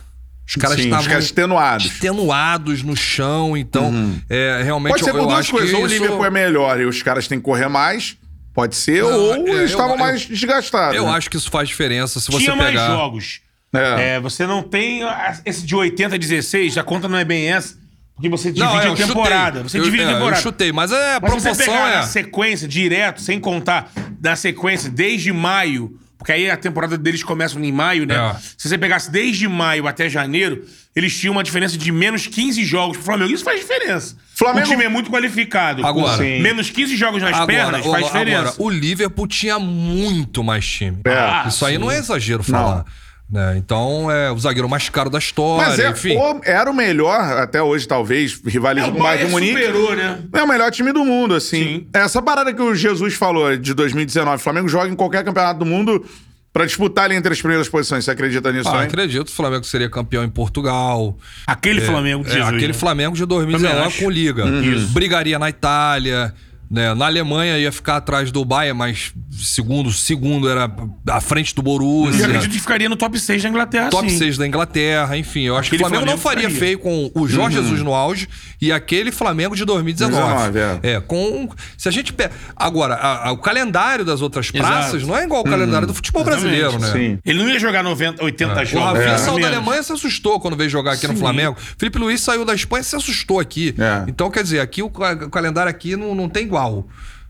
[0.45, 1.85] Os caras Sim, os estavam caras extenuados.
[1.85, 5.73] extenuados no chão, então é, realmente Pode ser eu, por duas coisas.
[5.73, 5.95] Ou o isso...
[5.95, 8.17] Liverpool é melhor e os caras têm que correr mais,
[8.53, 10.95] pode ser, Não, ou é, estavam eu- mais desgastados.
[10.95, 11.11] Eu né?
[11.13, 12.87] acho que isso faz diferença se você Tinha mais pegar.
[12.87, 13.41] jogos.
[13.73, 14.15] É.
[14.15, 15.01] É, você não tem
[15.45, 17.75] esse de 80 a 16, a conta não é bem essa,
[18.13, 19.07] porque você divide Não, é, a eu chutei.
[19.07, 19.63] temporada.
[19.63, 20.37] Você Eu- divide é, a temporada.
[20.37, 21.95] Eu chutei, mas é, a Mas se você proporção pegar é.
[21.95, 23.89] na sequência, direto, sem contar
[24.21, 28.13] na sequência, desde maio, porque aí a temporada deles começa em maio, né?
[28.15, 28.35] É.
[28.55, 30.63] Se você pegasse desde maio até janeiro,
[30.95, 33.31] eles tinham uma diferença de menos 15 jogos pro Flamengo.
[33.33, 34.15] Isso faz diferença.
[34.35, 35.83] Flamengo- O time é muito qualificado.
[35.83, 36.17] Agora.
[36.23, 36.39] Sim.
[36.39, 38.39] menos 15 jogos nas pernas faz diferença.
[38.49, 40.99] agora, o Liverpool tinha muito mais time.
[41.05, 41.47] É.
[41.47, 41.79] Isso aí sim.
[41.79, 42.85] não é exagero falar.
[43.31, 43.55] Né?
[43.57, 46.17] Então, é o zagueiro mais caro da história, Mas é, enfim.
[46.17, 49.53] o- era o melhor, até hoje, talvez, rivaliza É, o com o Bayern de Munique.
[49.53, 50.19] superou, né?
[50.33, 51.63] É o melhor time do mundo, assim.
[51.63, 51.87] Sim.
[51.93, 55.65] Essa parada que o Jesus falou de 2019, o Flamengo joga em qualquer campeonato do
[55.65, 56.05] mundo,
[56.53, 58.03] Pra disputar ali entre as primeiras posições.
[58.03, 61.17] Você acredita nisso Ah, acredito que o Flamengo seria campeão em Portugal.
[61.47, 62.49] Aquele Flamengo de É, Jesus.
[62.49, 62.73] aquele né?
[62.73, 64.03] Flamengo de Também 2019 acho.
[64.03, 64.43] com Liga.
[64.45, 64.87] Isso.
[64.87, 66.33] Brigaria na Itália.
[66.71, 66.93] Né?
[66.93, 70.71] Na Alemanha ia ficar atrás do Bayern, mas segundo, segundo era
[71.09, 72.25] à frente do E Borussia.
[72.25, 74.17] acredito que ficaria no top 6 da Inglaterra, Top sim.
[74.17, 75.41] 6 da Inglaterra, enfim.
[75.41, 76.77] Eu acho que o Aquele Flamengo, não Flamengo faria ficaria.
[76.77, 78.29] feio com o Jorge Jesus no auge
[78.61, 80.51] e aquele Flamengo de 2019.
[80.53, 81.01] 19, é.
[81.01, 81.49] com.
[81.77, 82.31] Se a gente pega.
[82.55, 84.65] Agora, a- a- o calendário das outras Exato.
[84.71, 86.91] praças não é igual ao calendário do futebol brasileiro, né?
[86.93, 87.19] Sim.
[87.25, 88.85] Ele não ia jogar 90, 80 O jogos.
[88.93, 89.17] Rafinha né?
[89.17, 89.47] saiu da.
[89.47, 91.57] Alemanha e se assustou quando veio jogar aqui no Flamengo.
[91.77, 93.75] Felipe Luiz saiu da Espanha e se assustou aqui.
[93.77, 94.05] É.
[94.07, 96.60] Então, quer dizer, aqui o, o calendário aqui não, não tem igual.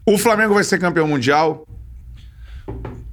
[0.05, 1.65] O Flamengo vai ser campeão mundial.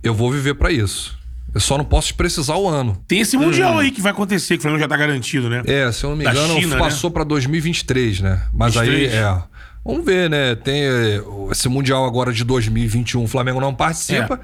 [0.02, 1.16] Eu vou viver pra isso.
[1.54, 3.02] Eu só não posso precisar o ano.
[3.08, 5.62] Tem esse Mundial aí que vai acontecer, que o Flamengo já tá garantido, né?
[5.66, 6.78] É, se eu não me Da engano, China, né?
[6.80, 8.42] passou pra 2023, né?
[8.52, 9.14] Mas aí, 23.
[9.14, 9.42] é.
[9.84, 10.54] Vamos ver, né?
[10.54, 11.20] Tem é,
[11.50, 14.38] esse Mundial agora de 2021, o Flamengo não participa.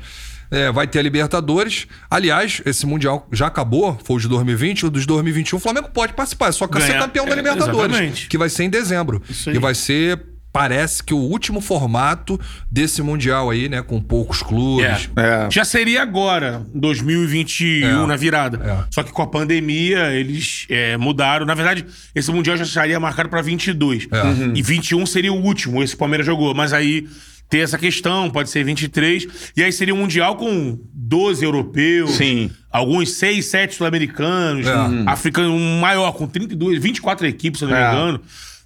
[0.50, 1.86] É, vai ter a Libertadores.
[2.10, 4.86] Aliás, esse Mundial já acabou, foi o de 2020.
[4.86, 6.48] O dos 2021, o Flamengo pode participar.
[6.48, 7.00] É só que ser Ganhar.
[7.02, 7.90] campeão da É, Libertadores.
[7.92, 8.28] exatamente.
[8.28, 9.22] Que vai ser em dezembro.
[9.28, 9.56] Isso aí.
[9.56, 10.20] E vai ser,
[10.54, 12.40] parece que o último formato
[12.70, 13.82] desse Mundial aí, né?
[13.82, 15.10] Com poucos clubes.
[15.16, 15.48] É.
[15.50, 18.06] Já seria agora, 2021, É.
[18.06, 18.60] na virada.
[18.64, 18.84] É.
[18.88, 21.44] Só que com a pandemia, eles é, mudaram.
[21.44, 24.06] Na verdade, esse Mundial já estaria marcado pra 22.
[24.12, 24.22] É.
[24.22, 24.52] Uhum.
[24.54, 26.54] E 21 seria o último, esse Palmeiras jogou.
[26.54, 27.08] Mas aí
[27.50, 29.26] tem essa questão, pode ser 23.
[29.56, 32.12] E aí seria um Mundial com 12 europeus.
[32.12, 32.48] Sim.
[32.70, 34.68] Alguns 6, 7 sul-americanos.
[34.68, 34.76] É.
[34.76, 37.90] um Africano um maior, com 32, 24 equipes, se eu não me É.
[37.92, 38.20] engano.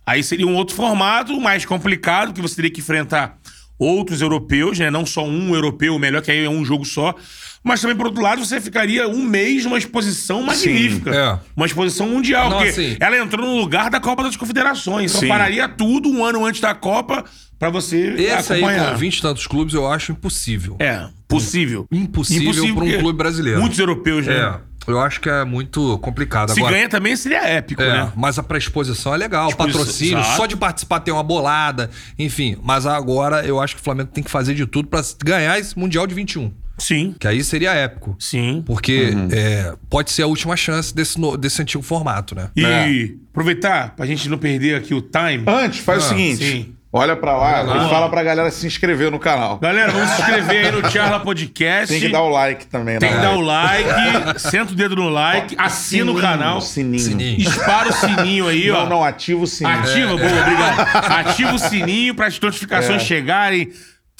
[0.08, 3.36] Aí seria um outro formato, mais complicado, que você teria que enfrentar
[3.78, 4.90] outros europeus, né?
[4.90, 7.14] Não só um europeu, melhor que aí é um jogo só.
[7.62, 11.10] Mas também, por outro lado, você ficaria um mês numa exposição magnífica.
[11.14, 11.38] É.
[11.54, 12.48] Uma exposição mundial.
[12.48, 15.10] Não, porque assim- ela entrou no lugar da Copa das Confederações.
[15.10, 15.28] Então Sim.
[15.28, 17.24] pararia tudo um ano antes da Copa
[17.58, 18.92] pra você Esse aí, acompanhar.
[18.92, 20.76] com 20 e tantos clubes, eu acho impossível.
[20.78, 21.86] É, possível.
[21.92, 23.60] Impossível pra um porque clube brasileiro.
[23.60, 24.34] Muitos europeus, né?
[24.34, 24.67] É.
[24.88, 26.50] Eu acho que é muito complicado.
[26.52, 28.12] Se Agora, ganha também seria épico, É, né?
[28.16, 30.36] mas a pré-exposição é legal, Exposição, patrocínio, exato.
[30.36, 32.56] só de participar tem uma bolada, enfim.
[32.62, 35.78] Mas agora eu acho que o Flamengo tem que fazer de tudo pra ganhar esse
[35.78, 36.52] Mundial de 21.
[36.78, 38.14] Sim, Que aí seria épico.
[38.20, 38.62] sim.
[38.64, 39.28] Porque Uhum.
[39.32, 42.50] é, pode ser a última chance desse, no- desse antigo formato, né?
[42.56, 43.10] E É.
[43.32, 45.42] aproveitar pra gente não perder aqui o time.
[45.46, 46.36] Antes, faz o Ah, seguinte.
[46.44, 46.74] sim.
[46.90, 47.86] Olha pra lá, Olha lá.
[47.86, 49.58] e fala pra galera se inscrever no canal.
[49.58, 51.88] Galera, vamos se inscrever aí no Charla Podcast.
[51.92, 53.16] Tem que dar o like também, Tem né?
[53.16, 56.98] que dar o like, senta o dedo no like, assina o Sininho, canal, Sininho.
[56.98, 57.36] Sininho.
[57.38, 58.80] dispara o sininho aí, ó.
[58.84, 59.78] Não, não, ativa o sininho.
[59.80, 61.06] Ativa, boa, obrigado.
[61.28, 63.04] Ativa o sininho para as notificações É.
[63.04, 63.70] chegarem.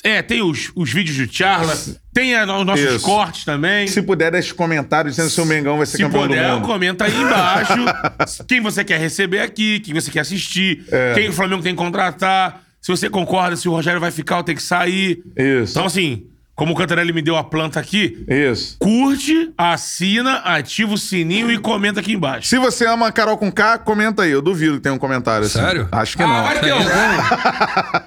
[0.05, 1.77] É, tem os, os vídeos do Charla,
[2.15, 3.05] tem a- os nossos Isso.
[3.05, 3.87] cortes também.
[3.89, 6.67] Se puder, deixa comentários dizendo se o Mengão vai ser Se campeão puder, do mundo.
[6.67, 7.75] comenta aí embaixo
[8.47, 11.15] quem você quer receber aqui, quem você quer assistir, É.
[11.15, 14.45] quem o Flamengo tem que contratar, se você concorda se o Rogério vai ficar ou
[14.45, 15.21] tem que sair.
[15.37, 15.73] Isso.
[15.73, 16.27] Então, assim,
[16.59, 18.77] como o Cantarelli me deu a planta aqui, Isso.
[18.81, 22.49] curte, assina, ativa o sininho e comenta aqui embaixo.
[22.49, 24.33] Se você ama a Carol com K, comenta aí.
[24.33, 25.61] Eu duvido que tenha um comentário assim.
[25.61, 25.89] Sério?
[25.93, 26.43] Acho que Ah, não.
[26.43, 26.89] vai ter algum.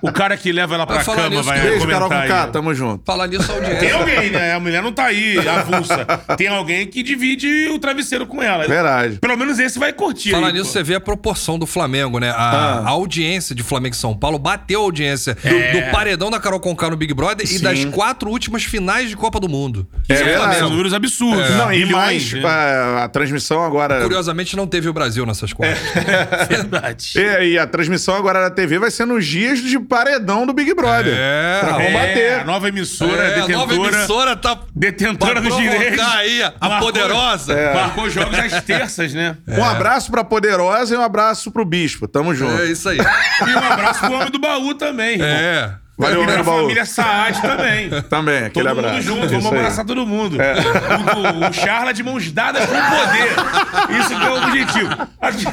[0.01, 2.15] o cara que leva ela pra Vai falar cama nisso, vai Beijo, comentar Carol com
[2.15, 2.27] aí.
[2.27, 2.47] K.
[2.47, 3.03] Tamo junto.
[3.05, 3.97] Falar nisso, a Tem audiência.
[3.97, 4.53] alguém, né?
[4.53, 6.05] A mulher não tá aí, avulsa.
[6.37, 8.67] Tem alguém que divide o travesseiro com ela.
[8.67, 9.17] Verdade.
[9.19, 10.31] Pelo menos esse vai curtir.
[10.31, 10.71] Falar aí, nisso, pô.
[10.73, 12.31] você vê a proporção do Flamengo, né?
[12.31, 12.79] A, Ah.
[12.85, 15.71] a audiência de Flamengo e São Paulo bateu a audiência do, É.
[15.85, 19.39] do paredão da Carol Conká no Big Brother e das quatro últimas finais de Copa
[19.39, 19.87] do Mundo.
[20.09, 20.61] É São verdade.
[20.61, 21.49] números absurdos.
[21.51, 22.41] Não, e Milhões, mais, né?
[22.41, 24.01] é, a transmissão agora.
[24.01, 25.77] Curiosamente, não teve o Brasil nessas contas.
[26.49, 27.13] Verdade.
[27.15, 30.73] E, e a transmissão agora da TV vai ser nos dias de paredão do Big
[30.73, 31.13] Brother.
[31.15, 32.19] É, Pra é, combater.
[32.19, 33.57] É, a nova emissora, É, a detentora.
[33.57, 35.99] nova emissora tá Detentora dos direitos.
[35.99, 37.53] aí a, a Marcou- poderosa.
[37.53, 37.73] É.
[37.75, 39.37] Marcou jogos às terças, né?
[39.47, 42.07] Um abraço pra Poderosa e um abraço pro Bispo.
[42.07, 42.59] Tamo junto.
[42.61, 42.97] É isso aí.
[42.97, 45.19] E um abraço pro homem do baú também.
[45.21, 45.75] irmão.
[46.01, 46.15] É.
[46.15, 46.61] Valeu, meu baú.
[46.61, 47.89] família Saad também.
[48.09, 48.95] Também, aquele Todo abraço.
[48.95, 49.45] mundo junto, vamos.
[49.45, 49.59] É.
[49.59, 50.37] abraçar todo mundo.
[50.37, 53.99] O, o, o Charla de mãos dadas com o poder.
[53.99, 55.07] Isso que é o objetivo.
[55.21, 55.45] Aqui,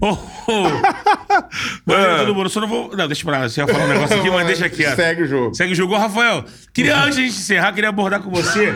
[0.00, 0.08] ô.
[0.12, 0.68] ô.
[1.86, 2.46] Valeu, todo mundo.
[2.46, 2.96] Eu Só não vou.
[2.96, 3.48] Não, deixa pra lá.
[3.48, 4.96] Você ia falar um negócio aqui, mas deixa quieto.
[4.96, 5.54] Segue o jogo.
[5.54, 5.94] Segue o jogo.
[5.94, 8.74] Ô, Rafael, queria, antes de a gente encerrar, queria abordar com você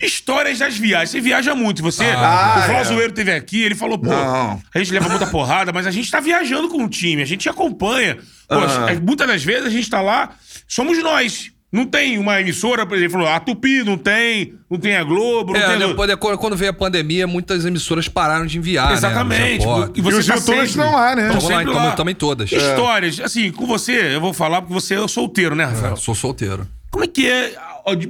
[0.00, 1.10] histórias das viagens.
[1.10, 1.82] Você viaja muito.
[1.82, 2.84] Você, Ah, o Flávio é.
[2.84, 4.60] Zoeiro teve aqui, ele falou, pô, Não.
[4.74, 7.48] a gente leva muita porrada, mas a gente tá viajando com o time, a gente
[7.48, 8.18] acompanha.
[8.50, 9.00] Pô, Ah.
[9.00, 10.30] Muitas das vezes a gente tá lá,
[10.68, 11.50] somos nós.
[11.72, 15.60] Não tem uma emissora, por exemplo, a Tupi não tem, não tem a Globo, não
[15.60, 15.86] É, tem...
[15.86, 18.92] depois, de- quando veio a pandemia, muitas emissoras pararam de enviar.
[18.92, 19.64] Exatamente.
[19.64, 21.32] Né, os e E os tá youtubers sempre- estão lá, né?
[21.32, 21.62] Estão lá,
[22.10, 22.50] em todas.
[22.50, 23.20] Histórias.
[23.20, 25.92] Assim, com você, eu vou falar porque você é solteiro, né, Rafael?
[25.92, 26.66] Eu sou solteiro.
[26.90, 27.54] Como é que é?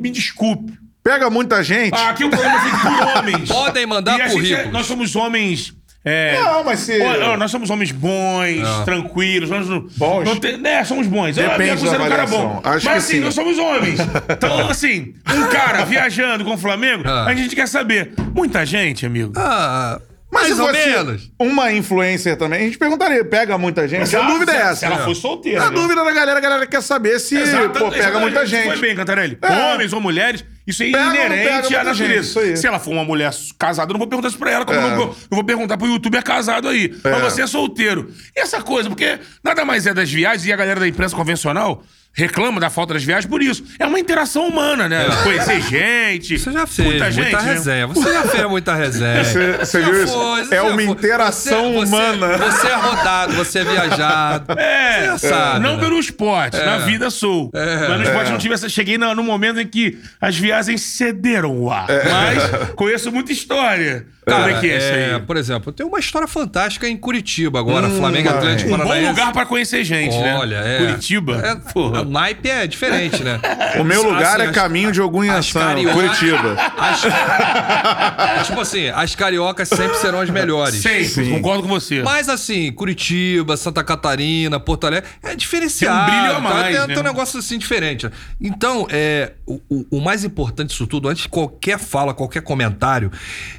[0.00, 0.72] Me desculpe.
[1.04, 1.94] Pega muita gente.
[1.94, 3.48] Ah, aqui o programa é por homens.
[3.48, 4.72] Podem mandar E a gente é- currículos.
[4.72, 9.50] nós somos homens É, Não, mas se- Ó, ó, nós somos homens bons, tranquilos.
[9.50, 10.24] Nós não, Bons?
[10.24, 11.36] Não tem, né, somos bons.
[11.36, 12.48] Eu Depende considero da um cara avaliação.
[12.48, 12.60] bom.
[12.64, 13.20] Acho mas que assim, sim.
[13.20, 13.98] nós somos homens.
[14.30, 17.26] Então, assim, um cara viajando com o Flamengo, Ah.
[17.26, 18.12] a gente quer saber.
[18.34, 19.32] Muita gente, amigo.
[19.36, 20.00] Ah,
[20.32, 21.30] Mas mais se ou fosse menos.
[21.38, 24.16] uma influencer também, a gente perguntaria, pega muita gente?
[24.16, 24.76] a dúvida é essa.
[24.76, 25.64] Se ela for solteira.
[25.64, 25.74] A né?
[25.76, 28.20] dúvida da galera, a galera quer saber se, Exato, pô, pega exatamente.
[28.22, 28.80] muita Foi gente.
[28.80, 29.36] bem, Cantarelli.
[29.42, 29.74] É.
[29.74, 31.94] Homens ou mulheres, isso é Pega ou não pega inerente muita à natureza.
[32.14, 32.56] gente, isso aí.
[32.56, 34.82] Se ela for uma mulher casada, eu não vou perguntar isso pra ela, como É.
[34.84, 36.94] eu, não, eu vou perguntar pro youtuber casado aí.
[37.04, 37.20] Mas É.
[37.20, 38.10] você é solteiro.
[38.36, 41.82] E essa coisa, porque nada mais é das viagens e a galera da imprensa convencional
[42.20, 43.64] reclama da falta das viagens por isso.
[43.78, 45.06] É uma interação humana, né?
[45.22, 46.34] Conhecer gente.
[46.34, 46.38] É.
[46.38, 47.52] Você já fez muita, muita, gente, né?
[47.52, 47.86] resenha.
[47.86, 49.24] Você já fez muita resenha.
[49.24, 50.12] Você- você viu isso?
[50.12, 50.84] foi, você É uma foi.
[50.84, 52.38] interação Você- humana.
[52.38, 54.52] Você é rodado, você é viajado.
[54.58, 55.82] É, Você já sabe, não né?
[55.82, 57.50] pelo esporte, na vida sou.
[57.54, 57.88] É.
[57.88, 58.68] Mas no esporte não tive essa.
[58.68, 61.88] Cheguei no, no momento em que as viagens cederam o ar.
[61.88, 62.08] É.
[62.08, 64.06] Mas conheço muita história.
[64.36, 65.20] Como é que é, isso aí?
[65.26, 68.38] Por exemplo, tem uma história fantástica em Curitiba agora, Flamengo vai.
[68.38, 69.08] Atlético Um bom Paranaense.
[69.10, 70.36] lugar pra conhecer gente, né?
[70.36, 70.78] Olha, é.
[70.78, 71.36] Curitiba.
[71.44, 72.02] É, Porra.
[72.02, 73.40] O naipe é diferente, né?
[73.78, 76.56] O meu lugar Assim, é as- caminho de as Ogunhaçã, carioca- Curitiba.
[76.78, 80.76] As- tipo assim, as cariocas sempre serão as melhores.
[80.80, 82.02] Sempre, concordo com você.
[82.02, 86.10] Mas assim, Curitiba, Santa Catarina, Porto Alegre, é diferenciado.
[86.10, 86.40] Tem um brilho a tá?
[86.40, 86.94] mais, tem, né?
[86.94, 88.08] tem um negócio assim diferente.
[88.40, 93.10] Então, é, o, o- o mais importante disso tudo, antes de qualquer fala, qualquer comentário,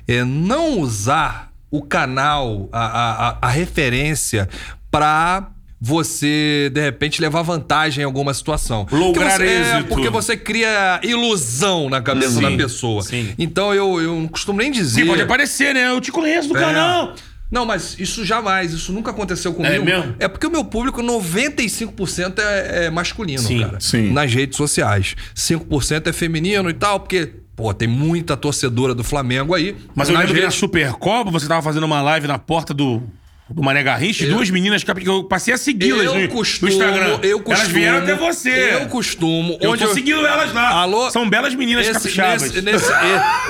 [0.07, 4.47] é não usar o canal, a, a, a- referência
[4.89, 8.85] pra você, de repente, levar vantagem em alguma situação.
[8.91, 9.87] Lograr Porque você- é, êxito.
[9.87, 13.01] porque você cria ilusão na cabeça Sim, da pessoa.
[13.01, 13.33] sim.
[13.37, 15.01] Então, eu, eu não costumo nem dizer...
[15.01, 15.87] Sim, pode aparecer, né?
[15.89, 16.61] Eu te conheço do É.
[16.61, 17.15] canal.
[17.49, 19.73] Não, mas isso jamais, isso nunca aconteceu comigo.
[19.73, 20.15] É mesmo?
[20.19, 23.79] É porque o meu público, 95% é, é masculino, Sim, cara.
[23.79, 24.11] sim.
[24.11, 25.15] Nas redes sociais.
[25.35, 27.29] 5% é feminino e tal, porque,
[27.61, 29.75] pô, tem muita torcedora do Flamengo aí.
[29.93, 30.49] Mas eu lembro que na.
[30.49, 33.03] Supercopa, você tava fazendo uma live na porta do,
[33.49, 36.75] do Mané Garrincha, e duas meninas que eu passei a segui-las Eu no, costumo, no
[36.75, 37.19] Instagram.
[37.21, 37.55] eu costumo.
[37.55, 38.73] Elas vieram até você.
[38.73, 39.57] Eu costumo.
[39.61, 40.69] Eu onde tô seguindo elas lá.
[40.69, 41.11] Alô?
[41.11, 42.41] São belas meninas Esse, capixabas.
[42.51, 42.91] nesse, nesse,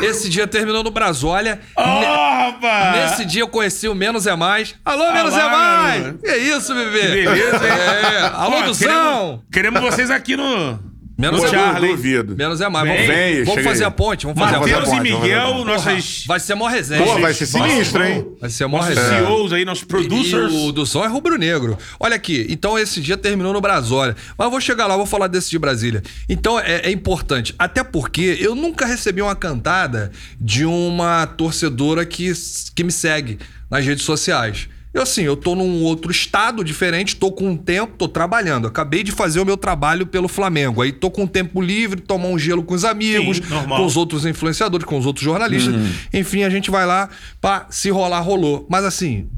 [0.02, 1.60] esse dia terminou no Brasólia.
[1.76, 3.12] Ó, rapaz!
[3.12, 4.76] Nesse dia eu conheci o Menos é Mais.
[4.84, 6.04] Alô, Menos lá, é Mais!
[6.04, 6.20] garoto.
[6.20, 7.02] Que isso, bebê?
[7.08, 7.72] Beleza, hein?
[7.72, 8.32] É.
[8.34, 9.42] Alô, Ó, Duzão!
[9.52, 10.90] Queremos, queremos vocês aqui no.
[11.22, 11.64] Menos no é mais.
[11.64, 11.91] Charlie.
[11.95, 12.35] duvido.
[12.35, 12.88] Menos é mais.
[12.88, 13.88] Vem, vamos vem, vamos fazer aí.
[13.88, 14.26] a ponte.
[14.26, 14.98] Vamos fazer a Matheus ponte.
[14.98, 16.23] Matheus e a Miguel, nossas.
[16.27, 17.03] Vai ser a maior resenha.
[17.03, 18.27] Pô, vai ser sinistro, hein?
[18.39, 19.26] Vai ser a maior Nossos resenha.
[19.27, 20.53] CEOs aí, nossos producers.
[20.53, 21.77] E o do Sol é rubro-negro.
[21.99, 24.15] Olha aqui, então esse dia terminou no Brasólia.
[24.38, 26.02] Mas eu vou chegar lá, vou falar desse de Brasília.
[26.27, 32.31] Então é, é importante, até porque eu nunca recebi uma cantada de uma torcedora que,
[32.76, 33.38] que me segue
[33.69, 34.68] nas redes sociais.
[34.93, 38.68] Eu assim, eu tô num outro estado diferente, tô com um tempo, tô trabalhando.
[38.68, 40.81] Acabei de fazer o meu trabalho pelo Flamengo.
[40.81, 43.95] Aí tô com um tempo livre, tomar um gelo com os amigos, Sim, com os
[43.95, 45.73] outros influenciadores, com os outros jornalistas.
[46.13, 47.09] Enfim, a gente vai lá,
[47.39, 48.68] pá, se rolar, rolou.
[48.69, 49.30] Mas assim,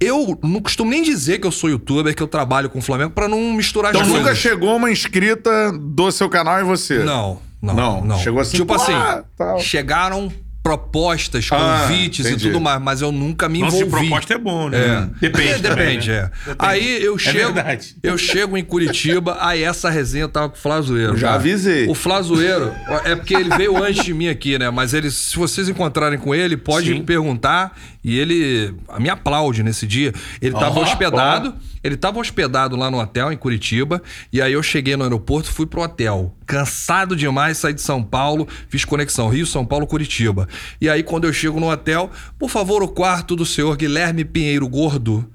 [0.00, 3.10] eu não costumo nem dizer que eu sou youtuber, que eu trabalho com o Flamengo,
[3.12, 4.38] pra não misturar Então as nunca coisas.
[4.38, 7.04] chegou uma inscrita do seu canal em você?
[7.04, 8.18] Não, não, Não, não.
[8.18, 8.92] chegou assim, Tipo pô, assim,
[9.38, 9.60] tal.
[9.60, 10.32] chegaram
[10.62, 12.46] propostas, Ah, convites e entendi.
[12.46, 14.06] tudo mais, mas eu nunca me Nossa, se envolvi.
[14.08, 14.78] proposta é bom, né?
[14.78, 15.20] É.
[15.28, 15.50] Depende.
[15.50, 16.16] É, também, depende, né?
[16.16, 16.20] é.
[16.50, 16.56] Depende.
[16.58, 17.96] Aí eu chego, verdade.
[18.02, 21.16] eu chego em Curitiba, aí essa resenha tava com o Flazoeiro.
[21.16, 21.40] Já cara.
[21.40, 21.88] avisei.
[21.88, 22.72] O Flazoeiro,
[23.04, 24.70] é porque ele veio antes de mim aqui, né?
[24.70, 27.02] Mas ele, se vocês encontrarem com ele, pode Sim.
[27.02, 30.12] perguntar e ele me aplaude nesse dia.
[30.40, 34.02] Ele tava Ó, hospedado, ele tava hospedado lá no hotel em Curitiba,
[34.32, 36.34] e aí eu cheguei no aeroporto, fui pro hotel.
[36.46, 40.48] Cansado demais, saí de São Paulo, fiz conexão Rio, São Paulo, Curitiba.
[40.80, 44.68] E aí quando eu chego no hotel, por favor, o quarto do senhor Guilherme Pinheiro
[44.68, 45.31] Gordo.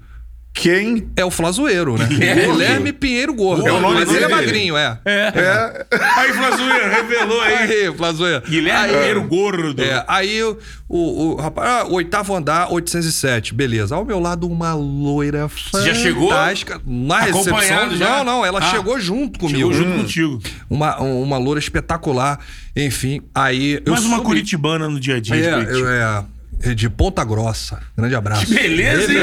[0.60, 1.08] Quem?
[1.16, 2.04] É o Flazoeiro, né?
[2.10, 3.66] Guilherme Pinheiro Gordo.
[3.66, 4.34] É o nome Mas ele é dele.
[4.34, 4.98] magrinho, é.
[5.04, 5.86] É.
[6.16, 7.54] Aí, Flazoeiro, revelou aí.
[7.86, 8.42] Aí, Flazoeiro.
[8.48, 9.82] Guilherme Aí- Pinheiro Gordo.
[9.82, 10.58] É, aí o,
[10.88, 13.94] o, o rapaz, ah, oitavo andar, 807, beleza.
[13.94, 15.48] Ao meu lado, uma loira
[15.84, 16.28] já chegou?
[16.30, 16.80] fantástica.
[16.84, 17.56] Na recepção.
[17.56, 18.08] Acompanhado já?
[18.18, 19.58] Não, não, ela Ah, chegou junto comigo.
[19.58, 20.42] Chegou junto contigo.
[20.68, 22.38] Uma, uma loura espetacular.
[22.74, 23.80] Enfim, aí.
[23.86, 25.78] eu Mais uma subi- curitibana no dia a dia de É, Curitiba.
[25.78, 26.37] eu- é, é
[26.74, 27.80] de Ponta Grossa.
[27.96, 28.46] Grande abraço.
[28.46, 29.20] Que beleza, hein?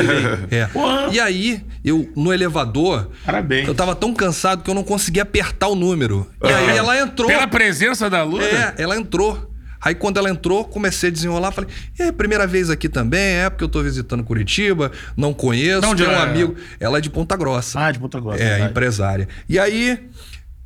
[0.51, 0.69] É.
[1.11, 3.67] E aí, eu, no elevador, Parabéns.
[3.67, 6.29] eu tava tão cansado que eu não conseguia apertar o número.
[6.43, 7.27] E aí ela entrou.
[7.27, 8.43] Pela presença da Luna.
[8.43, 9.51] É, ela entrou.
[9.85, 13.63] Aí quando ela entrou, comecei a desenrolar, falei, é primeira vez aqui também, é porque
[13.63, 16.17] eu tô visitando Curitiba, não conheço, tem um é?
[16.17, 16.55] amigo.
[16.79, 17.79] Ela é de Ponta Grossa.
[17.79, 18.41] Ah, de Ponta Grossa.
[18.41, 18.71] É, verdade.
[18.71, 19.27] empresária.
[19.47, 19.99] E aí,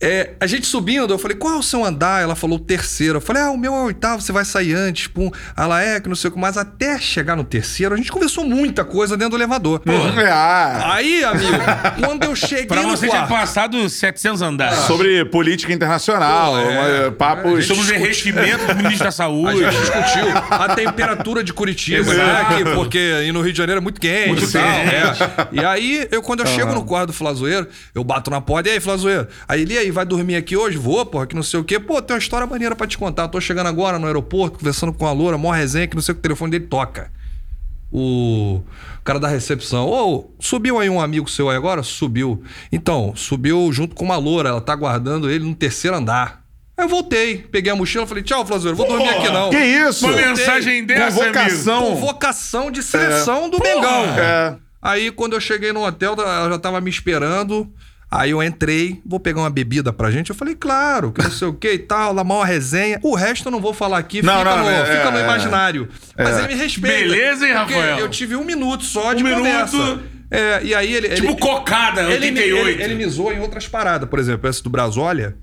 [0.01, 2.21] É, a gente subindo, eu falei, qual é o seu andar?
[2.23, 3.17] Ela falou, o terceiro.
[3.17, 5.07] Eu falei, ah, o meu é o oitavo, você vai sair antes.
[5.07, 5.29] Pum.
[5.57, 6.55] Ela é, que não sei o que mais.
[6.57, 9.81] Até chegar no terceiro, a gente conversou muita coisa dentro do elevador.
[9.85, 11.51] É, ah, Aí, amigo,
[11.99, 14.79] quando eu cheguei Pra no você tinha passado 700 andares.
[14.79, 17.65] sobre política internacional, Pô, é, uma- papos...
[17.65, 19.57] Sobre o derretimento do ministro da A Saúde.
[19.59, 22.45] gente discutiu a temperatura de Curitiba, né?
[22.57, 24.63] Que- porque aí no Rio de Janeiro é muito quente Muito e tal.
[24.63, 25.23] quente.
[25.23, 25.61] é.
[25.61, 28.73] E aí, eu, quando eu chego no quarto do Flazoeiro, eu bato na porta, e
[28.73, 29.27] aí, Flazoeiro?
[29.47, 30.77] Aí ele, e aí, vai dormir aqui hoje?
[30.77, 31.79] Vou, porra, que não sei o quê.
[31.79, 33.27] Pô, tem uma história maneira pra te contar.
[33.27, 36.15] Tô chegando agora no aeroporto, conversando com a Loura, mó resenha, que não sei o
[36.15, 37.11] que o telefone dele toca.
[37.91, 38.61] O
[39.03, 41.81] cara da recepção, ô, subiu aí um amigo seu aí agora?
[41.81, 42.43] Subiu.
[42.71, 46.43] Então, subiu junto com uma loura, ela tá aguardando ele no terceiro andar.
[46.77, 49.49] Aí eu voltei, peguei a mochila, falei, tchau, Flazoeiro, vou dormir aqui não.
[49.49, 50.05] Que isso?
[50.05, 51.33] Uma mensagem dessa, amigo.
[51.33, 51.83] Convocação.
[51.83, 54.05] Convocação de seleção do Mengão.
[54.17, 54.55] É.
[54.81, 57.73] Aí quando eu cheguei no hotel, ela já tava me esperando.
[58.11, 60.29] Aí eu entrei, vou pegar uma bebida pra gente.
[60.31, 62.99] Eu falei, claro, que não sei o que e tal, lá maior resenha.
[63.03, 65.23] O resto eu não vou falar aqui, Não, fica, não, no, é, fica no é,
[65.23, 65.87] imaginário.
[66.17, 66.39] Mas é.
[66.39, 66.97] ele me respeita.
[66.97, 67.99] Beleza, hein, porque Rafael?
[67.99, 69.77] Eu tive um minuto só de Um conversa.
[69.77, 70.03] minuto.
[70.31, 71.09] É, e aí ele.
[71.09, 72.69] Tipo ele, cocada, ele, me- 88.
[72.69, 74.09] ele, ele me zoou em outras paradas.
[74.09, 75.35] Por exemplo, essa do Brasólia.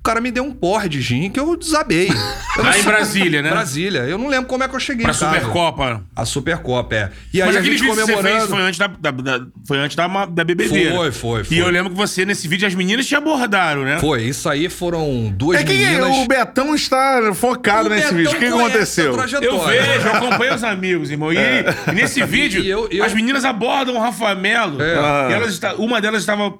[0.00, 2.08] O cara me deu um porre de gin que eu desabei.
[2.56, 3.50] Eu Lá em Brasília, né?
[3.50, 3.98] Brasília.
[4.00, 5.34] Eu não lembro como é que eu cheguei Pra em casa.
[5.34, 6.02] Supercopa.
[6.16, 7.10] A Supercopa, é.
[7.34, 8.38] E aí Mas a aquele gente vídeo que você comemorando.
[8.40, 10.68] fez foi antes da, da- da- foi antes da, da BBB.
[10.90, 11.54] Foi, foi, foi.
[11.54, 13.98] E eu lembro que você, nesse vídeo, as meninas te abordaram, né?
[13.98, 16.16] Foi, isso aí foram duas É que meninas.
[16.16, 18.36] o Betão está focado O nesse Betão vídeo.
[18.36, 19.14] O que aconteceu?
[19.42, 21.30] Eu vejo, eu acompanho os amigos, irmão.
[21.30, 24.80] E, aí, e nesse vídeo, E eu- eu- as meninas abordam o Rafa Melo.
[24.82, 25.30] É.
[25.30, 26.54] E elas está- uma delas estava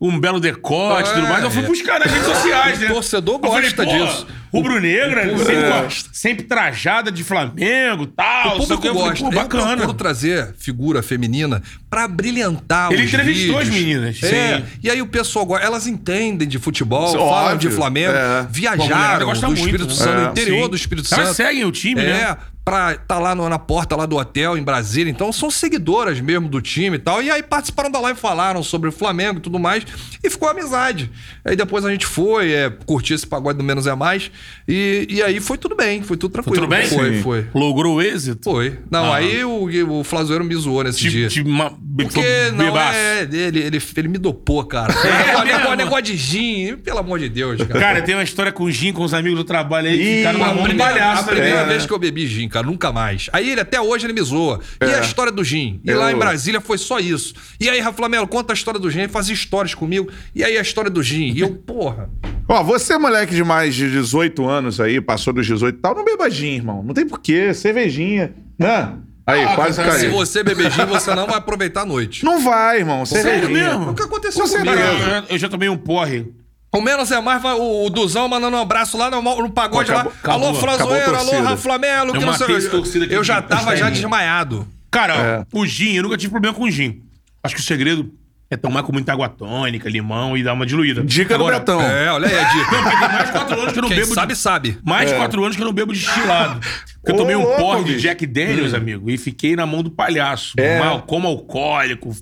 [0.00, 1.44] um belo decote e tudo É, mais.
[1.44, 1.66] Eu fui é.
[1.66, 2.86] buscar nas redes sociais, né?
[2.90, 4.26] O torcedor Eu falei, gosta pô, disso.
[4.50, 5.88] Rubro-negra, O- sempre, é.
[6.12, 8.56] sempre trajada de Flamengo tal.
[8.56, 8.88] O público quê.
[8.88, 9.24] Eu falei, gosta.
[9.24, 9.76] pô, Eu bacana.
[9.76, 13.68] procuro trazer figura feminina pra brilhantar Ele entrevistou vídeos.
[13.68, 14.56] as meninas, É.
[14.58, 14.64] sim.
[14.82, 15.66] E aí o pessoal gosta.
[15.66, 17.18] Elas entendem de futebol, Óbvio.
[17.28, 18.46] falam de Flamengo, É.
[18.50, 19.94] Viajaram gosta do Espírito né?
[19.94, 20.30] Santo, É.
[20.42, 20.70] interior Sim.
[20.70, 21.36] do Espírito Elas Santo.
[21.36, 22.36] seguem o time, é, né?
[22.68, 25.10] Pra tá lá no- na porta lá do hotel em Brasília.
[25.10, 27.22] Então são seguidoras mesmo do time e tal.
[27.22, 29.84] E aí participaram da live, falaram sobre o Flamengo e tudo mais.
[30.22, 31.10] E ficou amizade.
[31.44, 34.30] Aí depois a gente foi, é, curtir esse pagode do Menos é Mais.
[34.66, 36.56] E, e aí foi tudo bem, foi tudo tranquilo.
[36.56, 36.86] tudo bem?
[36.86, 37.22] Foi, Sim.
[37.22, 37.46] foi.
[37.54, 38.50] Logrou o êxito?
[38.50, 38.78] Foi.
[38.90, 39.16] Não, Ah.
[39.16, 39.68] aí o,
[40.00, 41.28] o Flazoeiro me zoou nesse De, dia.
[41.28, 42.96] de uma, Porque não bebaço.
[42.98, 43.22] é.
[43.32, 44.92] Ele, ele, ele me dopou, cara.
[45.38, 47.80] É negócio, negócio, de gin, pelo amor de Deus, cara.
[47.80, 50.26] Cara, tem uma história com o Gin, com os amigos do trabalho aí, que Ih,
[50.26, 51.22] a do primeira, palhaço.
[51.22, 51.68] a primeira né?
[51.68, 53.28] vez que eu bebi gin, cara, nunca mais.
[53.32, 54.60] Aí ele, até hoje, ele me zoa.
[54.80, 54.98] E É.
[54.98, 55.80] a história do gin?
[55.84, 57.34] E Eu- lá em Brasília foi só isso.
[57.60, 59.00] E aí, Rafa Melo, conta a história do gin.
[59.00, 60.08] Ele fazia histórias comigo.
[60.34, 61.32] E aí a história do gin.
[61.34, 62.10] E eu, porra.
[62.48, 66.04] Ó, você, moleque de mais de 18 anos aí, passou dos 18 e tal, não
[66.04, 66.82] beba gin, irmão.
[66.82, 68.32] Não tem porquê, cervejinha.
[68.58, 68.94] Né?
[69.26, 70.12] Aí, Ah, quase mas Se caiu.
[70.12, 72.24] você beber gin, você não vai aproveitar a noite.
[72.24, 73.04] Não vai, irmão.
[73.04, 73.68] Sério cervejinha.
[73.76, 73.90] mesmo?
[73.90, 74.70] O que aconteceu Com comigo?
[74.74, 76.32] Eu, eu já tomei um porre.
[76.74, 80.12] O menos é mais, o, o Duzão mandando um abraço lá no, no pagode Acabou-
[80.12, 80.18] lá.
[80.18, 81.42] acabou- alô, a alô.
[81.42, 82.56] Raflamelo, que Eu não sei
[83.02, 84.68] aqui Eu já tava já de- desmaiado.
[84.90, 85.46] Cara, É.
[85.56, 87.02] o gin, eu nunca tive problema com gin.
[87.42, 88.12] Acho que o segredo
[88.50, 91.02] é tomar com muita água tônica, limão e dar uma diluída.
[91.04, 91.80] Dica Agora, do Betão.
[91.82, 92.70] É, olha aí a dica.
[92.70, 94.14] Não, porque tem mais de quatro anos que eu não Quem bebo.
[94.14, 94.38] sabe, de...
[94.38, 94.78] sabe.
[94.84, 96.60] Mais de quatro anos que eu não bebo destilado.
[96.60, 97.96] Porque eu tomei um porre de.
[98.00, 100.52] Jack Daniels, amigo, e fiquei na mão do palhaço.
[100.58, 100.78] É.
[100.78, 102.14] Mal, como alcoólico.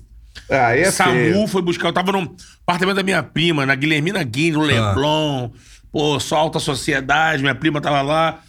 [0.49, 1.47] Ah, é Samu feio.
[1.47, 1.87] foi buscar.
[1.87, 5.49] Eu tava no apartamento da minha prima, na Guilhermina Guinness, no Leblon.
[5.91, 8.39] Pô, só alta sociedade, minha prima tava lá.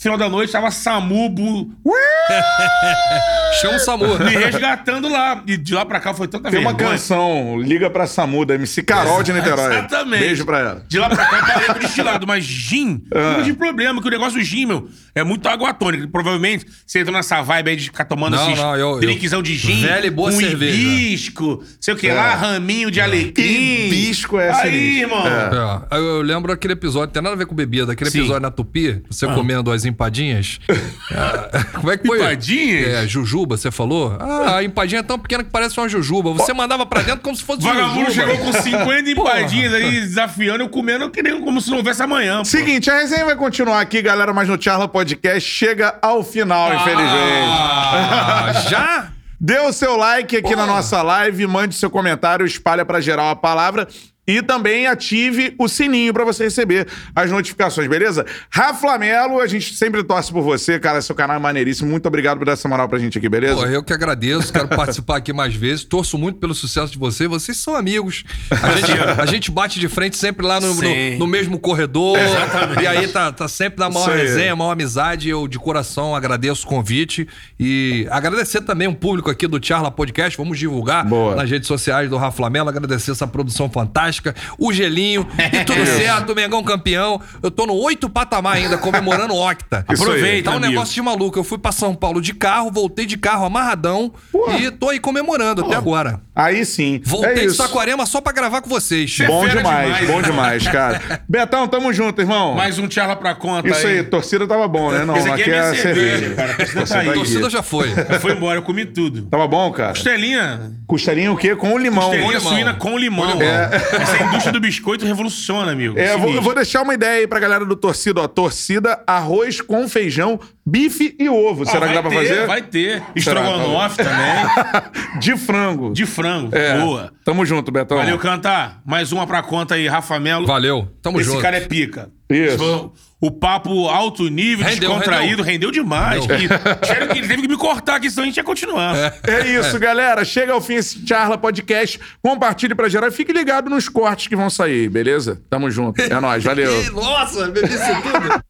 [0.00, 1.72] Final da noite tava Samu bu-
[3.60, 4.18] Chama o Samu.
[4.20, 5.42] me resgatando lá.
[5.46, 6.90] E de lá pra cá foi tanta Tem uma vergonha.
[6.90, 9.72] canção, Liga pra Samu, da MC Carol de Niterói.
[9.78, 10.20] Exatamente.
[10.20, 10.84] Beijo pra ela.
[10.86, 12.26] De lá pra cá eu parei com destilado.
[12.26, 13.38] Mas gin, Ah.
[13.38, 16.06] não tive problema, que o negócio do gin, meu, é muito água tônica.
[16.06, 19.42] Provavelmente você entra nessa vibe aí de ficar tomando Não, esses não, eu- eu- drinkzão
[19.42, 19.80] de gin.
[19.82, 20.76] velha e boa com cerveja.
[20.76, 23.86] hibisco, sei o que lá, raminho de alecrim.
[23.86, 25.00] Hibisco é Aí, sinistro.
[25.00, 25.26] irmão.
[25.26, 25.96] É.
[25.96, 28.18] É, eu, eu lembro aquele episódio, tem nada a ver com bebida, aquele Sim.
[28.20, 30.58] episódio na Tupi, você comendo as empadinhas.
[30.68, 32.18] É, como é que foi?
[32.18, 32.88] Empadinhas?
[32.88, 34.16] É, jujuba, você falou?
[34.20, 36.32] Ah, a empadinha é tão pequena que parece uma jujuba.
[36.34, 38.28] Você mandava pra dentro como se fosse Vagabundo jujuba.
[38.28, 42.38] chegou com 50 empadinhas aí, desafiando, eu comendo que nem como se não houvesse amanhã.
[42.38, 42.44] pô.
[42.44, 47.08] Seguinte, a resenha vai continuar aqui, galera, mas no Charla Podcast chega ao final, infelizmente.
[47.12, 49.08] Ah, já?
[49.40, 53.36] Dê o seu like aqui na nossa live, mande seu comentário, espalha pra geral a
[53.36, 53.86] palavra
[54.28, 56.86] e também ative o sininho pra você receber
[57.16, 58.26] as notificações, beleza?
[58.50, 61.90] Rafa Melo, a gente sempre torce por você, cara, seu canal é maneiríssimo.
[61.90, 63.56] Muito obrigado por dar essa moral pra gente aqui, beleza?
[63.56, 65.82] Pô, eu que agradeço, quero participar aqui mais vezes.
[65.82, 67.28] Torço muito pelo sucesso de vocês.
[67.30, 68.24] Vocês são amigos.
[68.50, 68.92] A gente,
[69.22, 71.12] a gente bate de frente sempre lá no, Sim.
[71.12, 72.18] no, no mesmo corredor.
[72.18, 72.82] Exatamente.
[72.82, 74.18] E aí tá, tá sempre na maior aí.
[74.18, 75.30] resenha, maior amizade.
[75.30, 77.26] Eu, de coração, agradeço o convite.
[77.58, 80.36] E agradecer também o público aqui do Charla Podcast.
[80.36, 81.34] Vamos divulgar Boa.
[81.34, 82.68] nas redes sociais do Rafa Flamelo.
[82.68, 84.17] Agradecer essa produção fantástica.
[84.58, 87.20] O gelinho e tudo certo, o Mengão campeão.
[87.42, 89.84] Eu tô no oito patamar ainda, comemorando o Octa.
[89.92, 90.02] Isso.
[90.02, 91.38] Aproveita, Tá um negócio de maluco.
[91.38, 94.12] Eu fui pra São Paulo de carro, voltei de carro amarradão
[94.58, 96.20] e tô aí comemorando até agora.
[96.38, 97.00] Aí sim.
[97.04, 97.56] Voltei é de isso.
[97.56, 99.12] Saquarema só pra gravar com vocês.
[99.12, 100.22] Cê- Bom demais, demais, bom né?
[100.28, 101.20] demais, cara.
[101.28, 102.54] Betão, tamo junto, irmão.
[102.54, 105.04] Mais um charla pra conta Isso aí, torcida tava bom, né?
[105.04, 106.34] Não, Esse aqui aqui é é cerveja, cerveja.
[106.36, 106.52] cara.
[106.52, 107.12] A torcida Você tá aí.
[107.12, 107.88] torcida já foi.
[108.20, 109.22] Foi embora, eu comi tudo.
[109.22, 109.88] Tava bom, cara?
[109.88, 110.72] Costelinha.
[110.86, 111.56] Costelinha o quê?
[111.56, 112.04] Com limão.
[112.04, 112.52] Costelinha limão.
[112.52, 113.32] suína com limão.
[113.32, 113.54] Com limão.
[114.00, 115.98] Essa indústria do biscoito revoluciona, amigo.
[115.98, 118.28] É, eu vou, vou deixar uma ideia aí pra galera do torcida, ó.
[118.28, 121.64] Torcida, arroz com feijão, bife e ovo.
[121.66, 122.46] Ah, Será que dá pra ter, fazer?
[122.46, 123.02] Vai ter.
[123.16, 124.78] Estrogonofe também.
[125.18, 125.92] De frango.
[125.92, 126.27] De frango.
[126.52, 126.78] É.
[126.78, 127.12] Boa.
[127.24, 127.98] Tamo junto, Betão.
[127.98, 128.80] Valeu, Cantar.
[128.84, 130.46] Mais uma pra conta aí, Rafa Melo.
[130.46, 131.42] Valeu, tamo Esse junto.
[131.42, 132.10] cara é pica.
[132.30, 132.92] Isso.
[133.20, 136.24] O papo alto nível, Rendeu, descontraído, rendeu, demais.
[136.24, 136.38] Rendeu.
[136.38, 136.46] E,
[136.86, 138.94] sério que ele teve que me cortar aqui, senão a gente ia continuar.
[139.26, 140.24] É isso, galera.
[140.24, 141.98] Chega ao fim esse Charla Podcast.
[142.22, 145.40] Compartilhe pra geral e fique ligado nos cortes que vão sair, beleza?
[145.50, 146.00] Tamo junto.
[146.00, 146.70] É nóis, valeu.
[146.92, 148.44] Nossa, bebi isso tudo.